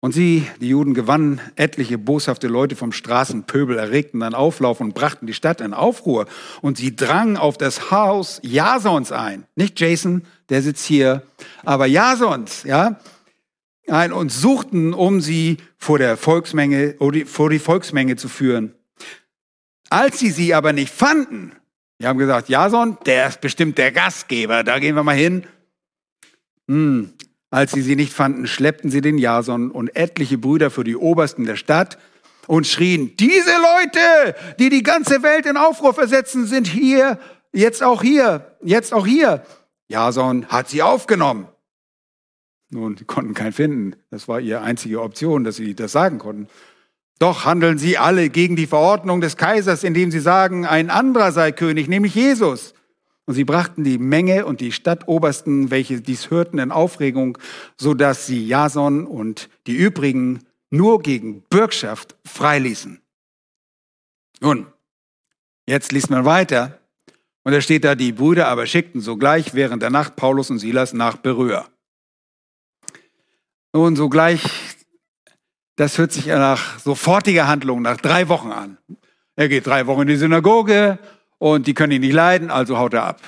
und 0.00 0.12
sie, 0.12 0.46
die 0.60 0.68
Juden, 0.68 0.94
gewannen 0.94 1.40
etliche 1.56 1.98
boshafte 1.98 2.46
Leute 2.46 2.76
vom 2.76 2.92
Straßenpöbel, 2.92 3.76
erregten 3.76 4.20
dann 4.20 4.34
Auflauf 4.34 4.80
und 4.80 4.94
brachten 4.94 5.26
die 5.26 5.34
Stadt 5.34 5.60
in 5.60 5.74
Aufruhr. 5.74 6.26
Und 6.60 6.78
sie 6.78 6.94
drangen 6.94 7.36
auf 7.36 7.58
das 7.58 7.90
Haus 7.90 8.38
Jasons 8.42 9.10
ein. 9.10 9.44
Nicht 9.56 9.80
Jason, 9.80 10.22
der 10.50 10.62
sitzt 10.62 10.86
hier, 10.86 11.22
aber 11.64 11.86
Jasons, 11.86 12.62
ja, 12.62 13.00
ein 13.88 14.12
und 14.12 14.30
suchten, 14.30 14.94
um 14.94 15.20
sie 15.20 15.56
vor 15.78 15.98
der 15.98 16.16
Volksmenge, 16.16 16.94
vor 17.26 17.50
die 17.50 17.58
Volksmenge 17.58 18.16
zu 18.16 18.28
führen. 18.28 18.74
Als 19.90 20.18
sie 20.20 20.30
sie 20.30 20.54
aber 20.54 20.72
nicht 20.72 20.92
fanden, 20.92 21.52
die 21.98 22.06
haben 22.06 22.18
gesagt, 22.18 22.48
Jason, 22.48 22.98
der 23.06 23.28
ist 23.28 23.40
bestimmt 23.40 23.78
der 23.78 23.90
Gastgeber, 23.90 24.62
da 24.62 24.78
gehen 24.78 24.94
wir 24.94 25.02
mal 25.02 25.16
hin. 25.16 25.44
Hm, 26.68 27.14
als 27.50 27.72
sie 27.72 27.82
sie 27.82 27.96
nicht 27.96 28.12
fanden, 28.12 28.46
schleppten 28.46 28.90
sie 28.90 29.00
den 29.00 29.18
Jason 29.18 29.70
und 29.70 29.94
etliche 29.96 30.38
Brüder 30.38 30.70
für 30.70 30.84
die 30.84 30.96
Obersten 30.96 31.44
der 31.44 31.56
Stadt 31.56 31.98
und 32.46 32.66
schrien, 32.66 33.16
diese 33.16 33.50
Leute, 33.50 34.34
die 34.58 34.70
die 34.70 34.82
ganze 34.82 35.22
Welt 35.22 35.46
in 35.46 35.56
Aufruhr 35.56 35.94
versetzen, 35.94 36.46
sind 36.46 36.66
hier, 36.66 37.18
jetzt 37.52 37.82
auch 37.82 38.02
hier, 38.02 38.56
jetzt 38.62 38.92
auch 38.92 39.06
hier. 39.06 39.42
Jason 39.88 40.46
hat 40.46 40.68
sie 40.68 40.82
aufgenommen. 40.82 41.48
Nun, 42.70 42.96
die 42.96 43.04
konnten 43.04 43.32
keinen 43.34 43.52
finden. 43.52 43.96
Das 44.10 44.28
war 44.28 44.40
ihre 44.40 44.60
einzige 44.60 45.00
Option, 45.00 45.44
dass 45.44 45.56
sie 45.56 45.74
das 45.74 45.92
sagen 45.92 46.18
konnten. 46.18 46.48
Doch 47.18 47.44
handeln 47.44 47.78
sie 47.78 47.98
alle 47.98 48.28
gegen 48.28 48.56
die 48.56 48.66
Verordnung 48.66 49.20
des 49.20 49.36
Kaisers, 49.36 49.84
indem 49.84 50.10
sie 50.10 50.20
sagen, 50.20 50.66
ein 50.66 50.90
anderer 50.90 51.32
sei 51.32 51.52
König, 51.52 51.88
nämlich 51.88 52.14
Jesus. 52.14 52.74
Und 53.28 53.34
sie 53.34 53.44
brachten 53.44 53.84
die 53.84 53.98
Menge 53.98 54.46
und 54.46 54.62
die 54.62 54.72
Stadtobersten, 54.72 55.70
welche 55.70 56.00
dies 56.00 56.30
hörten, 56.30 56.58
in 56.58 56.72
Aufregung, 56.72 57.36
so 57.76 57.92
dass 57.92 58.26
sie 58.26 58.46
Jason 58.46 59.06
und 59.06 59.50
die 59.66 59.76
übrigen 59.76 60.46
nur 60.70 61.02
gegen 61.02 61.42
Bürgschaft 61.42 62.16
freiließen. 62.24 63.02
Nun, 64.40 64.66
jetzt 65.66 65.92
liest 65.92 66.08
man 66.08 66.24
weiter. 66.24 66.80
Und 67.44 67.52
da 67.52 67.60
steht 67.60 67.84
da, 67.84 67.94
die 67.94 68.12
Brüder 68.12 68.48
aber 68.48 68.64
schickten 68.64 69.02
sogleich 69.02 69.52
während 69.52 69.82
der 69.82 69.90
Nacht 69.90 70.16
Paulus 70.16 70.48
und 70.48 70.58
Silas 70.58 70.94
nach 70.94 71.18
Berühr. 71.18 71.66
Nun, 73.74 73.94
sogleich, 73.94 74.42
das 75.76 75.98
hört 75.98 76.12
sich 76.12 76.28
nach 76.28 76.78
sofortiger 76.78 77.46
Handlung, 77.46 77.82
nach 77.82 77.98
drei 77.98 78.30
Wochen 78.30 78.52
an. 78.52 78.78
Er 79.36 79.50
geht 79.50 79.66
drei 79.66 79.86
Wochen 79.86 80.00
in 80.00 80.08
die 80.08 80.16
Synagoge 80.16 80.98
und 81.38 81.66
die 81.66 81.74
können 81.74 81.92
ihn 81.92 82.00
nicht 82.00 82.12
leiden, 82.12 82.50
also 82.50 82.78
haut 82.78 82.94
er 82.94 83.04
ab. 83.04 83.20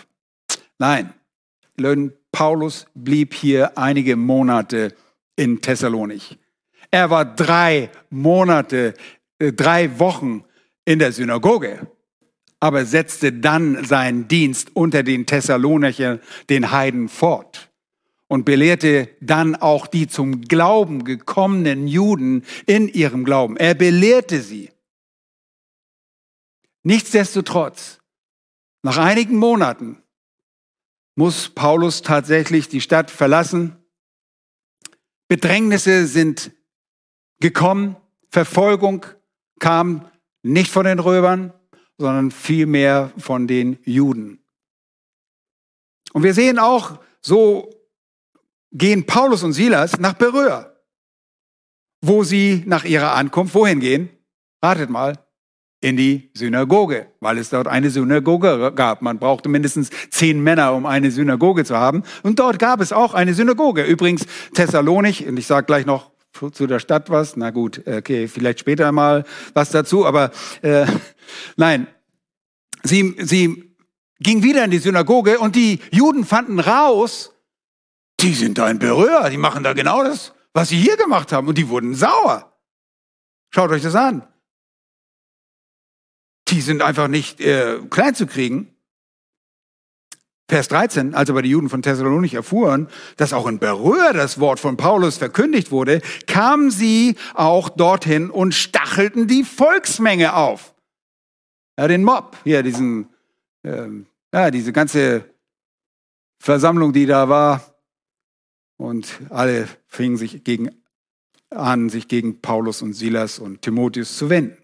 Nein, 0.78 1.12
Paulus 2.32 2.86
blieb 2.94 3.34
hier 3.34 3.76
einige 3.78 4.16
Monate 4.16 4.94
in 5.36 5.60
Thessalonich. 5.60 6.38
Er 6.90 7.10
war 7.10 7.24
drei 7.24 7.90
Monate, 8.10 8.94
äh, 9.38 9.52
drei 9.52 9.98
Wochen 9.98 10.44
in 10.84 10.98
der 10.98 11.12
Synagoge, 11.12 11.86
aber 12.58 12.84
setzte 12.84 13.32
dann 13.32 13.84
seinen 13.84 14.28
Dienst 14.28 14.74
unter 14.74 15.02
den 15.02 15.26
Thessalonicher, 15.26 16.18
den 16.48 16.70
Heiden, 16.72 17.08
fort 17.08 17.70
und 18.28 18.44
belehrte 18.44 19.08
dann 19.20 19.56
auch 19.56 19.86
die 19.86 20.06
zum 20.06 20.42
Glauben 20.42 21.04
gekommenen 21.04 21.88
Juden 21.88 22.44
in 22.66 22.88
ihrem 22.88 23.24
Glauben. 23.24 23.56
Er 23.56 23.74
belehrte 23.74 24.40
sie. 24.40 24.70
Nichtsdestotrotz 26.82 27.99
nach 28.82 28.98
einigen 28.98 29.36
Monaten 29.36 30.02
muss 31.14 31.50
Paulus 31.50 32.02
tatsächlich 32.02 32.68
die 32.68 32.80
Stadt 32.80 33.10
verlassen. 33.10 33.76
Bedrängnisse 35.28 36.06
sind 36.06 36.52
gekommen. 37.40 37.96
Verfolgung 38.30 39.04
kam 39.58 40.08
nicht 40.42 40.70
von 40.70 40.86
den 40.86 40.98
Römern, 40.98 41.52
sondern 41.98 42.30
vielmehr 42.30 43.12
von 43.18 43.46
den 43.46 43.78
Juden. 43.84 44.42
Und 46.12 46.22
wir 46.22 46.34
sehen 46.34 46.58
auch, 46.58 46.98
so 47.20 47.70
gehen 48.72 49.06
Paulus 49.06 49.42
und 49.42 49.52
Silas 49.52 49.98
nach 49.98 50.14
Beröa, 50.14 50.74
wo 52.00 52.24
sie 52.24 52.62
nach 52.66 52.84
ihrer 52.84 53.14
Ankunft 53.14 53.54
wohin 53.54 53.80
gehen? 53.80 54.08
Ratet 54.62 54.90
mal, 54.90 55.18
in 55.80 55.96
die 55.96 56.30
Synagoge, 56.34 57.06
weil 57.20 57.38
es 57.38 57.50
dort 57.50 57.66
eine 57.66 57.90
Synagoge 57.90 58.72
gab. 58.74 59.00
Man 59.00 59.18
brauchte 59.18 59.48
mindestens 59.48 59.90
zehn 60.10 60.40
Männer, 60.40 60.74
um 60.74 60.84
eine 60.84 61.10
Synagoge 61.10 61.64
zu 61.64 61.76
haben. 61.76 62.02
Und 62.22 62.38
dort 62.38 62.58
gab 62.58 62.80
es 62.80 62.92
auch 62.92 63.14
eine 63.14 63.32
Synagoge. 63.32 63.84
Übrigens 63.84 64.26
Thessalonich, 64.54 65.26
und 65.26 65.38
ich 65.38 65.46
sage 65.46 65.66
gleich 65.66 65.86
noch 65.86 66.10
zu 66.52 66.66
der 66.66 66.80
Stadt 66.80 67.08
was. 67.08 67.36
Na 67.36 67.50
gut, 67.50 67.82
okay, 67.86 68.28
vielleicht 68.28 68.60
später 68.60 68.92
mal 68.92 69.24
was 69.54 69.70
dazu. 69.70 70.06
Aber 70.06 70.30
äh, 70.60 70.86
nein, 71.56 71.86
sie, 72.82 73.16
sie 73.18 73.74
ging 74.20 74.42
wieder 74.42 74.64
in 74.64 74.70
die 74.70 74.78
Synagoge 74.78 75.38
und 75.38 75.56
die 75.56 75.80
Juden 75.90 76.26
fanden 76.26 76.60
raus, 76.60 77.32
die 78.20 78.34
sind 78.34 78.58
da 78.58 78.70
in 78.70 78.78
Berührer, 78.78 79.30
die 79.30 79.38
machen 79.38 79.64
da 79.64 79.72
genau 79.72 80.04
das, 80.04 80.34
was 80.52 80.68
sie 80.68 80.76
hier 80.76 80.98
gemacht 80.98 81.32
haben. 81.32 81.48
Und 81.48 81.56
die 81.56 81.70
wurden 81.70 81.94
sauer. 81.94 82.52
Schaut 83.48 83.70
euch 83.70 83.82
das 83.82 83.94
an 83.94 84.26
die 86.50 86.60
sind 86.60 86.82
einfach 86.82 87.08
nicht 87.08 87.40
äh, 87.40 87.78
klein 87.90 88.14
zu 88.14 88.26
kriegen. 88.26 88.74
Vers 90.48 90.66
13, 90.66 91.14
als 91.14 91.30
aber 91.30 91.42
die 91.42 91.50
Juden 91.50 91.68
von 91.68 91.80
Thessalonich 91.80 92.34
erfuhren, 92.34 92.88
dass 93.16 93.32
auch 93.32 93.46
in 93.46 93.60
Berühr 93.60 94.12
das 94.12 94.40
Wort 94.40 94.58
von 94.58 94.76
Paulus 94.76 95.16
verkündigt 95.16 95.70
wurde, 95.70 96.00
kamen 96.26 96.72
sie 96.72 97.14
auch 97.34 97.68
dorthin 97.68 98.30
und 98.30 98.52
stachelten 98.52 99.28
die 99.28 99.44
Volksmenge 99.44 100.34
auf. 100.34 100.74
Ja, 101.78 101.86
den 101.86 102.02
Mob, 102.02 102.36
hier, 102.42 102.64
diesen, 102.64 103.08
ähm, 103.62 104.06
ja, 104.34 104.50
diese 104.50 104.72
ganze 104.72 105.24
Versammlung, 106.40 106.92
die 106.92 107.06
da 107.06 107.28
war. 107.28 107.64
Und 108.76 109.20
alle 109.30 109.68
fingen 109.86 110.16
sich 110.16 110.42
gegen, 110.42 110.70
an, 111.50 111.90
sich 111.90 112.08
gegen 112.08 112.40
Paulus 112.40 112.82
und 112.82 112.94
Silas 112.94 113.38
und 113.38 113.62
Timotheus 113.62 114.16
zu 114.16 114.30
wenden. 114.30 114.59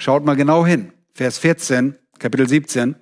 Schaut 0.00 0.24
mal 0.24 0.34
genau 0.34 0.64
hin. 0.64 0.94
Vers 1.12 1.36
14, 1.36 1.94
Kapitel 2.18 2.48
17. 2.48 2.96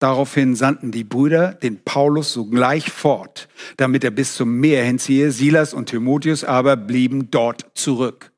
Daraufhin 0.00 0.54
sandten 0.54 0.92
die 0.92 1.02
Brüder 1.02 1.54
den 1.54 1.82
Paulus 1.82 2.34
sogleich 2.34 2.90
fort, 2.90 3.48
damit 3.78 4.04
er 4.04 4.10
bis 4.10 4.34
zum 4.34 4.60
Meer 4.60 4.84
hinziehe. 4.84 5.30
Silas 5.30 5.72
und 5.72 5.86
Timotheus 5.86 6.44
aber 6.44 6.76
blieben 6.76 7.30
dort 7.30 7.70
zurück. 7.72 8.32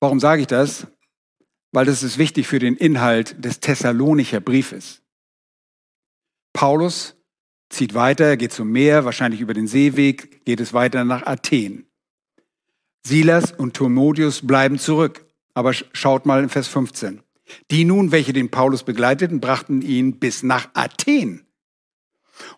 Warum 0.00 0.20
sage 0.20 0.42
ich 0.42 0.48
das? 0.48 0.86
Weil 1.72 1.86
das 1.86 2.02
ist 2.02 2.18
wichtig 2.18 2.46
für 2.46 2.58
den 2.58 2.76
Inhalt 2.76 3.42
des 3.42 3.60
Thessalonicher 3.60 4.40
Briefes. 4.40 5.00
Paulus 6.52 7.16
zieht 7.70 7.94
weiter, 7.94 8.26
er 8.26 8.36
geht 8.36 8.52
zum 8.52 8.70
Meer, 8.70 9.06
wahrscheinlich 9.06 9.40
über 9.40 9.54
den 9.54 9.66
Seeweg, 9.66 10.44
geht 10.44 10.60
es 10.60 10.74
weiter 10.74 11.06
nach 11.06 11.24
Athen. 11.24 11.86
Silas 13.02 13.50
und 13.50 13.72
Timotheus 13.72 14.46
bleiben 14.46 14.78
zurück. 14.78 15.24
Aber 15.60 15.74
schaut 15.74 16.24
mal 16.24 16.42
in 16.42 16.48
Vers 16.48 16.68
15. 16.68 17.20
Die 17.70 17.84
nun, 17.84 18.12
welche 18.12 18.32
den 18.32 18.50
Paulus 18.50 18.82
begleiteten, 18.82 19.40
brachten 19.40 19.82
ihn 19.82 20.18
bis 20.18 20.42
nach 20.42 20.70
Athen. 20.72 21.44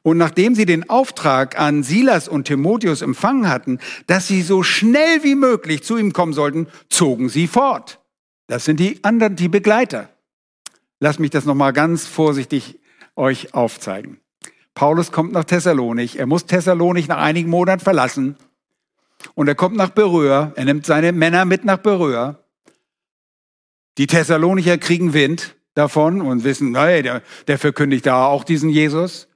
Und 0.03 0.18
nachdem 0.18 0.55
sie 0.55 0.66
den 0.66 0.88
Auftrag 0.88 1.59
an 1.59 1.82
Silas 1.82 2.28
und 2.28 2.44
Timotheus 2.44 3.03
empfangen 3.03 3.48
hatten, 3.48 3.80
dass 4.07 4.28
sie 4.28 4.40
so 4.40 4.62
schnell 4.62 5.24
wie 5.24 5.34
möglich 5.34 5.82
zu 5.82 5.96
ihm 5.96 6.12
kommen 6.12 6.32
sollten, 6.32 6.68
zogen 6.90 7.28
sie 7.28 7.48
fort. 7.48 7.98
Das 8.46 8.64
sind 8.64 8.78
die 8.78 9.03
anderen, 9.03 9.34
die 9.34 9.48
Begleiter. 9.48 10.09
Lass 11.00 11.18
mich 11.18 11.30
das 11.30 11.44
nochmal 11.44 11.72
ganz 11.72 12.07
vorsichtig 12.07 12.78
euch 13.16 13.53
aufzeigen. 13.53 14.20
Paulus 14.76 15.11
kommt 15.11 15.32
nach 15.32 15.42
Thessalonik. 15.42 16.14
Er 16.14 16.26
muss 16.26 16.46
Thessalonik 16.46 17.09
nach 17.09 17.18
einigen 17.18 17.50
Monaten 17.50 17.82
verlassen. 17.82 18.36
Und 19.34 19.48
er 19.48 19.57
kommt 19.57 19.74
nach 19.74 19.90
Beröa. 19.90 20.53
Er 20.55 20.64
nimmt 20.66 20.86
seine 20.86 21.11
Männer 21.11 21.44
mit 21.44 21.64
nach 21.64 21.78
Beröa. 21.78 22.38
Die 23.99 24.07
Thessalonicher 24.07 24.78
kriegen 24.78 25.12
Wind 25.12 25.57
davon 25.74 26.22
und 26.22 26.45
wissen, 26.45 26.76
hey, 26.76 27.03
der, 27.03 27.22
der 27.47 27.59
verkündigt 27.59 28.07
da 28.07 28.26
auch 28.26 28.45
diesen 28.45 28.70
Jesus. 28.70 29.28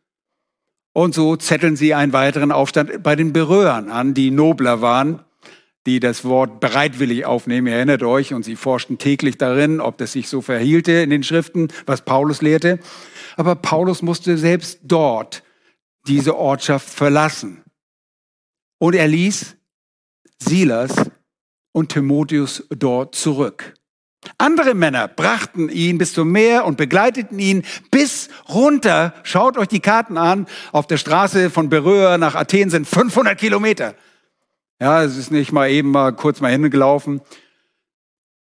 Und 0.93 1.15
so 1.15 1.37
zetteln 1.37 1.77
sie 1.77 1.93
einen 1.93 2.13
weiteren 2.13 2.53
Aufstand 2.53 3.03
bei 3.03 3.17
den 3.17 3.33
Beröern 3.33 3.91
an, 3.91 4.15
die 4.15 4.31
nobler 4.31 4.81
waren, 4.81 5.23
die 5.85 6.01
das 6.01 6.25
Wort 6.25 6.59
bereitwillig 6.59 7.27
aufnehmen. 7.27 7.67
Ihr 7.67 7.75
erinnert 7.75 8.03
euch, 8.03 8.33
und 8.33 8.45
sie 8.45 8.57
forschten 8.57 8.99
täglich 8.99 9.39
darin, 9.39 9.81
ob 9.81 9.99
das 9.99 10.13
sich 10.13 10.29
so 10.29 10.41
verhielte 10.41 10.93
in 10.93 11.11
den 11.11 11.23
Schriften, 11.23 11.69
was 11.85 12.03
Paulus 12.03 12.41
lehrte. 12.41 12.79
Aber 13.37 13.55
Paulus 13.55 14.03
musste 14.03 14.39
selbst 14.39 14.81
dort 14.83 15.43
diese 16.07 16.37
Ortschaft 16.37 16.89
verlassen. 16.89 17.63
Und 18.79 18.95
er 18.95 19.09
ließ 19.09 19.57
Silas 20.39 20.95
und 21.73 21.93
Timotheus 21.93 22.65
dort 22.71 23.15
zurück. 23.15 23.75
Andere 24.39 24.75
Männer 24.75 25.09
brachten 25.09 25.69
ihn 25.69 25.99
bis 25.99 26.13
zum 26.13 26.31
Meer 26.31 26.65
und 26.65 26.77
begleiteten 26.77 27.39
ihn 27.39 27.65
bis 27.91 28.29
runter. 28.49 29.15
Schaut 29.23 29.57
euch 29.57 29.69
die 29.69 29.81
Karten 29.81 30.19
an. 30.19 30.47
Auf 30.73 30.87
der 30.87 30.97
Straße 30.97 31.51
von 31.51 31.69
Beröa 31.69 32.19
nach 32.19 32.35
Athen 32.35 32.71
sind 32.71 32.87
500 32.87 33.39
Kilometer. 33.39 33.95
Ja, 34.81 35.03
es 35.03 35.17
ist 35.17 35.31
nicht 35.31 35.53
mal 35.53 35.71
eben 35.71 35.91
mal 35.91 36.13
kurz 36.13 36.41
mal 36.41 36.51
hingelaufen. 36.51 37.21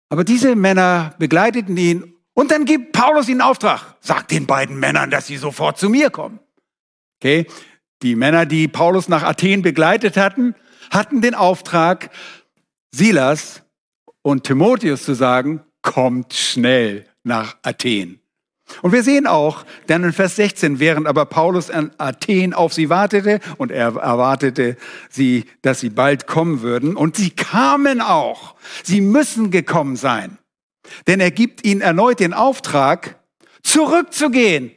Aber 0.08 0.24
diese 0.24 0.56
Männer 0.56 1.14
begleiteten 1.18 1.76
ihn 1.76 2.14
und 2.34 2.50
dann 2.50 2.64
gibt 2.64 2.92
Paulus 2.92 3.28
ihnen 3.28 3.40
Auftrag. 3.40 3.96
Sagt 4.00 4.30
den 4.30 4.46
beiden 4.46 4.78
Männern, 4.78 5.10
dass 5.10 5.26
sie 5.26 5.36
sofort 5.36 5.78
zu 5.78 5.88
mir 5.88 6.10
kommen. 6.10 6.40
Okay? 7.20 7.46
Die 8.02 8.16
Männer, 8.16 8.46
die 8.46 8.68
Paulus 8.68 9.08
nach 9.08 9.22
Athen 9.22 9.62
begleitet 9.62 10.16
hatten, 10.16 10.54
hatten 10.90 11.20
den 11.20 11.34
Auftrag, 11.34 12.10
Silas 12.90 13.62
und 14.22 14.44
Timotheus 14.44 15.04
zu 15.04 15.14
sagen, 15.14 15.62
kommt 15.82 16.34
schnell 16.34 17.06
nach 17.22 17.56
Athen. 17.62 18.22
Und 18.80 18.92
wir 18.92 19.02
sehen 19.02 19.26
auch, 19.26 19.64
dann 19.86 20.04
in 20.04 20.12
Vers 20.12 20.36
16, 20.36 20.80
während 20.80 21.06
aber 21.06 21.26
Paulus 21.26 21.70
an 21.70 21.90
Athen 21.98 22.54
auf 22.54 22.72
sie 22.72 22.88
wartete 22.88 23.40
und 23.58 23.70
er 23.70 23.96
erwartete 23.96 24.76
sie, 25.10 25.44
dass 25.60 25.80
sie 25.80 25.90
bald 25.90 26.26
kommen 26.26 26.62
würden. 26.62 26.96
Und 26.96 27.16
sie 27.16 27.30
kamen 27.30 28.00
auch. 28.00 28.54
Sie 28.82 29.00
müssen 29.00 29.50
gekommen 29.50 29.96
sein. 29.96 30.38
Denn 31.06 31.20
er 31.20 31.30
gibt 31.30 31.66
ihnen 31.66 31.80
erneut 31.80 32.20
den 32.20 32.32
Auftrag, 32.32 33.18
zurückzugehen. 33.62 34.72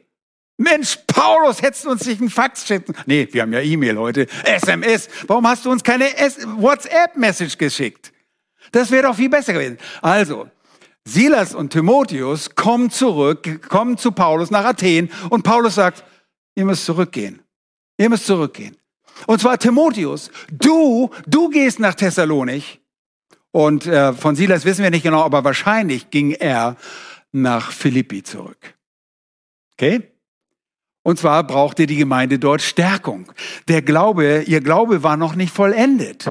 Mensch, 0.57 0.99
Paulus, 1.07 1.61
hättest 1.61 1.85
du 1.85 1.91
uns 1.91 2.05
nicht 2.05 2.21
einen 2.21 2.29
Fax 2.29 2.65
schicken? 2.65 2.93
Nee, 3.05 3.27
wir 3.31 3.41
haben 3.41 3.51
ja 3.51 3.59
E-Mail 3.59 3.97
heute. 3.97 4.27
SMS. 4.43 5.09
Warum 5.27 5.47
hast 5.47 5.65
du 5.65 5.71
uns 5.71 5.83
keine 5.83 6.05
WhatsApp-Message 6.05 7.57
geschickt? 7.57 8.13
Das 8.71 8.89
wäre 8.89 9.03
doch 9.03 9.15
viel 9.15 9.29
besser 9.29 9.53
gewesen. 9.53 9.77
Also, 10.01 10.49
Silas 11.07 11.53
und 11.53 11.71
Timotheus 11.71 12.55
kommen 12.55 12.89
zurück, 12.89 13.69
kommen 13.69 13.97
zu 13.97 14.11
Paulus 14.11 14.49
nach 14.49 14.65
Athen 14.65 15.11
und 15.29 15.43
Paulus 15.43 15.75
sagt, 15.75 16.03
ihr 16.55 16.65
müsst 16.65 16.85
zurückgehen. 16.85 17.41
Ihr 17.97 18.09
müsst 18.09 18.25
zurückgehen. 18.25 18.75
Und 19.27 19.39
zwar 19.39 19.57
Timotheus, 19.57 20.31
du, 20.51 21.11
du 21.27 21.49
gehst 21.49 21.79
nach 21.79 21.93
Thessalonik. 21.93 22.81
Und 23.51 23.85
äh, 23.85 24.11
von 24.13 24.35
Silas 24.35 24.65
wissen 24.65 24.83
wir 24.83 24.89
nicht 24.89 25.03
genau, 25.03 25.23
aber 25.23 25.43
wahrscheinlich 25.43 26.09
ging 26.09 26.31
er 26.31 26.75
nach 27.31 27.71
Philippi 27.71 28.23
zurück. 28.23 28.75
Okay? 29.73 30.11
Und 31.03 31.19
zwar 31.19 31.45
brauchte 31.45 31.85
die 31.85 31.95
Gemeinde 31.97 32.39
dort 32.39 32.61
Stärkung. 32.61 33.31
Der 33.67 33.81
Glaube, 33.81 34.43
ihr 34.47 34.59
Glaube 34.59 35.03
war 35.03 35.17
noch 35.17 35.35
nicht 35.35 35.53
vollendet. 35.53 36.29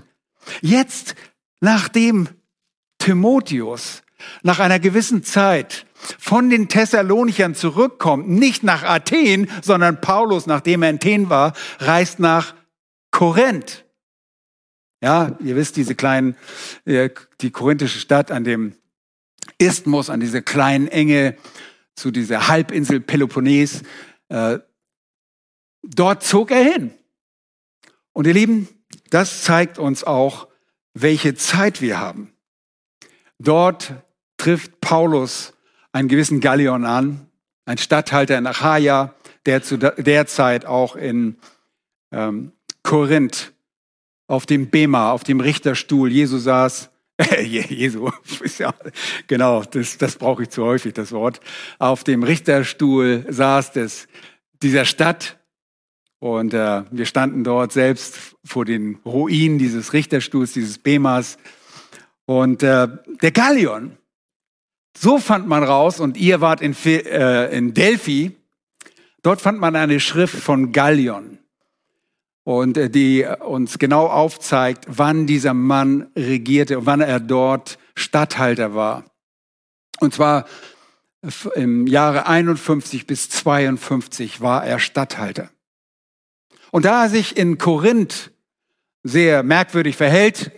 Jetzt, 0.60 1.14
nachdem 1.60 2.28
Timotheus 2.98 4.03
nach 4.42 4.58
einer 4.58 4.78
gewissen 4.78 5.22
Zeit 5.22 5.86
von 6.18 6.50
den 6.50 6.68
Thessalonichern 6.68 7.54
zurückkommt, 7.54 8.28
nicht 8.28 8.62
nach 8.62 8.82
Athen, 8.82 9.50
sondern 9.62 10.00
Paulus, 10.00 10.46
nachdem 10.46 10.82
er 10.82 10.90
in 10.90 10.96
Athen 10.96 11.30
war, 11.30 11.54
reist 11.78 12.18
nach 12.18 12.54
Korinth. 13.10 13.84
Ja, 15.02 15.36
ihr 15.40 15.56
wisst, 15.56 15.76
diese 15.76 15.94
kleinen, 15.94 16.36
äh, 16.84 17.10
die 17.40 17.50
korinthische 17.50 17.98
Stadt 17.98 18.30
an 18.30 18.44
dem 18.44 18.74
Isthmus, 19.58 20.10
an 20.10 20.20
diese 20.20 20.42
kleinen 20.42 20.88
Enge 20.88 21.36
zu 21.94 22.10
dieser 22.10 22.48
Halbinsel 22.48 23.00
Peloponnes, 23.00 23.82
äh, 24.28 24.58
dort 25.82 26.22
zog 26.22 26.50
er 26.50 26.62
hin. 26.62 26.90
Und 28.12 28.26
ihr 28.26 28.32
Lieben, 28.32 28.68
das 29.10 29.42
zeigt 29.42 29.78
uns 29.78 30.04
auch, 30.04 30.48
welche 30.94 31.34
Zeit 31.34 31.80
wir 31.80 31.98
haben. 31.98 32.32
Dort 33.38 33.92
trifft 34.44 34.82
Paulus 34.82 35.54
einen 35.92 36.06
gewissen 36.08 36.40
Gallion 36.40 36.84
an, 36.84 37.28
ein 37.64 37.78
Statthalter 37.78 38.36
in 38.36 38.46
Achaia, 38.46 39.14
der 39.46 39.62
zu 39.62 39.78
der 39.78 40.26
Zeit 40.26 40.66
auch 40.66 40.96
in 40.96 41.38
ähm, 42.12 42.52
Korinth 42.82 43.54
auf 44.26 44.44
dem 44.44 44.68
Bema, 44.68 45.12
auf 45.12 45.24
dem 45.24 45.40
Richterstuhl 45.40 46.12
Jesu 46.12 46.36
saß. 46.36 46.90
Jesu, 47.42 48.10
ja, 48.58 48.74
genau, 49.28 49.62
das, 49.62 49.96
das 49.96 50.16
brauche 50.16 50.42
ich 50.42 50.50
zu 50.50 50.62
häufig, 50.62 50.92
das 50.92 51.12
Wort. 51.12 51.40
Auf 51.78 52.04
dem 52.04 52.22
Richterstuhl 52.22 53.24
saß 53.26 53.72
des, 53.72 54.08
dieser 54.62 54.84
Stadt 54.84 55.38
und 56.18 56.52
äh, 56.52 56.82
wir 56.90 57.06
standen 57.06 57.44
dort 57.44 57.72
selbst 57.72 58.36
vor 58.44 58.66
den 58.66 58.96
Ruinen 59.06 59.58
dieses 59.58 59.94
Richterstuhls, 59.94 60.52
dieses 60.52 60.76
Bemas. 60.76 61.38
Und 62.26 62.62
äh, 62.62 62.88
der 63.22 63.30
Gallion, 63.30 63.96
so 64.96 65.18
fand 65.18 65.46
man 65.48 65.64
raus, 65.64 66.00
und 66.00 66.16
ihr 66.16 66.40
wart 66.40 66.60
in, 66.60 66.74
äh, 66.84 67.56
in 67.56 67.74
Delphi, 67.74 68.32
dort 69.22 69.40
fand 69.40 69.58
man 69.60 69.76
eine 69.76 70.00
Schrift 70.00 70.36
von 70.36 70.72
Gallion 70.72 71.38
und 72.44 72.76
äh, 72.76 72.90
die 72.90 73.26
uns 73.40 73.78
genau 73.78 74.06
aufzeigt, 74.06 74.84
wann 74.88 75.26
dieser 75.26 75.54
Mann 75.54 76.08
regierte, 76.16 76.86
wann 76.86 77.00
er 77.00 77.20
dort 77.20 77.78
Statthalter 77.94 78.74
war. 78.74 79.04
Und 80.00 80.14
zwar 80.14 80.44
im 81.54 81.86
Jahre 81.86 82.26
51 82.26 83.06
bis 83.06 83.30
52 83.30 84.40
war 84.40 84.64
er 84.64 84.78
Statthalter. 84.78 85.50
Und 86.70 86.84
da 86.84 87.04
er 87.04 87.08
sich 87.08 87.36
in 87.36 87.56
Korinth 87.56 88.30
sehr 89.02 89.42
merkwürdig 89.42 89.96
verhält, 89.96 90.50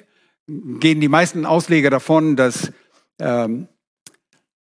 gehen 0.47 1.01
die 1.01 1.09
meisten 1.09 1.47
Ausleger 1.47 1.91
davon, 1.91 2.37
dass 2.37 2.73
ähm, 3.19 3.69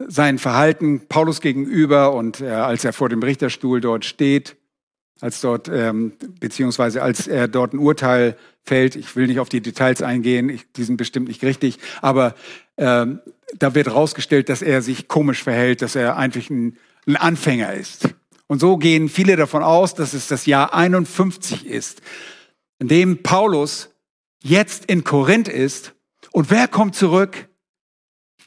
sein 0.08 0.38
Verhalten 0.38 1.02
Paulus 1.08 1.40
gegenüber 1.40 2.12
und 2.12 2.40
äh, 2.40 2.48
als 2.48 2.84
er 2.84 2.92
vor 2.92 3.08
dem 3.08 3.22
Richterstuhl 3.22 3.80
dort 3.80 4.04
steht, 4.04 4.56
als 5.20 5.40
dort, 5.40 5.68
ähm, 5.68 6.12
beziehungsweise 6.40 7.02
als 7.02 7.28
er 7.28 7.48
dort 7.48 7.72
ein 7.72 7.78
Urteil 7.78 8.36
fällt, 8.64 8.96
ich 8.96 9.14
will 9.14 9.26
nicht 9.28 9.38
auf 9.38 9.48
die 9.48 9.60
Details 9.60 10.02
eingehen, 10.02 10.48
ich, 10.48 10.70
die 10.72 10.84
sind 10.84 10.96
bestimmt 10.96 11.28
nicht 11.28 11.42
richtig, 11.42 11.78
aber 12.00 12.34
ähm, 12.76 13.20
da 13.56 13.74
wird 13.74 13.92
rausgestellt, 13.92 14.48
dass 14.48 14.62
er 14.62 14.82
sich 14.82 15.08
komisch 15.08 15.42
verhält, 15.42 15.82
dass 15.82 15.94
er 15.94 16.16
eigentlich 16.16 16.50
ein, 16.50 16.76
ein 17.06 17.16
Anfänger 17.16 17.72
ist. 17.72 18.08
Und 18.46 18.60
so 18.60 18.76
gehen 18.76 19.08
viele 19.08 19.36
davon 19.36 19.62
aus, 19.62 19.94
dass 19.94 20.12
es 20.12 20.26
das 20.26 20.46
Jahr 20.46 20.74
51 20.74 21.66
ist, 21.66 22.02
in 22.78 22.88
dem 22.88 23.22
Paulus 23.22 23.90
jetzt 24.42 24.86
in 24.86 25.04
Korinth 25.04 25.48
ist. 25.48 25.94
Und 26.32 26.50
wer 26.50 26.68
kommt 26.68 26.94
zurück? 26.94 27.48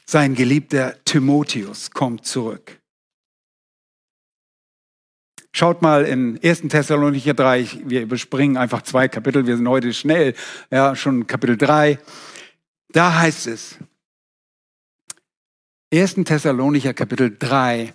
Sein 0.08 0.36
geliebter 0.36 1.02
Timotheus 1.04 1.90
kommt 1.90 2.24
zurück. 2.24 2.80
Schaut 5.52 5.82
mal 5.82 6.04
in 6.04 6.38
1. 6.44 6.68
Thessalonicher 6.68 7.34
3, 7.34 7.80
wir 7.86 8.02
überspringen 8.02 8.56
einfach 8.56 8.82
zwei 8.82 9.08
Kapitel, 9.08 9.46
wir 9.46 9.56
sind 9.56 9.66
heute 9.66 9.92
schnell, 9.92 10.34
ja, 10.70 10.94
schon 10.94 11.26
Kapitel 11.26 11.56
3. 11.56 11.98
Da 12.90 13.18
heißt 13.18 13.48
es, 13.48 13.78
1. 15.92 16.14
Thessalonicher 16.24 16.94
Kapitel 16.94 17.36
3 17.36 17.94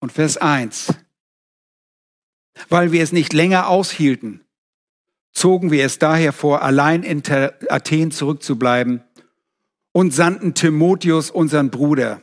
und 0.00 0.12
Vers 0.12 0.36
1. 0.36 0.92
Weil 2.68 2.92
wir 2.92 3.02
es 3.02 3.12
nicht 3.12 3.32
länger 3.32 3.68
aushielten, 3.68 4.44
zogen 5.32 5.70
wir 5.70 5.86
es 5.86 5.98
daher 5.98 6.32
vor, 6.32 6.62
allein 6.62 7.02
in 7.02 7.22
Athen 7.68 8.10
zurückzubleiben 8.10 9.04
und 9.98 10.14
sandten 10.14 10.54
Timotheus, 10.54 11.28
unseren 11.28 11.70
Bruder, 11.70 12.22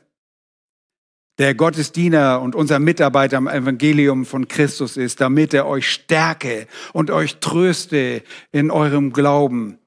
der 1.40 1.56
Gottesdiener 1.56 2.40
und 2.40 2.56
unser 2.56 2.80
Mitarbeiter 2.80 3.36
am 3.36 3.50
Evangelium 3.50 4.26
von 4.26 4.48
Christus 4.48 4.96
ist, 4.96 5.20
damit 5.20 5.54
er 5.54 5.68
euch 5.68 5.92
stärke 5.92 6.70
und 6.94 7.12
euch 7.12 7.42
tröste 7.42 8.24
in 8.54 8.72
eurem 8.72 9.12
Glauben, 9.12 9.78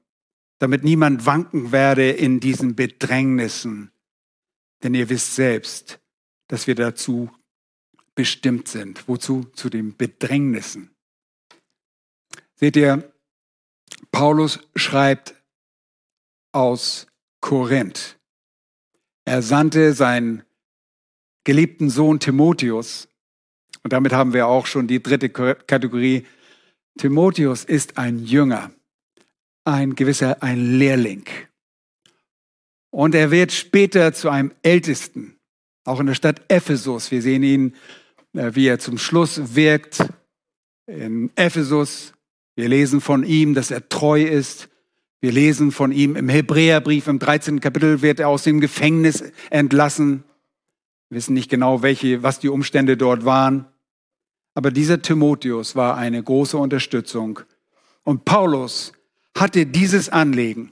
damit 0.59 0.83
niemand 0.83 1.25
wanken 1.25 1.71
werde 1.71 2.11
in 2.11 2.39
diesen 2.39 2.75
Bedrängnissen. 2.75 3.89
Denn 4.83 4.93
ihr 4.93 5.09
wisst 5.09 5.33
selbst, 5.33 5.99
dass 6.47 6.67
wir 6.67 6.75
dazu 6.75 7.31
bestimmt 8.13 8.67
sind. 8.67 9.07
Wozu? 9.07 9.45
Zu 9.55 9.71
den 9.71 9.97
Bedrängnissen. 9.97 10.91
Seht 12.53 12.75
ihr, 12.75 13.11
Paulus 14.11 14.59
schreibt 14.75 15.33
aus 16.51 17.08
Korinth. 17.41 18.17
Er 19.25 19.41
sandte 19.41 19.93
seinen 19.93 20.43
geliebten 21.43 21.89
Sohn 21.89 22.19
Timotheus. 22.19 23.07
Und 23.83 23.93
damit 23.93 24.13
haben 24.13 24.33
wir 24.33 24.47
auch 24.47 24.65
schon 24.65 24.87
die 24.87 25.01
dritte 25.01 25.29
Kategorie. 25.29 26.25
Timotheus 26.97 27.63
ist 27.63 27.97
ein 27.97 28.19
Jünger, 28.19 28.71
ein 29.63 29.95
gewisser, 29.95 30.43
ein 30.43 30.77
Lehrling. 30.77 31.25
Und 32.91 33.15
er 33.15 33.31
wird 33.31 33.51
später 33.51 34.13
zu 34.13 34.29
einem 34.29 34.51
Ältesten, 34.63 35.37
auch 35.85 35.99
in 35.99 36.07
der 36.07 36.15
Stadt 36.15 36.41
Ephesus. 36.49 37.11
Wir 37.11 37.21
sehen 37.21 37.43
ihn, 37.43 37.75
äh, 38.33 38.51
wie 38.55 38.67
er 38.67 38.79
zum 38.79 38.97
Schluss 38.97 39.55
wirkt 39.55 40.03
in 40.87 41.31
Ephesus. 41.35 42.13
Wir 42.55 42.67
lesen 42.67 42.99
von 42.99 43.23
ihm, 43.23 43.53
dass 43.53 43.71
er 43.71 43.87
treu 43.87 44.23
ist. 44.23 44.69
Wir 45.21 45.31
lesen 45.33 45.71
von 45.71 45.91
ihm 45.91 46.15
im 46.15 46.29
Hebräerbrief, 46.29 47.07
im 47.07 47.19
13. 47.19 47.59
Kapitel 47.59 48.01
wird 48.01 48.19
er 48.21 48.29
aus 48.29 48.43
dem 48.43 48.61
Gefängnis 48.61 49.23
entlassen. 49.49 50.23
Wir 51.09 51.17
wissen 51.17 51.33
nicht 51.33 51.49
genau, 51.49 51.81
welche, 51.81 52.23
was 52.23 52.39
die 52.39 52.47
Umstände 52.47 52.95
dort 52.95 53.25
waren. 53.25 53.65
Aber 54.53 54.71
dieser 54.71 55.01
Timotheus 55.01 55.75
war 55.75 55.97
eine 55.97 56.23
große 56.23 56.57
Unterstützung. 56.57 57.41
Und 58.03 58.23
Paulus 58.23 58.93
hatte 59.37 59.65
dieses 59.65 60.09
Anliegen. 60.09 60.71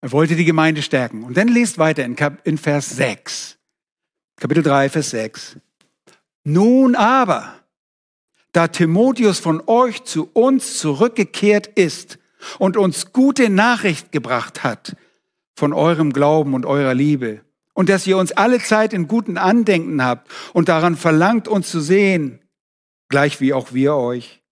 Er 0.00 0.12
wollte 0.12 0.34
die 0.34 0.44
Gemeinde 0.44 0.82
stärken. 0.82 1.22
Und 1.22 1.36
dann 1.36 1.48
lest 1.48 1.78
weiter 1.78 2.04
in, 2.04 2.16
Kap 2.16 2.44
in 2.46 2.58
Vers 2.58 2.90
6. 2.90 3.58
Kapitel 4.36 4.62
3, 4.62 4.88
Vers 4.88 5.10
6. 5.10 5.56
Nun 6.44 6.94
aber, 6.94 7.54
da 8.52 8.68
Timotheus 8.68 9.38
von 9.38 9.62
euch 9.66 10.04
zu 10.04 10.30
uns 10.32 10.78
zurückgekehrt 10.78 11.66
ist 11.66 12.18
und 12.58 12.76
uns 12.76 13.12
gute 13.12 13.50
Nachricht 13.50 14.12
gebracht 14.12 14.62
hat 14.62 14.96
von 15.56 15.72
eurem 15.72 16.12
Glauben 16.12 16.54
und 16.54 16.66
eurer 16.66 16.94
Liebe, 16.94 17.42
und 17.74 17.88
dass 17.88 18.06
ihr 18.06 18.16
uns 18.16 18.32
alle 18.32 18.58
Zeit 18.58 18.92
in 18.92 19.06
guten 19.06 19.36
Andenken 19.36 20.02
habt 20.02 20.28
und 20.52 20.68
daran 20.68 20.96
verlangt, 20.96 21.46
uns 21.46 21.70
zu 21.70 21.80
sehen, 21.80 22.40
gleich 23.08 23.40
wie 23.40 23.52
auch 23.52 23.72
wir 23.72 23.94
euch. 23.94 24.42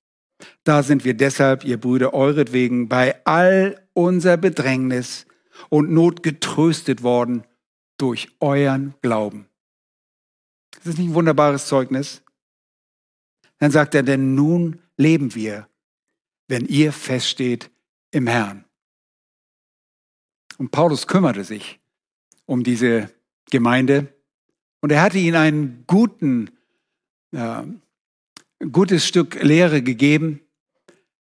Da 0.64 0.82
sind 0.82 1.04
wir 1.04 1.14
deshalb, 1.14 1.64
ihr 1.64 1.80
Brüder, 1.80 2.14
euretwegen 2.14 2.88
bei 2.88 3.24
all 3.24 3.84
unser 3.94 4.36
Bedrängnis 4.36 5.26
und 5.70 5.90
Not 5.90 6.22
getröstet 6.22 7.02
worden 7.02 7.44
durch 7.98 8.28
euren 8.40 8.94
Glauben. 9.02 9.48
Das 10.76 10.86
ist 10.86 10.98
nicht 10.98 11.08
ein 11.08 11.14
wunderbares 11.14 11.66
Zeugnis. 11.66 12.22
Dann 13.58 13.70
sagt 13.70 13.94
er, 13.94 14.02
denn 14.02 14.34
nun 14.34 14.82
leben 14.96 15.34
wir, 15.34 15.66
wenn 16.46 16.66
ihr 16.66 16.92
feststeht 16.92 17.70
im 18.10 18.26
Herrn. 18.26 18.64
Und 20.58 20.70
Paulus 20.70 21.06
kümmerte 21.06 21.44
sich 21.44 21.80
um 22.46 22.62
diese 22.62 23.10
Gemeinde. 23.50 24.08
Und 24.80 24.92
er 24.92 25.02
hatte 25.02 25.18
ihnen 25.18 25.36
einen 25.36 25.84
guten, 25.86 26.50
äh, 27.32 27.62
gutes 28.70 29.06
Stück 29.06 29.42
Lehre 29.42 29.82
gegeben, 29.82 30.40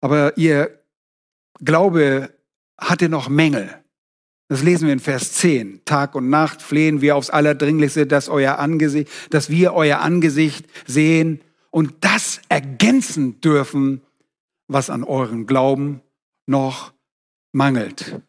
aber 0.01 0.37
ihr 0.37 0.79
Glaube 1.63 2.33
hatte 2.77 3.09
noch 3.09 3.29
Mängel. 3.29 3.83
Das 4.49 4.61
lesen 4.61 4.85
wir 4.85 4.93
in 4.93 4.99
Vers 4.99 5.33
10. 5.33 5.81
Tag 5.85 6.15
und 6.15 6.29
Nacht 6.29 6.61
flehen 6.61 7.01
wir 7.01 7.15
aufs 7.15 7.29
Allerdringlichste, 7.29 8.05
dass, 8.05 8.27
euer 8.29 8.59
Angesicht, 8.59 9.09
dass 9.29 9.49
wir 9.49 9.73
euer 9.73 9.99
Angesicht 9.99 10.67
sehen 10.85 11.41
und 11.71 11.93
das 12.01 12.41
ergänzen 12.49 13.41
dürfen, 13.41 14.01
was 14.67 14.89
an 14.89 15.03
eurem 15.03 15.47
Glauben 15.47 16.02
noch 16.45 16.93
mangelt. 17.51 18.21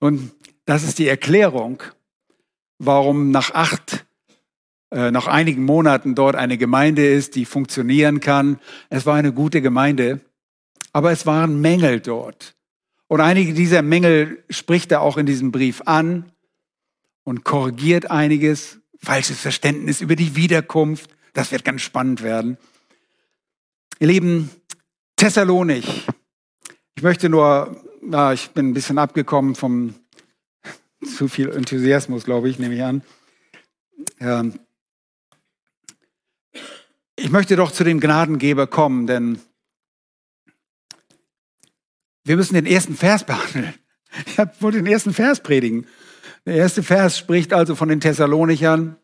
Und 0.00 0.32
das 0.64 0.84
ist 0.84 0.98
die 0.98 1.08
Erklärung, 1.08 1.82
warum 2.78 3.30
nach 3.30 3.52
acht, 3.52 4.06
äh, 4.90 5.10
nach 5.10 5.26
einigen 5.26 5.64
Monaten 5.64 6.14
dort 6.14 6.36
eine 6.36 6.58
Gemeinde 6.58 7.06
ist, 7.06 7.34
die 7.34 7.44
funktionieren 7.44 8.20
kann. 8.20 8.60
Es 8.90 9.06
war 9.06 9.16
eine 9.16 9.32
gute 9.32 9.60
Gemeinde, 9.60 10.20
aber 10.92 11.10
es 11.10 11.26
waren 11.26 11.60
Mängel 11.60 12.00
dort. 12.00 12.54
Und 13.08 13.20
einige 13.20 13.54
dieser 13.54 13.82
Mängel 13.82 14.44
spricht 14.50 14.92
er 14.92 15.00
auch 15.00 15.16
in 15.16 15.26
diesem 15.26 15.50
Brief 15.50 15.82
an 15.86 16.30
und 17.24 17.44
korrigiert 17.44 18.10
einiges, 18.10 18.78
falsches 18.98 19.40
Verständnis 19.40 20.00
über 20.00 20.14
die 20.14 20.36
Wiederkunft. 20.36 21.10
Das 21.32 21.50
wird 21.50 21.64
ganz 21.64 21.82
spannend 21.82 22.22
werden. 22.22 22.58
Ihr 23.98 24.08
Lieben, 24.08 24.50
Thessalonik. 25.16 25.84
Ich 26.98 27.04
möchte 27.04 27.28
nur, 27.28 27.80
na, 28.02 28.32
ich 28.32 28.50
bin 28.50 28.70
ein 28.70 28.74
bisschen 28.74 28.98
abgekommen 28.98 29.54
vom 29.54 29.94
zu 31.00 31.28
viel 31.28 31.48
Enthusiasmus, 31.48 32.24
glaube 32.24 32.48
ich, 32.48 32.58
nehme 32.58 32.74
ich 32.74 32.82
an. 32.82 33.02
Ähm, 34.18 34.58
ich 37.14 37.30
möchte 37.30 37.54
doch 37.54 37.70
zu 37.70 37.84
dem 37.84 38.00
Gnadengeber 38.00 38.66
kommen, 38.66 39.06
denn 39.06 39.38
wir 42.24 42.34
müssen 42.34 42.54
den 42.54 42.66
ersten 42.66 42.96
Vers 42.96 43.22
behandeln. 43.22 43.74
Ich 44.26 44.36
wollte 44.60 44.78
den 44.78 44.92
ersten 44.92 45.14
Vers 45.14 45.40
predigen. 45.40 45.86
Der 46.46 46.56
erste 46.56 46.82
Vers 46.82 47.16
spricht 47.16 47.52
also 47.52 47.76
von 47.76 47.88
den 47.88 48.00
Thessalonichern, 48.00 48.96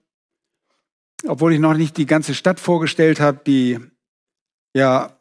obwohl 1.28 1.52
ich 1.52 1.60
noch 1.60 1.74
nicht 1.74 1.96
die 1.96 2.06
ganze 2.06 2.34
Stadt 2.34 2.58
vorgestellt 2.58 3.20
habe, 3.20 3.40
die 3.46 3.78
ja 4.74 5.16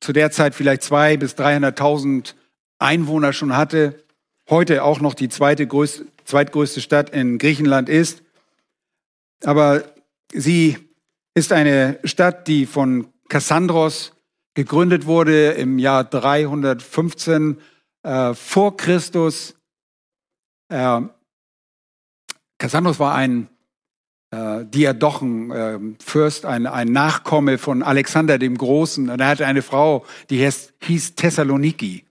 zu 0.00 0.12
der 0.12 0.30
Zeit 0.30 0.54
vielleicht 0.54 0.82
zwei 0.82 1.16
bis 1.16 1.34
300.000 1.34 2.34
Einwohner 2.78 3.32
schon 3.32 3.56
hatte 3.56 4.04
heute 4.48 4.84
auch 4.84 5.00
noch 5.00 5.14
die 5.14 5.28
zweite 5.28 5.66
größte, 5.66 6.06
zweitgrößte 6.24 6.80
Stadt 6.80 7.10
in 7.10 7.38
Griechenland 7.38 7.88
ist. 7.88 8.22
Aber 9.44 9.84
sie 10.32 10.78
ist 11.34 11.52
eine 11.52 11.98
Stadt, 12.04 12.48
die 12.48 12.66
von 12.66 13.08
Kassandros 13.28 14.12
gegründet 14.54 15.06
wurde 15.06 15.52
im 15.52 15.78
Jahr 15.78 16.04
315 16.04 17.58
äh, 18.02 18.34
vor 18.34 18.76
Christus. 18.76 19.54
Äh, 20.68 21.02
Kassandros 22.58 22.98
war 22.98 23.14
ein 23.14 23.48
äh, 24.34 24.64
Diadochenfürst, 24.66 26.44
äh, 26.44 26.48
ein, 26.48 26.66
ein 26.66 26.88
Nachkomme 26.88 27.58
von 27.58 27.82
Alexander 27.82 28.38
dem 28.38 28.58
Großen. 28.58 29.08
Und 29.08 29.20
er 29.20 29.28
hatte 29.28 29.46
eine 29.46 29.62
Frau, 29.62 30.04
die 30.30 30.38
hieß, 30.80 31.14
Thessaloniki. 31.14 32.04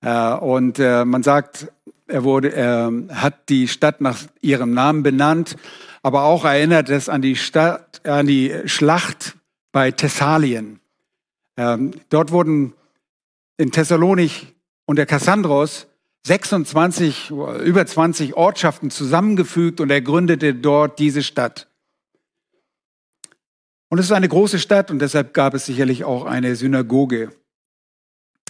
Äh, 0.00 0.32
und 0.34 0.78
äh, 0.78 1.04
man 1.04 1.22
sagt, 1.22 1.70
er 2.06 2.24
wurde, 2.24 2.52
er 2.54 2.90
hat 3.10 3.48
die 3.50 3.68
Stadt 3.68 4.00
nach 4.00 4.18
ihrem 4.40 4.72
Namen 4.72 5.02
benannt, 5.02 5.56
aber 6.02 6.22
auch 6.22 6.44
erinnert 6.44 6.88
es 6.88 7.08
an 7.08 7.20
die 7.20 7.36
Stadt, 7.36 8.00
an 8.06 8.26
die 8.26 8.54
Schlacht 8.64 9.36
bei 9.72 9.90
Thessalien. 9.90 10.80
Ähm, 11.58 11.90
dort 12.08 12.32
wurden 12.32 12.72
in 13.58 13.72
Thessalonik 13.72 14.54
unter 14.86 15.04
Kassandros 15.04 15.87
26, 16.28 17.30
über 17.30 17.86
20 17.86 18.34
Ortschaften 18.34 18.90
zusammengefügt 18.90 19.80
und 19.80 19.90
er 19.90 20.00
gründete 20.00 20.54
dort 20.54 20.98
diese 20.98 21.22
Stadt. 21.22 21.68
Und 23.88 23.98
es 23.98 24.06
ist 24.06 24.12
eine 24.12 24.28
große 24.28 24.58
Stadt 24.58 24.90
und 24.90 25.00
deshalb 25.00 25.32
gab 25.34 25.54
es 25.54 25.66
sicherlich 25.66 26.04
auch 26.04 26.26
eine 26.26 26.54
Synagoge. 26.56 27.30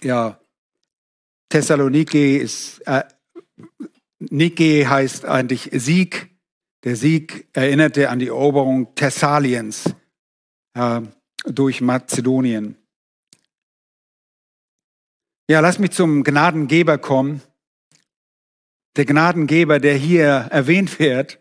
Ja, 0.03 0.41
Thessaloniki 1.49 2.37
ist, 2.37 2.81
äh, 2.87 3.05
Nike 4.19 4.87
heißt 4.87 5.25
eigentlich 5.25 5.71
Sieg. 5.73 6.31
Der 6.85 6.97
Sieg 6.97 7.49
erinnerte 7.53 8.11
an 8.11 8.19
die 8.19 8.29
Eroberung 8.29 8.95
Thessaliens 8.95 9.95
äh, 10.75 11.01
durch 11.45 11.81
Mazedonien. 11.81 12.77
Ja, 15.51 15.61
lass 15.61 15.79
mich 15.79 15.93
zum 15.93 16.25
Gnadengeber 16.25 16.99
kommen. 16.99 17.41
Der 18.99 19.05
Gnadengeber, 19.05 19.79
der 19.79 19.95
hier 19.95 20.49
erwähnt 20.51 20.99
wird. 20.99 21.39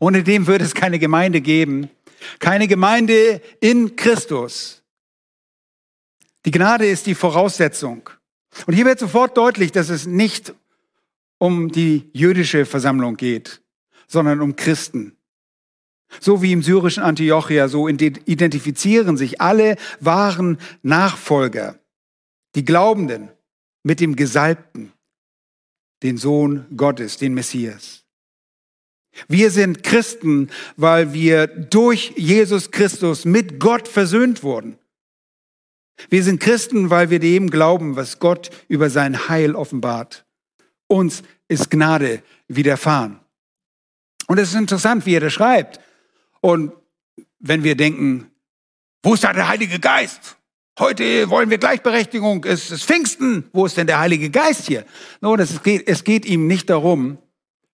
Ohne 0.00 0.24
dem 0.24 0.46
würde 0.46 0.64
es 0.64 0.74
keine 0.74 0.98
Gemeinde 0.98 1.40
geben. 1.40 1.88
Keine 2.40 2.66
Gemeinde 2.66 3.40
in 3.60 3.96
Christus. 3.96 4.82
Die 6.44 6.50
Gnade 6.50 6.86
ist 6.86 7.06
die 7.06 7.14
Voraussetzung. 7.14 8.10
Und 8.66 8.74
hier 8.74 8.84
wird 8.84 8.98
sofort 8.98 9.36
deutlich, 9.36 9.70
dass 9.70 9.88
es 9.88 10.06
nicht 10.06 10.54
um 11.38 11.70
die 11.70 12.10
jüdische 12.12 12.66
Versammlung 12.66 13.16
geht, 13.16 13.62
sondern 14.08 14.40
um 14.40 14.56
Christen. 14.56 15.16
So 16.20 16.42
wie 16.42 16.52
im 16.52 16.62
syrischen 16.62 17.02
Antiochia, 17.04 17.68
so 17.68 17.86
identifizieren 17.86 19.16
sich 19.16 19.40
alle 19.40 19.76
wahren 20.00 20.58
Nachfolger, 20.82 21.78
die 22.56 22.64
Glaubenden, 22.64 23.28
mit 23.84 24.00
dem 24.00 24.16
Gesalbten, 24.16 24.92
den 26.02 26.16
Sohn 26.16 26.66
Gottes, 26.76 27.16
den 27.16 27.34
Messias. 27.34 28.04
Wir 29.26 29.50
sind 29.50 29.82
Christen, 29.82 30.50
weil 30.76 31.12
wir 31.12 31.46
durch 31.46 32.12
Jesus 32.16 32.70
Christus 32.70 33.24
mit 33.24 33.58
Gott 33.58 33.88
versöhnt 33.88 34.42
wurden. 34.42 34.78
Wir 36.08 36.22
sind 36.22 36.40
Christen, 36.40 36.90
weil 36.90 37.10
wir 37.10 37.18
dem 37.18 37.50
glauben, 37.50 37.96
was 37.96 38.20
Gott 38.20 38.50
über 38.68 38.88
sein 38.90 39.28
Heil 39.28 39.56
offenbart. 39.56 40.24
Uns 40.86 41.22
ist 41.48 41.70
Gnade 41.70 42.22
widerfahren. 42.46 43.18
Und 44.28 44.38
es 44.38 44.50
ist 44.50 44.54
interessant, 44.54 45.06
wie 45.06 45.16
er 45.16 45.20
das 45.20 45.32
schreibt. 45.32 45.80
Und 46.40 46.72
wenn 47.40 47.64
wir 47.64 47.76
denken, 47.76 48.30
wo 49.02 49.14
ist 49.14 49.24
da 49.24 49.32
der 49.32 49.48
Heilige 49.48 49.80
Geist? 49.80 50.37
Heute 50.78 51.28
wollen 51.28 51.50
wir 51.50 51.58
Gleichberechtigung, 51.58 52.44
es 52.44 52.70
ist 52.70 52.84
Pfingsten. 52.84 53.50
Wo 53.52 53.66
ist 53.66 53.76
denn 53.76 53.88
der 53.88 53.98
Heilige 53.98 54.30
Geist 54.30 54.68
hier? 54.68 54.84
Nun, 55.20 55.40
es 55.40 55.60
geht, 55.64 55.88
es 55.88 56.04
geht 56.04 56.24
ihm 56.24 56.46
nicht 56.46 56.70
darum, 56.70 57.18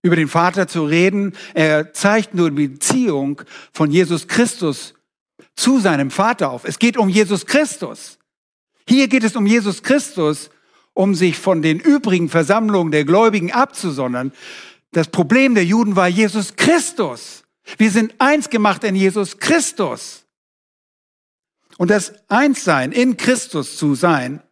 über 0.01 0.17
den 0.17 0.29
Vater 0.29 0.69
zu 0.69 0.87
reden. 0.87 1.35
Er 1.53 1.93
zeigt 1.93 2.33
nur 2.33 2.51
die 2.51 2.69
Beziehung 2.69 3.43
von 3.75 3.91
Jesus 3.91 4.27
Christus 4.27 4.95
zu 5.55 5.81
seinem 5.81 6.11
Vater 6.11 6.51
auf. 6.51 6.65
Es 6.65 6.79
geht 6.79 6.97
um 6.97 7.11
Jesus 7.11 7.45
Christus. 7.45 8.19
Hier 8.89 9.07
geht 9.09 9.25
es 9.25 9.37
um 9.37 9.45
Jesus 9.45 9.83
Christus, 9.83 10.49
um 10.95 11.15
sich 11.15 11.37
von 11.37 11.61
den 11.61 11.81
übrigen 11.81 12.31
Versammlungen 12.31 12.91
der 12.91 13.05
Gläubigen 13.05 13.53
abzusondern. 13.53 14.33
Das 14.93 15.09
Problem 15.09 15.55
der 15.55 15.67
Juden 15.67 15.95
war 15.95 16.09
Jesus 16.09 16.57
Christus. 16.57 17.45
Wir 17.77 17.91
sind 17.91 18.15
eins 18.19 18.49
gemacht 18.49 18.83
in 18.83 18.97
Jesus 18.97 19.37
Christus. 19.37 20.24
Und 21.79 21.91
das 21.91 22.15
Einssein 22.29 22.93
in 22.93 23.17
Christus 23.17 23.77
zu 23.77 23.95
sein, 23.95 24.43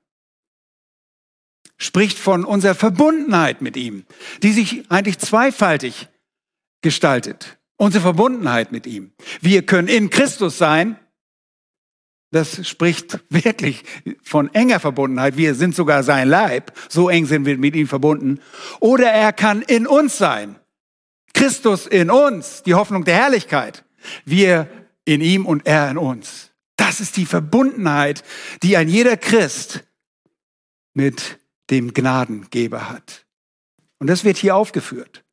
spricht 1.77 2.19
von 2.19 2.45
unserer 2.45 2.75
Verbundenheit 2.75 3.61
mit 3.61 3.77
ihm, 3.77 4.05
die 4.43 4.53
sich 4.53 4.91
eigentlich 4.91 5.19
zweifaltig 5.19 6.09
gestaltet. 6.81 7.59
Unsere 7.77 8.03
Verbundenheit 8.03 8.71
mit 8.71 8.87
ihm. 8.87 9.13
Wir 9.41 9.67
können 9.67 9.89
in 9.89 10.09
Christus 10.09 10.59
sein 10.59 10.97
das 12.33 12.67
spricht 12.67 13.21
wirklich 13.29 13.85
von 14.23 14.53
enger 14.55 14.81
Verbundenheit. 14.81 15.37
Wir 15.37 15.55
sind 15.55 15.75
sogar 15.75 16.03
sein 16.03 16.29
Leib. 16.29 16.73
So 16.89 17.11
eng 17.11 17.27
sind 17.27 17.45
wir 17.45 17.59
mit 17.59 17.77
ihm 17.77 17.87
verbunden. 17.87 18.41
Oder 18.81 19.13
er 19.13 19.35
kann 19.35 19.61
in 19.61 19.87
uns 19.87 20.17
sein. 20.17 20.57
Christus 21.35 21.87
in 21.87 22.11
uns, 22.11 22.63
die 22.63 22.75
Hoffnung 22.75 23.05
der 23.05 23.17
Herrlichkeit. 23.17 23.85
Wir 24.25 24.67
in 25.05 25.21
ihm 25.21 25.45
und 25.45 25.67
er 25.67 25.91
in 25.91 25.99
uns. 25.99 26.52
Das 26.93 27.01
ist 27.01 27.17
die 27.17 27.25
Verbundenheit, 27.25 28.23
die 28.63 28.77
ein 28.77 28.87
jeder 28.87 29.17
Christ 29.17 29.83
mit 30.93 31.41
dem 31.71 31.95
Gnadengeber 31.95 32.91
hat. 32.91 33.25
Und 33.99 34.09
das 34.09 34.25
wird 34.25 34.37
hier 34.37 34.57
aufgeführt 34.57 35.25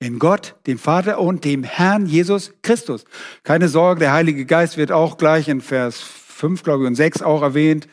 in 0.00 0.18
Gott, 0.18 0.56
dem 0.66 0.80
Vater 0.80 1.20
und 1.20 1.44
dem 1.44 1.62
Herrn 1.62 2.06
Jesus 2.06 2.54
Christus. 2.62 3.04
Keine 3.44 3.68
Sorge, 3.68 4.00
der 4.00 4.12
Heilige 4.12 4.46
Geist 4.46 4.78
wird 4.78 4.90
auch 4.90 5.16
gleich 5.16 5.46
in 5.46 5.60
Vers 5.60 6.00
5, 6.00 6.64
glaube 6.64 6.82
ich, 6.82 6.88
und 6.88 6.96
6 6.96 7.22
auch 7.22 7.42
erwähnt. 7.42 7.86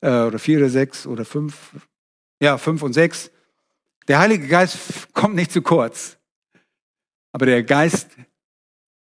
Äh, 0.00 0.22
oder 0.22 0.38
4 0.38 0.56
oder 0.56 0.70
6 0.70 1.06
oder 1.06 1.26
5. 1.26 1.54
Ja, 2.40 2.56
5 2.56 2.82
und 2.82 2.94
6. 2.94 3.30
Der 4.08 4.20
Heilige 4.20 4.48
Geist 4.48 5.12
kommt 5.12 5.34
nicht 5.34 5.52
zu 5.52 5.60
kurz. 5.60 6.16
Aber 7.32 7.44
der 7.44 7.62
Geist 7.62 8.08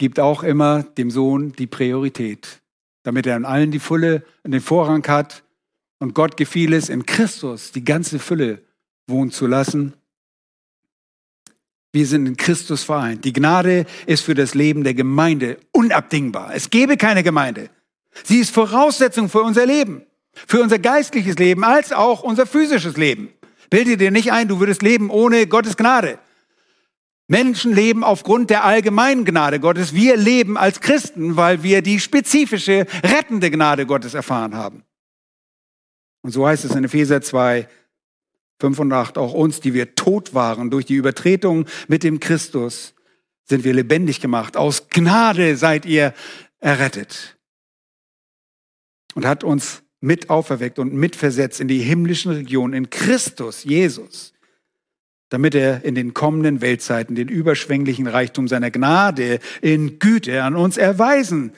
gibt 0.05 0.21
auch 0.21 0.43
immer 0.43 0.83
dem 0.83 1.11
Sohn 1.11 1.53
die 1.53 1.67
Priorität, 1.67 2.61
damit 3.03 3.27
er 3.27 3.37
an 3.37 3.45
allen 3.45 3.71
die 3.71 3.79
Fülle 3.79 4.23
und 4.43 4.53
den 4.53 4.61
Vorrang 4.61 5.07
hat. 5.09 5.43
Und 5.99 6.15
Gott 6.15 6.37
gefiel 6.37 6.75
es, 6.75 6.89
in 6.89 7.07
Christus 7.07 7.73
die 7.73 7.85
ganze 7.85 8.19
Fülle 8.19 8.61
wohnen 9.07 9.31
zu 9.31 9.47
lassen 9.47 9.95
wir 11.95 12.07
sind 12.09 12.27
in 12.27 12.37
Christus 12.37 12.83
vereint. 12.83 13.25
Die 13.25 13.33
Gnade 13.33 13.87
ist 14.07 14.25
für 14.25 14.35
das 14.35 14.55
Leben 14.55 14.83
der 14.83 14.95
Gemeinde 14.95 15.59
unabdingbar. 15.71 16.51
Es 16.53 16.69
gäbe 16.69 16.97
keine 16.97 17.23
Gemeinde. 17.23 17.71
Sie 18.25 18.41
ist 18.41 18.51
Voraussetzung 18.51 19.29
für 19.29 19.43
unser 19.43 19.65
Leben, 19.65 20.03
für 20.33 20.61
unser 20.61 20.81
geistliches 20.81 21.39
Leben 21.39 21.63
als 21.63 21.93
auch 21.93 22.25
unser 22.25 22.47
physisches 22.47 22.97
Leben. 22.97 23.29
Bilde 23.71 23.97
dir 23.97 24.11
nicht 24.11 24.33
ein, 24.33 24.49
du 24.49 24.59
würdest 24.59 24.83
leben 24.83 25.09
ohne 25.09 25.47
Gottes 25.47 25.77
Gnade. 25.77 26.19
Menschen 27.27 27.73
leben 27.73 28.05
aufgrund 28.05 28.51
der 28.51 28.65
allgemeinen 28.65 29.25
Gnade 29.25 29.59
Gottes. 29.61 29.95
Wir 29.95 30.17
leben 30.17 30.59
als 30.59 30.81
Christen, 30.81 31.37
weil 31.37 31.63
wir 31.63 31.81
die 31.81 32.01
spezifische, 32.01 32.87
rettende 33.03 33.51
Gnade 33.51 33.87
Gottes 33.87 34.15
erfahren 34.15 34.55
haben. 34.55 34.85
Und 36.23 36.33
so 36.33 36.47
heißt 36.47 36.65
es 36.65 36.75
in 36.75 36.85
Epheser 36.85 37.23
2, 37.23 37.69
5 38.61 38.79
und 38.79 38.93
8, 38.93 39.19
auch 39.19 39.33
uns, 39.33 39.61
die 39.61 39.75
wir 39.75 39.95
tot 39.95 40.35
waren 40.35 40.71
durch 40.71 40.87
die 40.87 40.95
Übertretung 40.95 41.67
mit 41.89 42.03
dem 42.03 42.21
Christus, 42.21 42.95
sind 43.45 43.65
wir 43.65 43.75
lebendig 43.75 44.21
gemacht. 44.21 44.57
Aus 44.57 44.89
Gnade 44.89 45.57
seid 45.57 45.87
ihr 45.87 46.15
errettet. 46.61 47.39
Und 49.15 49.27
hat 49.27 49.45
uns 49.45 49.83
mit 50.01 50.29
auferweckt 50.29 50.79
und 50.79 50.93
mitversetzt 50.93 51.61
in 51.61 51.69
die 51.69 51.79
himmlischen 51.79 52.33
Regionen 52.33 52.75
in 52.75 52.91
Christus, 52.91 53.65
Jesus, 53.65 54.34
damit 55.31 55.55
er 55.55 55.85
in 55.85 55.95
den 55.95 56.15
kommenden 56.15 56.61
Weltzeiten 56.61 57.15
den 57.15 57.29
überschwänglichen 57.29 58.07
Reichtum 58.07 58.49
seiner 58.49 58.71
Gnade 58.71 59.41
in 59.61 59.99
Güte 59.99 60.43
an 60.43 60.57
uns 60.57 60.77
erweisen 60.77 61.53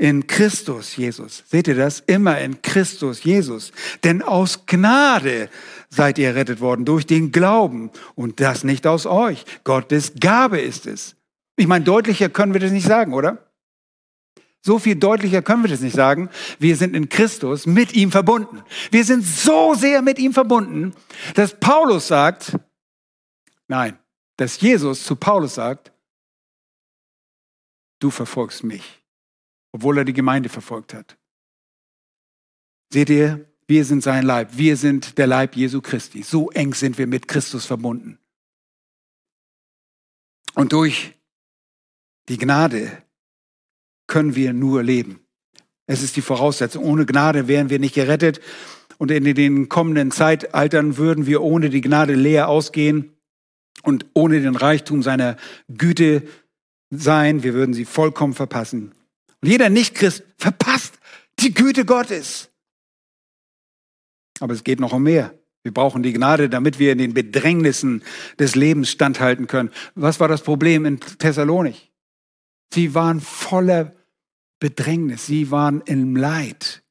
in 0.00 0.26
Christus 0.26 0.96
Jesus. 0.96 1.44
Seht 1.46 1.68
ihr 1.68 1.74
das? 1.74 2.00
Immer 2.00 2.40
in 2.40 2.62
Christus 2.62 3.22
Jesus. 3.22 3.70
Denn 4.02 4.22
aus 4.22 4.64
Gnade 4.64 5.50
seid 5.90 6.18
ihr 6.18 6.28
errettet 6.28 6.60
worden 6.60 6.86
durch 6.86 7.06
den 7.06 7.32
Glauben 7.32 7.90
und 8.14 8.40
das 8.40 8.64
nicht 8.64 8.86
aus 8.86 9.04
euch. 9.04 9.44
Gottes 9.62 10.14
Gabe 10.18 10.58
ist 10.58 10.86
es. 10.86 11.16
Ich 11.56 11.66
meine, 11.66 11.84
deutlicher 11.84 12.30
können 12.30 12.54
wir 12.54 12.60
das 12.60 12.72
nicht 12.72 12.86
sagen, 12.86 13.12
oder? 13.12 13.50
So 14.62 14.78
viel 14.78 14.94
deutlicher 14.94 15.42
können 15.42 15.64
wir 15.64 15.70
das 15.70 15.82
nicht 15.82 15.96
sagen. 15.96 16.30
Wir 16.58 16.76
sind 16.76 16.96
in 16.96 17.10
Christus 17.10 17.66
mit 17.66 17.92
ihm 17.92 18.10
verbunden. 18.10 18.62
Wir 18.90 19.04
sind 19.04 19.22
so 19.22 19.74
sehr 19.74 20.00
mit 20.00 20.18
ihm 20.18 20.32
verbunden, 20.32 20.94
dass 21.34 21.60
Paulus 21.60 22.08
sagt, 22.08 22.56
nein, 23.70 23.98
dass 24.36 24.60
Jesus 24.60 25.04
zu 25.04 25.16
Paulus 25.16 25.54
sagt, 25.54 25.92
du 28.00 28.10
verfolgst 28.10 28.64
mich 28.64 29.00
obwohl 29.72 29.98
er 29.98 30.04
die 30.04 30.12
Gemeinde 30.12 30.48
verfolgt 30.48 30.94
hat. 30.94 31.16
Seht 32.92 33.10
ihr, 33.10 33.46
wir 33.66 33.84
sind 33.84 34.02
sein 34.02 34.24
Leib, 34.24 34.56
wir 34.56 34.76
sind 34.76 35.16
der 35.18 35.26
Leib 35.26 35.54
Jesu 35.54 35.80
Christi. 35.80 36.22
So 36.22 36.50
eng 36.50 36.74
sind 36.74 36.98
wir 36.98 37.06
mit 37.06 37.28
Christus 37.28 37.66
verbunden. 37.66 38.18
Und 40.54 40.72
durch 40.72 41.14
die 42.28 42.36
Gnade 42.36 43.02
können 44.08 44.34
wir 44.34 44.52
nur 44.52 44.82
leben. 44.82 45.20
Es 45.86 46.02
ist 46.02 46.16
die 46.16 46.22
Voraussetzung. 46.22 46.84
Ohne 46.84 47.06
Gnade 47.06 47.46
wären 47.46 47.70
wir 47.70 47.78
nicht 47.78 47.94
gerettet. 47.94 48.40
Und 48.98 49.10
in 49.12 49.24
den 49.34 49.68
kommenden 49.68 50.10
Zeitaltern 50.10 50.96
würden 50.96 51.26
wir 51.26 51.42
ohne 51.42 51.70
die 51.70 51.80
Gnade 51.80 52.14
leer 52.14 52.48
ausgehen 52.48 53.16
und 53.82 54.06
ohne 54.14 54.40
den 54.40 54.56
Reichtum 54.56 55.02
seiner 55.02 55.36
Güte 55.68 56.22
sein. 56.90 57.42
Wir 57.42 57.54
würden 57.54 57.74
sie 57.74 57.84
vollkommen 57.84 58.34
verpassen. 58.34 58.92
Und 59.40 59.48
jeder 59.48 59.70
Nichtchrist 59.70 60.24
verpasst 60.36 60.98
die 61.38 61.54
Güte 61.54 61.84
Gottes. 61.84 62.50
Aber 64.40 64.54
es 64.54 64.64
geht 64.64 64.80
noch 64.80 64.92
um 64.92 65.02
mehr. 65.02 65.34
Wir 65.62 65.72
brauchen 65.72 66.02
die 66.02 66.12
Gnade, 66.12 66.48
damit 66.48 66.78
wir 66.78 66.92
in 66.92 66.98
den 66.98 67.12
Bedrängnissen 67.12 68.02
des 68.38 68.54
Lebens 68.54 68.90
standhalten 68.90 69.46
können. 69.46 69.70
Was 69.94 70.18
war 70.18 70.28
das 70.28 70.42
Problem 70.42 70.86
in 70.86 71.00
Thessalonik? 71.00 71.90
Sie 72.72 72.94
waren 72.94 73.20
voller 73.20 73.92
Bedrängnis, 74.58 75.26
sie 75.26 75.50
waren 75.50 75.82
im 75.82 76.16
Leid. 76.16 76.82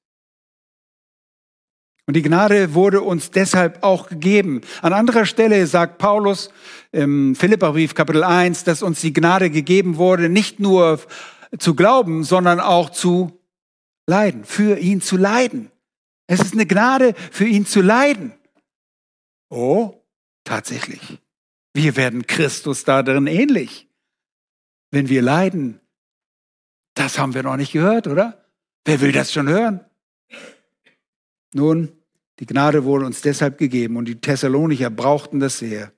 Und 2.10 2.16
die 2.16 2.24
Gnade 2.24 2.74
wurde 2.74 3.04
uns 3.04 3.30
deshalb 3.30 3.84
auch 3.84 4.10
gegeben. 4.10 4.62
An 4.82 4.94
anderer 4.94 5.28
Stelle 5.28 5.68
sagt 5.68 6.00
Paulus 6.00 6.50
im 6.92 7.36
Philipperbrief 7.36 7.94
Kapitel 7.94 8.24
1, 8.24 8.64
dass 8.64 8.82
uns 8.82 9.02
die 9.02 9.14
Gnade 9.14 9.52
gegeben 9.52 9.98
wurde, 9.98 10.28
nicht 10.28 10.60
nur 10.60 11.00
zu 11.60 11.76
glauben, 11.76 12.24
sondern 12.24 12.60
auch 12.60 12.90
zu 12.90 13.40
leiden, 14.08 14.44
für 14.44 14.80
ihn 14.80 15.02
zu 15.02 15.18
leiden. 15.18 15.70
Es 16.26 16.40
ist 16.40 16.54
eine 16.54 16.66
Gnade, 16.66 17.14
für 17.30 17.46
ihn 17.46 17.68
zu 17.68 17.80
leiden. 17.80 18.34
Oh, 19.52 19.94
tatsächlich. 20.44 21.20
Wir 21.76 21.96
werden 21.96 22.26
Christus 22.26 22.86
da 22.86 23.04
drin 23.04 23.28
ähnlich. 23.28 23.88
Wenn 24.90 25.10
wir 25.10 25.22
leiden, 25.22 25.80
das 26.96 27.20
haben 27.20 27.36
wir 27.36 27.44
noch 27.44 27.58
nicht 27.58 27.72
gehört, 27.72 28.08
oder? 28.08 28.44
Wer 28.84 29.00
will 29.00 29.12
das 29.12 29.32
schon 29.32 29.48
hören? 29.48 29.86
Nun, 31.54 31.99
die 32.40 32.46
Gnade 32.46 32.86
wurde 32.86 33.06
uns 33.06 33.22
deshalb 33.22 33.58
gegeben 33.58 33.98
und 33.98 34.06
die 34.06 34.22
Thessalonicher 34.22 34.90
brauchten 34.90 35.40
das 35.40 35.60
sehr. 35.60 35.92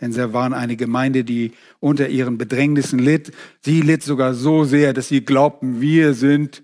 Denn 0.00 0.12
sie 0.12 0.32
waren 0.32 0.52
eine 0.52 0.76
Gemeinde, 0.76 1.24
die 1.24 1.52
unter 1.80 2.08
ihren 2.08 2.38
Bedrängnissen 2.38 2.98
litt. 2.98 3.32
Sie 3.60 3.80
litt 3.80 4.02
sogar 4.02 4.34
so 4.34 4.64
sehr, 4.64 4.92
dass 4.92 5.08
sie 5.08 5.24
glaubten, 5.24 5.80
wir 5.80 6.14
sind 6.14 6.62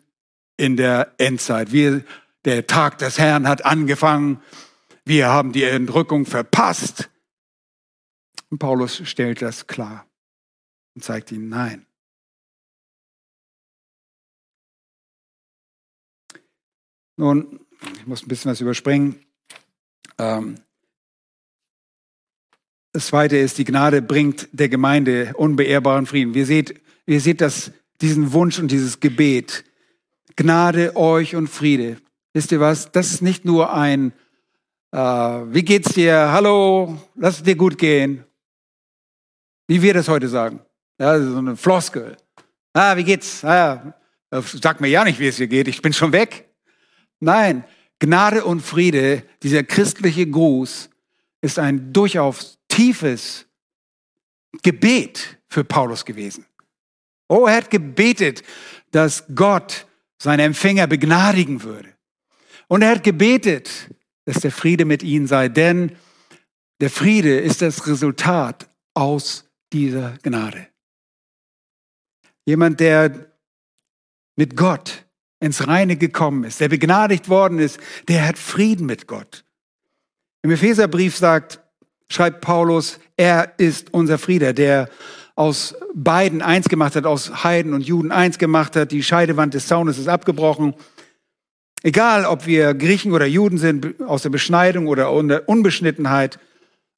in 0.57 0.77
der 0.77 1.15
Endzeit. 1.19 1.73
Wir, 1.73 2.05
der 2.45 2.67
Tag 2.67 2.99
des 2.99 3.19
Herrn 3.19 3.49
hat 3.49 3.65
angefangen. 3.65 4.41
Wir 5.05 5.29
haben 5.29 5.53
die 5.53 5.65
Entrückung 5.65 6.27
verpasst. 6.27 7.11
Und 8.51 8.59
Paulus 8.59 9.03
stellt 9.05 9.43
das 9.43 9.67
klar 9.67 10.07
und 10.95 11.03
zeigt 11.03 11.33
ihnen 11.33 11.49
nein. 11.49 11.87
Nun, 17.17 17.61
ich 18.05 18.09
muss 18.09 18.23
ein 18.23 18.29
bisschen 18.29 18.51
was 18.51 18.61
überspringen. 18.61 19.19
Ähm, 20.19 20.57
das 22.93 23.07
zweite 23.07 23.39
ist, 23.39 23.57
die 23.57 23.65
Gnade 23.65 24.03
bringt 24.03 24.47
der 24.53 24.69
Gemeinde 24.69 25.33
unbeehrbaren 25.39 26.05
Frieden. 26.05 26.35
Wir 26.35 26.45
seht, 26.45 26.83
ihr 27.07 27.23
seht 27.23 27.41
das, 27.41 27.73
diesen 28.03 28.35
Wunsch 28.35 28.59
und 28.59 28.71
dieses 28.71 29.01
Gebet. 29.01 29.65
Gnade 30.37 30.97
euch 30.97 31.35
und 31.35 31.49
Friede. 31.49 31.97
Wisst 32.35 32.53
ihr 32.53 32.61
was? 32.61 32.93
Das 32.93 33.11
ist 33.11 33.23
nicht 33.23 33.47
nur 33.47 33.73
ein, 33.73 34.13
äh, 34.93 34.99
wie 34.99 35.63
geht's 35.63 35.95
dir? 35.95 36.31
Hallo, 36.31 36.99
lass 37.15 37.39
es 37.39 37.43
dir 37.43 37.57
gut 37.57 37.79
gehen. 37.79 38.23
Wie 39.67 39.81
wir 39.81 39.95
das 39.95 40.09
heute 40.09 40.29
sagen. 40.29 40.61
Ja, 41.01 41.19
so 41.19 41.39
eine 41.39 41.57
Floskel. 41.57 42.19
Ah, 42.75 42.99
wie 42.99 43.05
geht's? 43.05 43.43
Ah, 43.47 43.95
sag 44.31 44.83
mir 44.83 44.89
ja 44.89 45.05
nicht, 45.05 45.19
wie 45.21 45.29
es 45.29 45.37
dir 45.37 45.49
geht. 45.49 45.69
Ich 45.69 45.81
bin 45.81 45.95
schon 45.95 46.13
weg. 46.13 46.51
Nein, 47.19 47.65
Gnade 48.05 48.45
und 48.45 48.61
Friede, 48.61 49.23
dieser 49.43 49.65
christliche 49.65 50.27
Gruß, 50.27 50.91
ist 51.41 51.59
ein 51.59 51.91
durchaus 51.91 52.59
tiefes 52.69 53.47
Gebet 54.63 55.39
für 55.49 55.65
Paulus 55.65 56.05
gewesen. 56.05 56.45
Oh, 57.29 57.47
er 57.47 57.57
hat 57.57 57.71
gebetet, 57.71 58.43
dass 58.91 59.25
Gott 59.35 59.87
seine 60.19 60.43
Empfänger 60.43 60.87
begnadigen 60.87 61.63
würde. 61.63 61.95
Und 62.69 62.83
er 62.83 62.91
hat 62.91 63.05
gebetet, 63.05 63.91
dass 64.27 64.41
der 64.41 64.53
Friede 64.53 64.85
mit 64.85 65.03
ihnen 65.03 65.27
sei, 65.27 65.49
denn 65.49 65.97
der 66.81 66.91
Friede 66.91 67.39
ist 67.39 67.63
das 67.63 67.87
Resultat 67.87 68.69
aus 68.93 69.49
dieser 69.73 70.19
Gnade. 70.23 70.69
Jemand, 72.45 72.81
der 72.81 73.33
mit 74.37 74.57
Gott 74.57 75.04
ins 75.41 75.67
Reine 75.67 75.97
gekommen 75.97 76.45
ist, 76.45 76.61
der 76.61 76.69
begnadigt 76.69 77.29
worden 77.29 77.59
ist, 77.59 77.79
der 78.09 78.27
hat 78.27 78.39
Frieden 78.39 78.87
mit 78.87 79.07
Gott. 79.07 79.45
Im 80.43 80.51
Epheserbrief 80.51 81.17
sagt, 81.17 81.61
schreibt 82.09 82.41
Paulus, 82.41 82.99
er 83.17 83.55
ist 83.59 83.93
unser 83.93 84.19
Friede, 84.19 84.55
der 84.55 84.89
aus 85.37 85.75
beiden 85.95 86.43
eins 86.43 86.69
gemacht 86.69 86.97
hat, 86.97 87.07
aus 87.07 87.45
Heiden 87.45 87.75
und 87.75 87.83
Juden 87.83 88.13
eins 88.13 88.39
gemacht 88.39 88.77
hat. 88.77 88.93
Die 88.93 89.03
Scheidewand 89.03 89.55
des 89.55 89.67
Zaunes 89.67 89.99
ist 89.99 90.09
abgebrochen. 90.09 90.75
Egal, 91.83 92.25
ob 92.25 92.47
wir 92.47 92.75
Griechen 92.75 93.13
oder 93.13 93.27
Juden 93.27 93.59
sind, 93.59 94.01
aus 94.01 94.23
der 94.23 94.31
Beschneidung 94.31 94.87
oder 94.87 95.13
Unbeschnittenheit, 95.49 96.39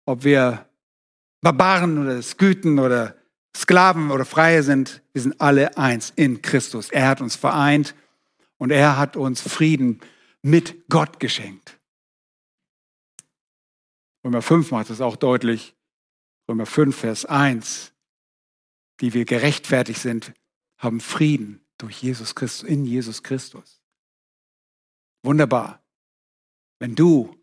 ob 0.04 0.22
wir 0.22 0.66
Barbaren 1.40 1.98
oder 1.98 2.22
Sküten 2.22 2.78
oder 2.78 3.16
Sklaven 3.56 4.10
oder 4.10 4.24
Freie 4.24 4.62
sind, 4.62 5.02
wir 5.12 5.22
sind 5.22 5.40
alle 5.40 5.76
eins 5.78 6.12
in 6.14 6.42
Christus. 6.42 6.90
Er 6.90 7.08
hat 7.08 7.20
uns 7.20 7.36
vereint 7.36 7.94
und 8.58 8.70
er 8.70 8.96
hat 8.96 9.16
uns 9.16 9.40
Frieden 9.40 10.00
mit 10.42 10.88
Gott 10.88 11.20
geschenkt. 11.20 11.78
Römer 14.24 14.42
5 14.42 14.70
macht 14.70 14.90
es 14.90 15.00
auch 15.00 15.16
deutlich. 15.16 15.74
Römer 16.48 16.66
5, 16.66 16.96
Vers 16.96 17.24
1. 17.24 17.92
Die 19.00 19.12
wir 19.12 19.24
gerechtfertigt 19.24 20.00
sind, 20.00 20.32
haben 20.78 21.00
Frieden 21.00 21.64
durch 21.78 22.02
Jesus 22.02 22.34
Christus, 22.34 22.68
in 22.68 22.84
Jesus 22.84 23.22
Christus. 23.22 23.82
Wunderbar. 25.22 25.82
Wenn 26.78 26.94
du 26.94 27.36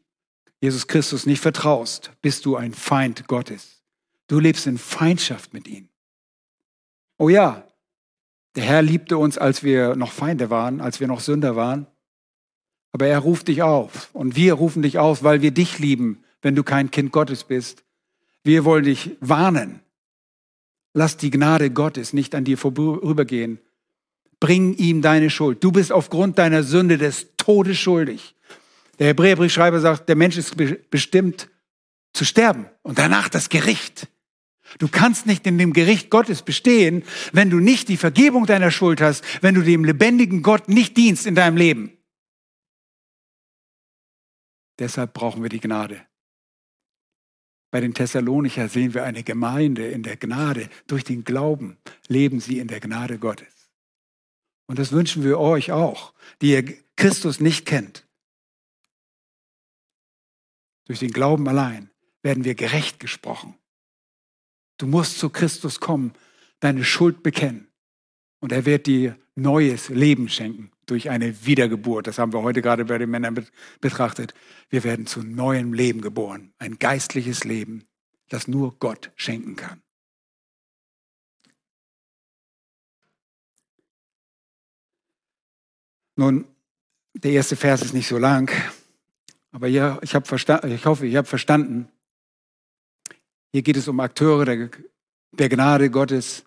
Jesus 0.62 0.88
Christus 0.88 1.26
nicht 1.26 1.42
vertraust, 1.42 2.12
bist 2.22 2.46
du 2.46 2.56
ein 2.56 2.74
Feind 2.74 3.28
Gottes. 3.28 3.84
Du 4.28 4.40
lebst 4.40 4.68
in 4.68 4.78
Feindschaft 4.78 5.54
mit 5.54 5.68
ihm. 5.68 5.90
Oh 7.18 7.30
ja, 7.30 7.68
der 8.56 8.64
Herr 8.64 8.82
liebte 8.82 9.18
uns, 9.18 9.38
als 9.38 9.64
wir 9.64 9.96
noch 9.96 10.12
Feinde 10.12 10.50
waren, 10.50 10.82
als 10.82 11.00
wir 11.00 11.08
noch 11.08 11.20
Sünder 11.20 11.56
waren. 11.56 11.88
Aber 12.92 13.08
er 13.08 13.20
ruft 13.20 13.48
dich 13.48 13.64
auf. 13.64 14.10
Und 14.14 14.36
wir 14.36 14.54
rufen 14.54 14.84
dich 14.84 15.00
auf, 15.00 15.24
weil 15.24 15.42
wir 15.42 15.52
dich 15.52 15.80
lieben, 15.80 16.24
wenn 16.42 16.56
du 16.56 16.64
kein 16.64 16.92
Kind 16.92 17.12
Gottes 17.12 17.44
bist. 17.44 17.84
Wir 18.44 18.66
wollen 18.66 18.84
dich 18.84 19.18
warnen. 19.20 19.80
Lass 20.94 21.18
die 21.18 21.32
Gnade 21.32 21.72
Gottes 21.72 22.14
nicht 22.14 22.36
an 22.36 22.44
dir 22.44 22.58
vorübergehen. 22.58 23.60
Bring 24.40 24.76
ihm 24.76 25.02
deine 25.02 25.30
Schuld. 25.30 25.64
Du 25.64 25.72
bist 25.72 25.92
aufgrund 25.92 26.38
deiner 26.38 26.62
Sünde 26.62 26.98
des 26.98 27.28
Todes 27.38 27.80
schuldig. 27.80 28.36
Der 29.00 29.08
Hebräerbriefschreiber 29.08 29.80
sagt, 29.80 30.08
der 30.08 30.16
Mensch 30.16 30.38
ist 30.38 30.56
bestimmt 30.92 31.50
zu 32.14 32.26
sterben 32.26 32.68
und 32.84 33.00
danach 33.00 33.30
das 33.30 33.50
Gericht. 33.50 34.08
Du 34.80 34.88
kannst 34.88 35.26
nicht 35.26 35.46
in 35.48 35.58
dem 35.58 35.74
Gericht 35.74 36.10
Gottes 36.10 36.42
bestehen, 36.42 37.04
wenn 37.32 37.50
du 37.50 37.60
nicht 37.60 37.90
die 37.90 37.98
Vergebung 37.98 38.46
deiner 38.46 38.72
Schuld 38.72 39.02
hast, 39.02 39.24
wenn 39.42 39.56
du 39.56 39.62
dem 39.62 39.84
lebendigen 39.84 40.42
Gott 40.42 40.70
nicht 40.70 40.98
dienst 40.98 41.26
in 41.26 41.36
deinem 41.36 41.58
Leben. 41.58 41.98
Deshalb 44.80 45.14
brauchen 45.14 45.44
wir 45.44 45.50
die 45.50 45.60
Gnade. 45.60 46.06
Bei 47.72 47.82
den 47.82 47.94
Thessalonicher 47.94 48.70
sehen 48.70 48.94
wir 48.94 49.04
eine 49.04 49.24
Gemeinde 49.24 49.88
in 49.88 50.04
der 50.04 50.18
Gnade. 50.18 50.70
Durch 50.88 51.04
den 51.04 51.24
Glauben 51.24 51.78
leben 52.08 52.40
sie 52.40 52.60
in 52.60 52.68
der 52.68 52.80
Gnade 52.80 53.18
Gottes. 53.18 53.72
Und 54.68 54.80
das 54.80 54.92
wünschen 54.92 55.24
wir 55.24 55.40
euch 55.40 55.72
auch, 55.72 56.14
die 56.42 56.52
ihr 56.52 56.78
Christus 56.96 57.40
nicht 57.40 57.66
kennt. 57.66 58.08
Durch 60.86 61.00
den 61.00 61.12
Glauben 61.12 61.48
allein 61.48 61.90
werden 62.22 62.44
wir 62.44 62.56
gerecht 62.56 63.00
gesprochen. 63.00 63.56
Du 64.78 64.88
musst 64.88 65.20
zu 65.20 65.30
Christus 65.30 65.80
kommen, 65.80 66.14
deine 66.60 66.84
Schuld 66.84 67.24
bekennen. 67.24 67.68
Und 68.40 68.52
er 68.52 68.66
wird 68.66 68.88
dir 68.88 69.18
neues 69.36 69.90
Leben 69.90 70.30
schenken 70.30 70.72
durch 70.86 71.10
eine 71.10 71.46
Wiedergeburt. 71.46 72.08
Das 72.08 72.20
haben 72.20 72.34
wir 72.34 72.42
heute 72.42 72.62
gerade 72.62 72.86
bei 72.86 72.98
den 72.98 73.10
Männern 73.10 73.48
betrachtet. 73.80 74.34
Wir 74.70 74.84
werden 74.84 75.08
zu 75.08 75.24
neuem 75.24 75.74
Leben 75.74 76.02
geboren. 76.02 76.54
Ein 76.58 76.78
geistliches 76.78 77.44
Leben, 77.44 77.86
das 78.30 78.48
nur 78.48 78.78
Gott 78.80 79.12
schenken 79.16 79.56
kann. 79.56 79.82
Nun, 86.16 86.46
der 87.16 87.32
erste 87.32 87.56
Vers 87.56 87.82
ist 87.82 87.94
nicht 87.94 88.08
so 88.08 88.18
lang, 88.18 88.52
aber 89.52 89.68
ja, 89.68 90.00
ich, 90.02 90.14
ich 90.14 90.86
hoffe, 90.86 91.08
ich 91.08 91.16
habe 91.16 91.28
verstanden, 91.28 91.88
hier 93.54 93.62
geht 93.62 93.78
es 93.78 93.88
um 93.88 94.00
Akteure 94.00 94.46
der, 94.46 94.70
der 95.32 95.48
Gnade 95.48 95.92
Gottes. 95.92 96.44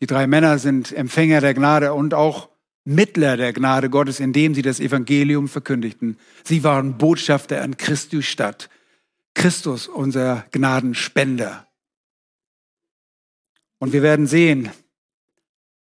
Die 0.00 0.06
drei 0.06 0.26
Männer 0.26 0.58
sind 0.58 0.92
Empfänger 0.92 1.40
der 1.40 1.54
Gnade 1.54 1.92
und 1.92 2.14
auch 2.14 2.48
Mittler 2.84 3.36
der 3.36 3.52
Gnade 3.52 3.90
Gottes, 3.90 4.20
indem 4.20 4.54
sie 4.54 4.62
das 4.62 4.80
Evangelium 4.80 5.48
verkündigten. 5.48 6.18
Sie 6.44 6.62
waren 6.64 6.98
Botschafter 6.98 7.62
an 7.62 7.76
Christus 7.76 8.24
Stadt. 8.24 8.70
Christus, 9.34 9.88
unser 9.88 10.46
Gnadenspender. 10.52 11.66
Und 13.78 13.92
wir 13.92 14.02
werden 14.02 14.26
sehen, 14.26 14.70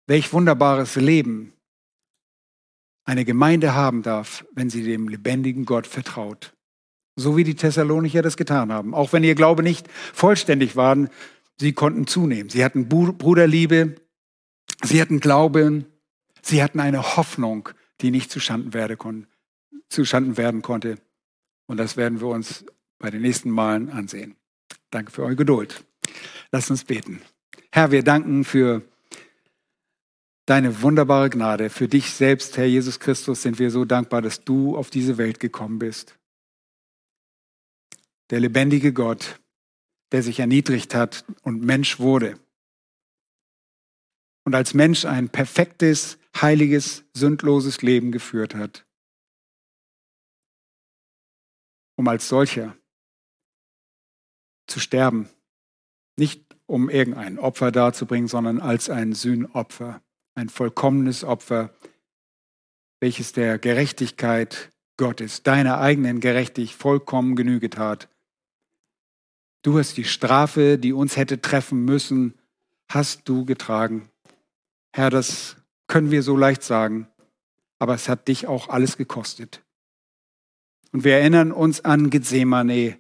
welch 0.08 0.32
wunderbares 0.32 0.96
Leben 0.96 1.54
eine 3.04 3.26
Gemeinde 3.26 3.74
haben 3.74 4.04
darf, 4.04 4.46
wenn 4.54 4.70
sie 4.70 4.84
dem 4.84 5.10
lebendigen 5.10 5.66
Gott 5.66 5.88
vertraut. 5.88 6.54
So 7.16 7.36
wie 7.38 7.44
die 7.44 7.56
Thessalonicher 7.56 8.22
das 8.22 8.38
getan 8.38 8.72
haben. 8.72 8.94
Auch 8.94 9.14
wenn 9.14 9.24
ihr 9.24 9.36
Glaube 9.36 9.64
nicht 9.64 9.88
vollständig 9.92 10.76
war, 10.76 10.98
sie 11.60 11.74
konnten 11.74 12.08
zunehmen. 12.08 12.50
Sie 12.50 12.64
hatten 12.64 12.88
Bruderliebe, 12.90 13.96
sie 14.84 15.02
hatten 15.02 15.20
Glauben, 15.20 15.86
sie 16.42 16.64
hatten 16.64 16.80
eine 16.80 17.18
Hoffnung, 17.18 17.70
die 18.02 18.12
nicht 18.12 18.32
zustanden 18.32 18.74
werden 18.74 18.98
konnte. 20.62 20.98
Und 21.68 21.78
das 21.78 21.98
werden 21.98 22.22
wir 22.22 22.28
uns 22.28 22.66
bei 22.98 23.10
den 23.10 23.22
nächsten 23.22 23.50
Malen 23.50 23.90
ansehen. 23.90 24.36
Danke 24.90 25.12
für 25.12 25.24
eure 25.24 25.36
Geduld. 25.36 25.84
Lasst 26.52 26.70
uns 26.70 26.84
beten. 26.84 27.22
Herr, 27.72 27.92
wir 27.92 28.04
danken 28.04 28.44
für 28.44 28.82
deine 30.46 30.82
wunderbare 30.82 31.30
Gnade. 31.30 31.70
Für 31.70 31.88
dich 31.88 32.12
selbst, 32.12 32.58
Herr 32.58 32.66
Jesus 32.66 33.00
Christus, 33.00 33.42
sind 33.42 33.60
wir 33.60 33.72
so 33.72 33.86
dankbar, 33.86 34.22
dass 34.22 34.44
du 34.44 34.76
auf 34.76 34.90
diese 34.90 35.18
Welt 35.18 35.40
gekommen 35.40 35.80
bist. 35.80 36.18
Der 38.32 38.40
lebendige 38.40 38.94
Gott, 38.94 39.40
der 40.12 40.24
sich 40.24 40.40
erniedrigt 40.40 40.96
hat 40.96 41.26
und 41.44 41.62
Mensch 41.62 42.00
wurde. 42.00 42.40
Und 44.44 44.56
als 44.56 44.74
Mensch 44.74 45.06
ein 45.06 45.30
perfektes, 45.30 46.18
heiliges, 46.36 47.04
sündloses 47.14 47.82
Leben 47.82 48.12
geführt 48.12 48.56
hat. 48.56 48.86
Um 51.96 52.08
als 52.08 52.28
solcher 52.28 52.76
zu 54.68 54.80
sterben. 54.80 55.30
Nicht 56.18 56.56
um 56.66 56.90
irgendein 56.90 57.38
Opfer 57.38 57.72
darzubringen, 57.72 58.28
sondern 58.28 58.60
als 58.60 58.90
ein 58.90 59.14
Sühnopfer 59.14 60.02
ein 60.34 60.50
vollkommenes 60.50 61.24
Opfer, 61.24 61.74
welches 63.02 63.34
der 63.34 63.60
Gerechtigkeit 63.60 64.72
Gottes, 64.98 65.44
deiner 65.44 65.80
eigenen 65.80 66.20
Gerechtigkeit 66.20 66.78
vollkommen 66.78 67.36
Genüge 67.36 67.70
tat. 67.70 68.08
Du 69.62 69.78
hast 69.78 69.98
die 69.98 70.04
Strafe, 70.04 70.78
die 70.78 70.94
uns 70.94 71.18
hätte 71.18 71.42
treffen 71.42 71.86
müssen, 71.86 72.34
hast 72.90 73.28
du 73.30 73.46
getragen. 73.46 74.10
Herr, 74.94 75.10
das 75.10 75.58
können 75.88 76.12
wir 76.12 76.24
so 76.24 76.36
leicht 76.36 76.64
sagen, 76.64 77.08
aber 77.80 77.94
es 77.94 78.10
hat 78.10 78.28
dich 78.28 78.48
auch 78.48 78.70
alles 78.70 78.98
gekostet. 78.98 79.62
Und 80.92 81.04
wir 81.04 81.16
erinnern 81.16 81.52
uns 81.52 81.86
an 81.86 82.10
Gethsemane, 82.10 82.98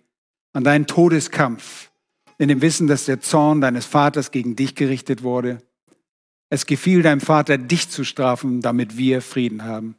an 0.53 0.63
deinen 0.63 0.87
Todeskampf, 0.87 1.91
in 2.37 2.47
dem 2.47 2.61
Wissen, 2.61 2.87
dass 2.87 3.05
der 3.05 3.21
Zorn 3.21 3.61
deines 3.61 3.85
Vaters 3.85 4.31
gegen 4.31 4.55
dich 4.55 4.75
gerichtet 4.75 5.23
wurde 5.23 5.61
es 6.51 6.65
gefiel 6.65 7.01
deinem 7.01 7.21
Vater, 7.21 7.57
dich 7.57 7.89
zu 7.89 8.03
strafen, 8.03 8.59
damit 8.59 8.97
wir 8.97 9.21
Frieden 9.21 9.63
haben. 9.63 9.95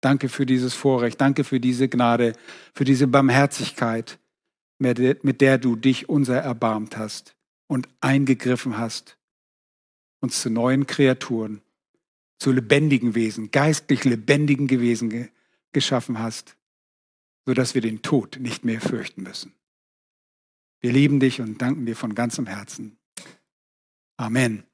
Danke 0.00 0.30
für 0.30 0.46
dieses 0.46 0.72
Vorrecht, 0.72 1.20
danke 1.20 1.44
für 1.44 1.60
diese 1.60 1.86
Gnade, 1.86 2.32
für 2.72 2.84
diese 2.84 3.06
Barmherzigkeit, 3.06 4.18
mit 4.80 5.40
der 5.40 5.58
du 5.58 5.76
dich 5.76 6.08
unser 6.08 6.38
erbarmt 6.38 6.96
hast 6.96 7.36
und 7.66 7.88
eingegriffen 8.00 8.78
hast, 8.78 9.18
uns 10.20 10.40
zu 10.40 10.50
neuen 10.50 10.86
Kreaturen, 10.86 11.60
zu 12.38 12.52
lebendigen 12.52 13.14
Wesen, 13.14 13.50
geistlich 13.50 14.04
lebendigen 14.04 14.66
Gewesen 14.66 15.28
geschaffen 15.72 16.18
hast, 16.18 16.56
sodass 17.46 17.74
wir 17.74 17.82
den 17.82 18.02
Tod 18.02 18.38
nicht 18.40 18.64
mehr 18.64 18.80
fürchten 18.80 19.22
müssen. 19.22 19.54
Wir 20.80 20.92
lieben 20.92 21.20
dich 21.20 21.40
und 21.40 21.60
danken 21.60 21.84
dir 21.84 21.96
von 21.96 22.14
ganzem 22.14 22.46
Herzen. 22.46 22.96
Amen. 24.16 24.64